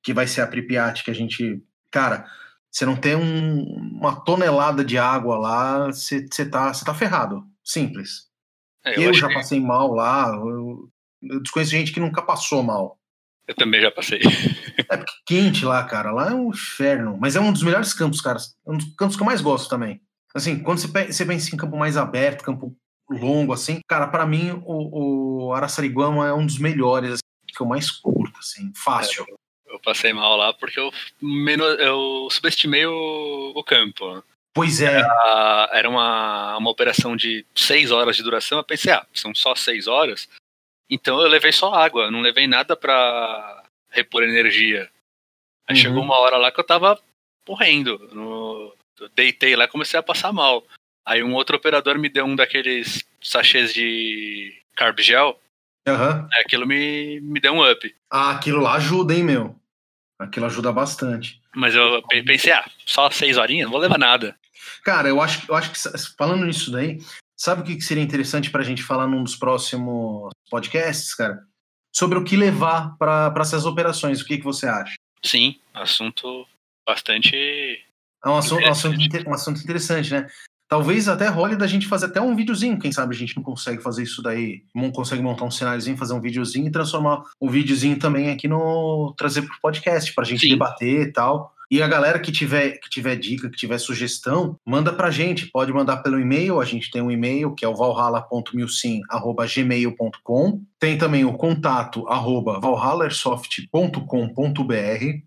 [0.02, 2.26] que vai ser a Pripyat, que a gente cara,
[2.70, 7.44] você não tem um- uma tonelada de água lá, você, você, tá, você tá ferrado.
[7.64, 8.26] Simples.
[8.84, 10.88] É, eu eu, já que passei mal lá, eu,
[11.22, 12.98] eu desconheço gente que nunca passou mal.
[13.48, 14.20] eu também já passei.
[14.88, 17.16] É porque quente lá, cara, lá é um inferno.
[17.20, 18.38] Mas é um dos melhores campos, cara.
[18.38, 20.00] É um dos campos que eu mais gosto também.
[20.34, 22.76] Assim, quando você, você pensa em campo mais aberto, campo
[23.08, 27.66] longo, assim, cara, pra mim o, o Araçariguama é um dos melhores, assim, que eu
[27.66, 29.24] mais curto, assim, fácil.
[29.76, 30.90] Eu passei mal lá porque eu,
[31.20, 34.24] menos, eu subestimei o, o campo.
[34.54, 38.56] Pois é, Ah, era uma, uma operação de seis horas de duração.
[38.58, 40.28] Eu pensei, ah, são só seis horas.
[40.90, 44.90] Então eu levei só água, não levei nada pra repor energia.
[45.68, 45.82] Aí Uhum.
[45.82, 46.98] chegou uma hora lá que eu tava
[47.46, 47.98] morrendo.
[48.12, 50.64] No, eu deitei lá e comecei a passar mal.
[51.04, 55.38] Aí um outro operador me deu um daqueles sachês de carb gel.
[56.32, 57.94] Aí aquilo me, me deu um up.
[58.10, 59.54] Ah, aquilo lá ajuda, hein, meu?
[60.18, 61.40] Aquilo ajuda bastante.
[61.54, 64.36] Mas eu pe- pensei, ah, só seis horinhas, não vou levar nada.
[64.82, 65.78] Cara, eu acho, eu acho que
[66.16, 66.98] falando nisso daí,
[67.36, 71.44] sabe o que seria interessante pra gente falar num dos próximos podcasts, cara?
[71.94, 74.20] Sobre o que levar para essas operações.
[74.20, 74.94] O que, que você acha?
[75.22, 76.46] Sim, assunto
[76.86, 77.34] bastante.
[78.24, 80.26] É um assunto, um assunto um assunto interessante, né?
[80.68, 83.80] Talvez até role da gente fazer até um videozinho, quem sabe a gente não consegue
[83.80, 87.98] fazer isso daí, não consegue montar um cenáriozinho, fazer um videozinho e transformar o videozinho
[87.98, 90.48] também aqui no trazer pro podcast pra gente Sim.
[90.48, 91.54] debater e tal.
[91.70, 95.72] E a galera que tiver que tiver dica, que tiver sugestão, manda pra gente, pode
[95.72, 100.62] mandar pelo e-mail, a gente tem um e-mail que é o valhalla.milsim@gmail.com.
[100.78, 105.22] Tem também o contato arroba valhallairsoft.com.br.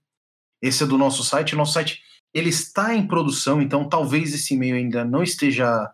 [0.62, 2.02] Esse é do nosso site, nosso site
[2.34, 5.92] ele está em produção, então talvez esse e-mail ainda não esteja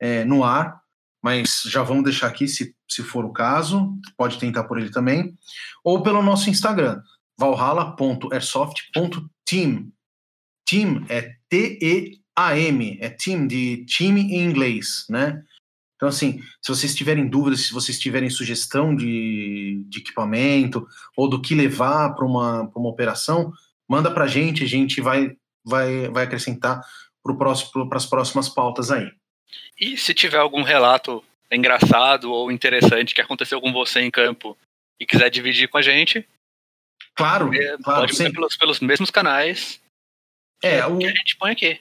[0.00, 0.82] é, no ar,
[1.22, 5.36] mas já vamos deixar aqui se, se for o caso, pode tentar por ele também,
[5.82, 7.00] ou pelo nosso Instagram.
[7.38, 9.90] valhalla.airsoft.team.
[10.66, 15.42] Team é T-E-A-M, é team de time em inglês, né?
[15.96, 20.86] Então, assim, se vocês tiverem dúvidas, se vocês tiverem sugestão de, de equipamento
[21.16, 23.52] ou do que levar para uma, uma operação,
[23.88, 25.34] manda para a gente, a gente vai,
[25.64, 26.82] vai, vai acrescentar
[27.22, 29.10] para as próximas pautas aí.
[29.80, 34.56] E se tiver algum relato engraçado ou interessante que aconteceu com você em campo
[35.00, 36.26] e quiser dividir com a gente,
[37.14, 39.80] claro, é, claro pode ser pelos, pelos mesmos canais
[40.62, 41.80] é, o, que a gente põe aqui.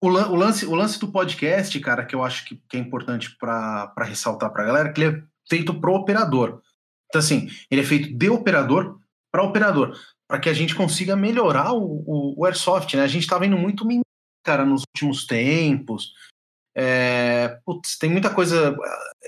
[0.00, 3.36] O, o, lance, o lance do podcast, cara, que eu acho que, que é importante
[3.36, 6.62] para ressaltar para a galera, que ele é feito pro operador.
[7.08, 8.98] Então, assim, ele é feito de operador
[9.30, 9.98] para operador,
[10.32, 13.02] para que a gente consiga melhorar o, o, o Airsoft, né?
[13.02, 13.86] A gente tá vendo muito
[14.42, 16.14] cara, nos últimos tempos.
[16.74, 18.74] É, putz, tem muita coisa,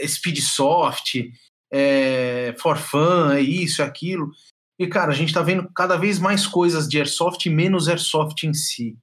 [0.02, 1.30] Speedsoft,
[1.70, 4.30] é, For Fun, é isso, é aquilo.
[4.78, 8.42] E, cara, a gente tá vendo cada vez mais coisas de Airsoft e menos Airsoft
[8.42, 8.96] em si.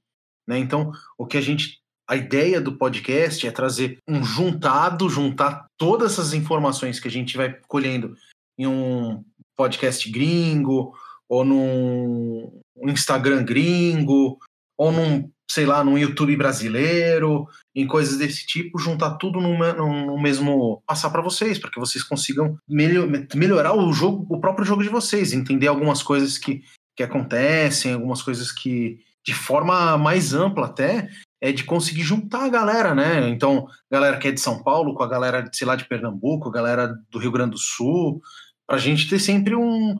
[0.44, 0.58] Né?
[0.58, 1.78] Então, o que a gente.
[2.10, 7.36] A ideia do podcast é trazer um juntado, juntar todas essas informações que a gente
[7.36, 8.16] vai colhendo
[8.58, 9.24] em um
[9.56, 10.94] podcast gringo,
[11.32, 14.36] ou num Instagram gringo,
[14.76, 20.82] ou num, sei lá, num YouTube brasileiro, em coisas desse tipo, juntar tudo no, mesmo.
[20.86, 24.90] passar para vocês, para que vocês consigam melhor, melhorar o jogo, o próprio jogo de
[24.90, 26.62] vocês, entender algumas coisas que,
[26.94, 31.08] que acontecem, algumas coisas que de forma mais ampla até,
[31.40, 33.26] é de conseguir juntar a galera, né?
[33.30, 36.94] Então, galera que é de São Paulo com a galera, sei lá, de Pernambuco, galera
[37.10, 38.20] do Rio Grande do Sul,
[38.66, 39.96] pra gente ter sempre um.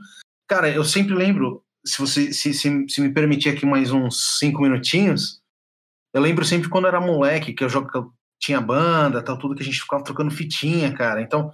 [0.53, 4.61] Cara, eu sempre lembro, se você se, se, se me permitir aqui mais uns cinco
[4.61, 5.41] minutinhos,
[6.13, 9.55] eu lembro sempre quando era moleque, que eu, jogo, que eu tinha banda, tal, tudo
[9.55, 11.23] que a gente ficava trocando fitinha, cara.
[11.23, 11.51] Então,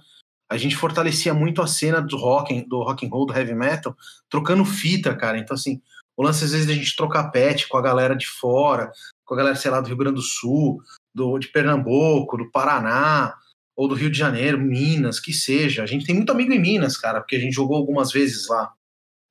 [0.51, 3.95] a gente fortalecia muito a cena do rock, do rock and roll, do heavy metal,
[4.29, 5.37] trocando fita, cara.
[5.37, 5.81] Então, assim,
[6.17, 8.91] o lance, às vezes, da gente trocar pet com a galera de fora,
[9.23, 10.83] com a galera, sei lá, do Rio Grande do Sul,
[11.15, 13.33] do, de Pernambuco, do Paraná,
[13.77, 15.83] ou do Rio de Janeiro, Minas, que seja.
[15.83, 18.73] A gente tem muito amigo em Minas, cara, porque a gente jogou algumas vezes lá.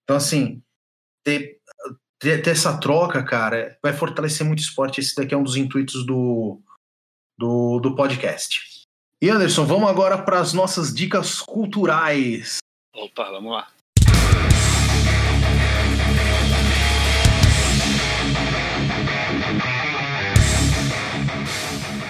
[0.09, 0.63] Então, assim,
[1.23, 1.61] ter,
[2.19, 5.01] ter, ter essa troca, cara, vai fortalecer muito o esporte.
[5.01, 6.63] Esse daqui é um dos intuitos do,
[7.39, 8.85] do, do podcast.
[9.21, 12.57] E Anderson, vamos agora para as nossas dicas culturais.
[12.95, 13.69] Opa, vamos lá.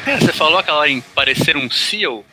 [0.07, 2.25] É, você falou aquela em parecer um SEAL.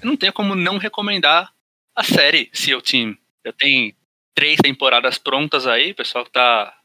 [0.00, 1.52] Eu não tenho como não recomendar
[1.94, 3.18] a série SEAL Team.
[3.44, 3.94] Eu tenho
[4.34, 6.76] três temporadas prontas aí, o pessoal que tá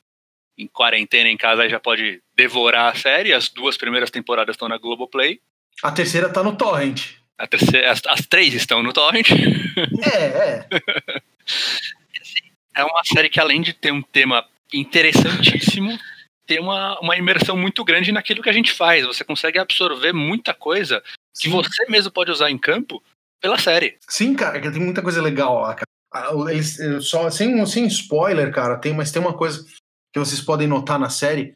[0.58, 3.34] em quarentena em casa já pode devorar a série.
[3.34, 5.40] As duas primeiras temporadas estão na Globoplay.
[5.82, 7.14] A terceira tá no Torrent.
[7.38, 9.30] A terceira, as, as três estão no Torrent.
[10.04, 10.68] É, é.
[12.76, 15.98] é uma série que, além de ter um tema interessantíssimo,
[16.46, 19.06] ter uma, uma imersão muito grande naquilo que a gente faz.
[19.06, 21.02] Você consegue absorver muita coisa
[21.40, 21.52] que Sim.
[21.52, 23.02] você mesmo pode usar em campo
[23.40, 23.98] pela série.
[24.08, 25.88] Sim, cara, tem muita coisa legal lá, cara.
[26.12, 29.64] Ah, eles, só, sem, sem spoiler, cara, tem, mas tem uma coisa
[30.12, 31.54] que vocês podem notar na série,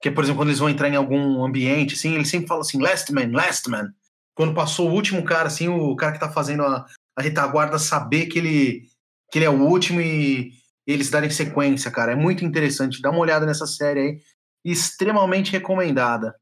[0.00, 2.62] que é, por exemplo, quando eles vão entrar em algum ambiente, assim, eles sempre falam
[2.62, 3.88] assim, last man, last man.
[4.34, 6.84] Quando passou o último cara, assim, o cara que tá fazendo a,
[7.16, 8.88] a retaguarda saber que ele,
[9.30, 10.52] que ele é o último e,
[10.86, 12.12] eles darem sequência, cara.
[12.12, 13.00] É muito interessante.
[13.00, 14.20] Dá uma olhada nessa série aí,
[14.64, 16.34] extremamente recomendada.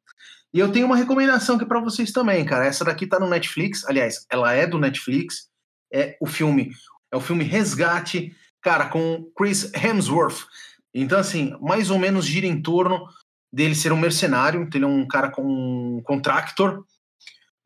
[0.52, 2.66] E eu tenho uma recomendação aqui para vocês também, cara.
[2.66, 3.84] Essa daqui tá no Netflix.
[3.84, 5.48] Aliás, ela é do Netflix.
[5.92, 6.70] É o filme,
[7.12, 10.46] é o filme Resgate, cara, com Chris Hemsworth.
[10.94, 13.06] Então, assim, mais ou menos gira em torno
[13.52, 14.62] dele ser um mercenário.
[14.62, 16.84] Então ele é um cara com um contractor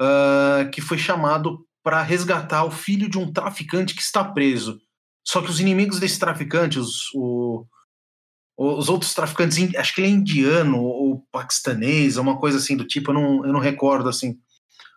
[0.01, 4.81] uh, que foi chamado para resgatar o filho de um traficante que está preso.
[5.25, 7.65] Só que os inimigos desse traficante, os, o,
[8.57, 13.11] os outros traficantes, acho que ele é indiano ou paquistanês, uma coisa assim do tipo,
[13.11, 14.37] eu não, eu não recordo assim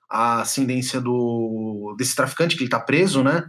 [0.10, 3.44] a ascendência do, desse traficante que ele está preso, né?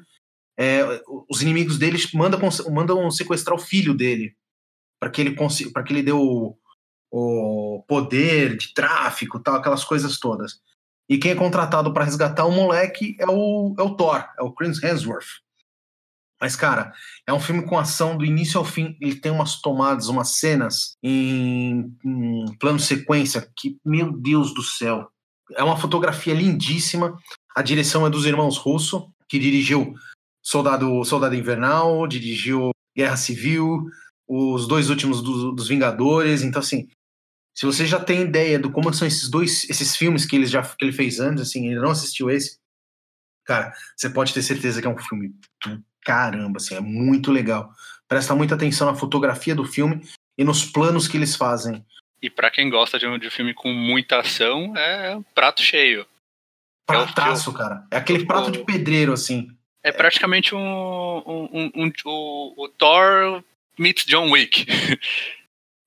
[0.60, 2.38] É, os inimigos dele mandam,
[2.70, 4.36] mandam sequestrar o filho dele
[5.00, 5.34] para que ele
[5.72, 6.54] para que ele dê o,
[7.10, 10.60] o poder de tráfico, tal, aquelas coisas todas.
[11.08, 14.52] E quem é contratado para resgatar o moleque é o, é o Thor, é o
[14.52, 15.40] Chris Hemsworth.
[16.40, 16.92] Mas, cara,
[17.26, 18.96] é um filme com ação do início ao fim.
[19.00, 25.10] Ele tem umas tomadas, umas cenas em, em plano sequência que, meu Deus do céu.
[25.52, 27.16] É uma fotografia lindíssima.
[27.56, 29.94] A direção é dos irmãos Russo, que dirigiu
[30.42, 33.86] Soldado, Soldado Invernal, dirigiu Guerra Civil,
[34.28, 36.42] os dois últimos do, dos Vingadores.
[36.42, 36.88] Então, assim,
[37.56, 40.62] se você já tem ideia do como são esses dois, esses filmes que ele já
[40.62, 42.58] que ele fez antes, assim, ele não assistiu esse,
[43.44, 45.34] cara, você pode ter certeza que é um filme
[46.02, 47.72] caramba, assim, é muito legal.
[48.08, 50.00] presta muita atenção na fotografia do filme
[50.38, 51.84] e nos planos que eles fazem.
[52.22, 55.62] E para quem gosta de um, de um filme com muita ação, é um prato
[55.62, 56.06] cheio.
[56.86, 57.86] Prataço, é cara.
[57.90, 59.48] É aquele prato de pedreiro, assim.
[59.82, 63.42] É praticamente um, um, um, um o, o Thor
[63.78, 64.66] meets John Wick.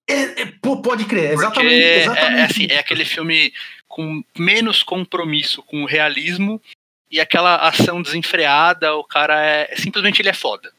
[0.06, 0.46] É, é,
[0.84, 1.74] pode crer, exatamente.
[1.74, 2.38] exatamente.
[2.38, 3.54] É, é, assim, é aquele filme
[3.88, 6.62] com menos compromisso com o realismo
[7.10, 9.76] e aquela ação desenfreada, o cara é.
[9.78, 10.74] Simplesmente ele é foda.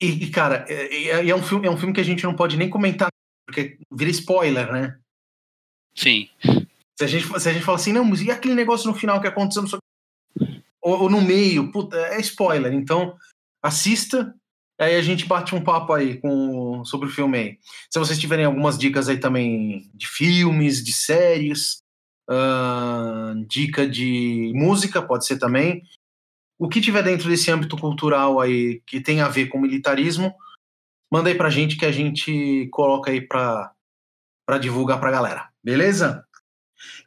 [0.00, 2.68] E, cara, é, é, um filme, é um filme que a gente não pode nem
[2.68, 3.08] comentar,
[3.46, 4.98] porque vira spoiler, né?
[5.94, 6.28] Sim.
[6.98, 9.20] Se a gente, se a gente fala assim, não, mas e aquele negócio no final
[9.20, 9.62] que aconteceu
[10.82, 11.70] ou, ou no meio?
[11.70, 12.72] Puta, é spoiler.
[12.72, 13.16] Então,
[13.62, 14.34] assista,
[14.78, 17.58] aí a gente bate um papo aí com, sobre o filme aí.
[17.90, 21.82] Se vocês tiverem algumas dicas aí também de filmes, de séries,
[22.28, 25.82] uh, dica de música, pode ser também.
[26.58, 30.34] O que tiver dentro desse âmbito cultural aí que tem a ver com militarismo,
[31.10, 33.72] manda aí pra gente que a gente coloca aí pra,
[34.46, 35.48] pra divulgar pra galera.
[35.62, 36.24] Beleza?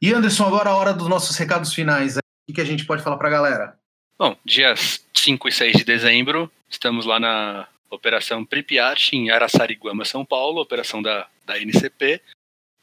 [0.01, 2.17] E Anderson, agora a hora dos nossos recados finais.
[2.49, 3.79] O que a gente pode falar para a galera?
[4.17, 10.23] Bom, dias 5 e 6 de dezembro, estamos lá na Operação Pripyat, em Araçariguama, São
[10.23, 12.21] Paulo, operação da, da NCP,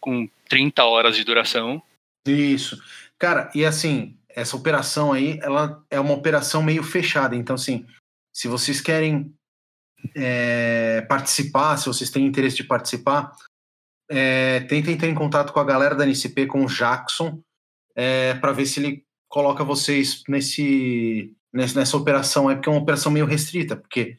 [0.00, 1.82] com 30 horas de duração.
[2.26, 2.82] Isso.
[3.18, 7.36] Cara, e assim, essa operação aí, ela é uma operação meio fechada.
[7.36, 7.86] Então, assim,
[8.34, 9.32] se vocês querem
[10.14, 13.32] é, participar, se vocês têm interesse de participar,
[14.10, 17.40] é, tentem entrar em contato com a galera da NCP, com o Jackson,
[17.94, 23.10] é, para ver se ele coloca vocês nesse, nessa operação aí, porque é uma operação
[23.10, 24.14] meio restrita, porque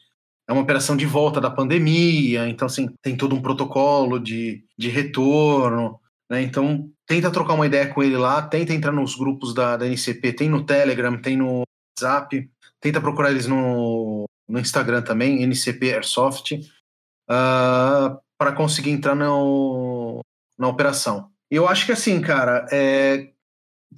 [0.50, 4.90] é uma operação de volta da pandemia, então assim, tem todo um protocolo de, de
[4.90, 6.42] retorno, né?
[6.42, 10.34] Então tenta trocar uma ideia com ele lá, tenta entrar nos grupos da, da NCP,
[10.34, 11.62] tem no Telegram, tem no
[11.96, 12.50] WhatsApp,
[12.82, 16.54] tenta procurar eles no, no Instagram também, NCP Airsoft.
[17.30, 20.20] Uh, para conseguir entrar no,
[20.58, 21.30] na operação.
[21.50, 23.30] Eu acho que assim, cara, é,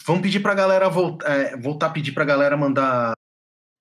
[0.05, 3.13] vamos pedir para a galera voltar, é, voltar a pedir para a galera mandar,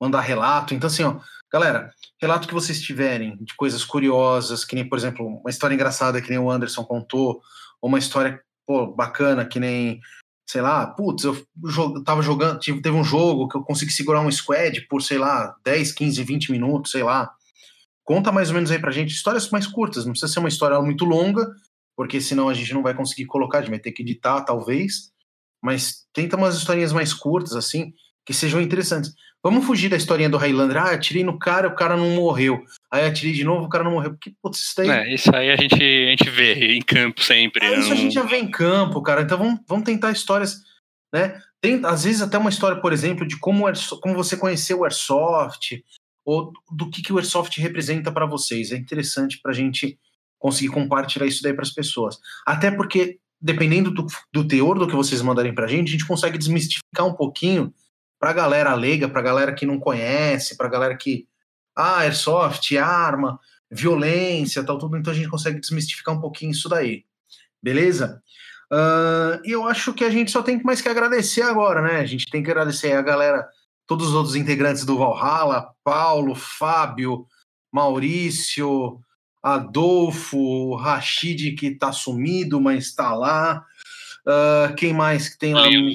[0.01, 0.75] mandar relato.
[0.75, 1.19] Então, assim, ó,
[1.53, 6.21] galera, relato que vocês tiverem de coisas curiosas, que nem, por exemplo, uma história engraçada
[6.21, 7.41] que nem o Anderson contou,
[7.81, 10.01] ou uma história pô, bacana que nem,
[10.49, 11.47] sei lá, putz, eu,
[12.05, 15.93] tava jogando, teve um jogo que eu consegui segurar um squad por, sei lá, 10,
[15.93, 17.33] 15, 20 minutos, sei lá.
[18.03, 20.81] Conta mais ou menos aí pra gente histórias mais curtas, não precisa ser uma história
[20.81, 21.55] muito longa,
[21.97, 25.14] porque senão a gente não vai conseguir colocar, a gente vai ter que editar, talvez.
[25.65, 27.93] Mas tenta umas historinhas mais curtas, assim,
[28.27, 29.13] que sejam interessantes.
[29.43, 30.77] Vamos fugir da historinha do Highlander.
[30.77, 32.63] Ah, atirei no cara, o cara não morreu.
[32.91, 34.11] Aí atirei de novo, o cara não morreu.
[34.11, 34.89] Porque, putz, isso daí.
[34.89, 37.65] É, isso aí a gente, a gente vê em campo sempre.
[37.65, 37.97] É, isso não...
[37.97, 39.23] a gente já vê em campo, cara.
[39.23, 40.57] Então vamos, vamos tentar histórias,
[41.13, 41.41] né?
[41.61, 43.65] Tem, às vezes, até uma história, por exemplo, de como,
[44.03, 45.83] como você conheceu o Airsoft,
[46.25, 48.71] ou do que, que o Airsoft representa para vocês.
[48.71, 49.99] É interessante para a gente
[50.39, 52.19] conseguir compartilhar isso daí para as pessoas.
[52.47, 56.07] Até porque, dependendo do, do teor do que vocês mandarem para a gente, a gente
[56.07, 57.75] consegue desmistificar um pouquinho
[58.19, 61.29] para a galera leiga, para a galera que não conhece, para a galera que.
[61.77, 63.39] Ah, Airsoft, arma,
[63.71, 64.97] violência, tal, tudo.
[64.97, 67.05] Então a gente consegue desmistificar um pouquinho isso daí.
[67.63, 68.23] Beleza?
[69.45, 71.97] E eu acho que a gente só tem mais que agradecer agora, né?
[72.01, 73.47] A gente tem que agradecer a galera
[73.87, 77.27] todos os outros integrantes do Valhalla, Paulo, Fábio,
[77.71, 79.01] Maurício,
[79.45, 83.63] Adolfo, Rashid, que está sumido, mas está lá.
[84.27, 85.67] Uh, quem mais que tem lá?
[85.67, 85.95] Leon.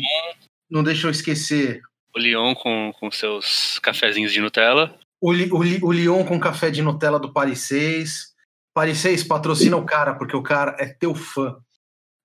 [0.70, 1.82] Não deixa eu esquecer.
[2.16, 4.96] O Leon com, com seus cafezinhos de Nutella.
[5.20, 8.36] O, o, o Leon com café de Nutella do Paris 6.
[8.72, 11.58] Paris 6 patrocina o cara, porque o cara é teu fã.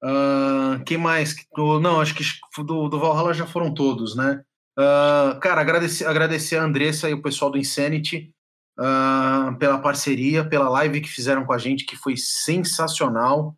[0.05, 1.35] Uh, quem mais?
[1.57, 2.23] Não, acho que
[2.59, 4.43] do, do Valhalla já foram todos, né?
[4.79, 8.31] Uh, cara, agradecer, agradecer a Andressa e o pessoal do Insanity
[8.79, 13.57] uh, pela parceria, pela live que fizeram com a gente, que foi sensacional.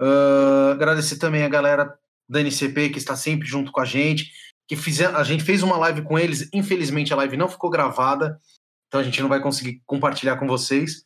[0.00, 1.98] Uh, agradecer também a galera
[2.28, 4.32] da NCP que está sempre junto com a gente,
[4.68, 8.40] que fizer, a gente fez uma live com eles, infelizmente a live não ficou gravada,
[8.88, 11.04] então a gente não vai conseguir compartilhar com vocês,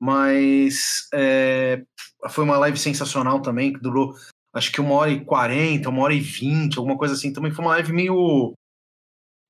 [0.00, 1.82] mas é,
[2.30, 4.14] foi uma live sensacional também, que durou
[4.52, 7.32] acho que uma hora e quarenta, uma hora e vinte, alguma coisa assim.
[7.32, 8.54] Também foi uma live meio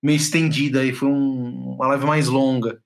[0.02, 2.82] meio estendida aí, foi um, uma live mais longa.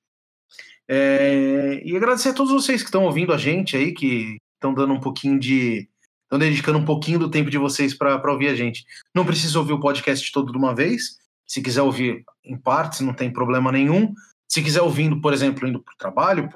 [0.88, 4.92] É, e agradecer a todos vocês que estão ouvindo a gente aí, que estão dando
[4.92, 5.88] um pouquinho de.
[6.22, 8.84] estão dedicando um pouquinho do tempo de vocês para ouvir a gente.
[9.14, 11.18] Não precisa ouvir o podcast todo de uma vez.
[11.46, 14.12] Se quiser ouvir em partes, não tem problema nenhum.
[14.48, 16.48] Se quiser ouvindo, por exemplo, indo para o trabalho,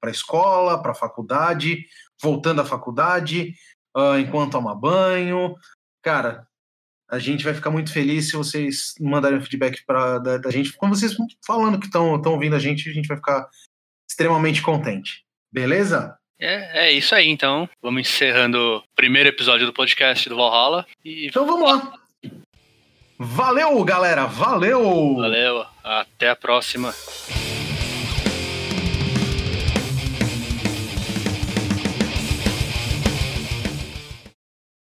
[0.00, 1.86] para a escola, para a faculdade,
[2.20, 3.54] voltando à faculdade,
[3.96, 5.54] uh, enquanto toma banho.
[6.02, 6.46] Cara,
[7.12, 10.72] a gente vai ficar muito feliz se vocês mandarem feedback pra, da, da gente.
[10.72, 11.14] Quando vocês
[11.46, 13.46] falando que estão ouvindo a gente, a gente vai ficar
[14.10, 15.22] extremamente contente.
[15.52, 16.16] Beleza?
[16.40, 17.68] É, é isso aí, então.
[17.82, 20.86] Vamos encerrando o primeiro episódio do podcast do Valhalla.
[21.04, 21.26] E...
[21.26, 21.92] Então vamos lá.
[23.18, 24.24] Valeu, galera.
[24.24, 25.16] Valeu.
[25.16, 25.66] Valeu.
[25.84, 26.94] Até a próxima.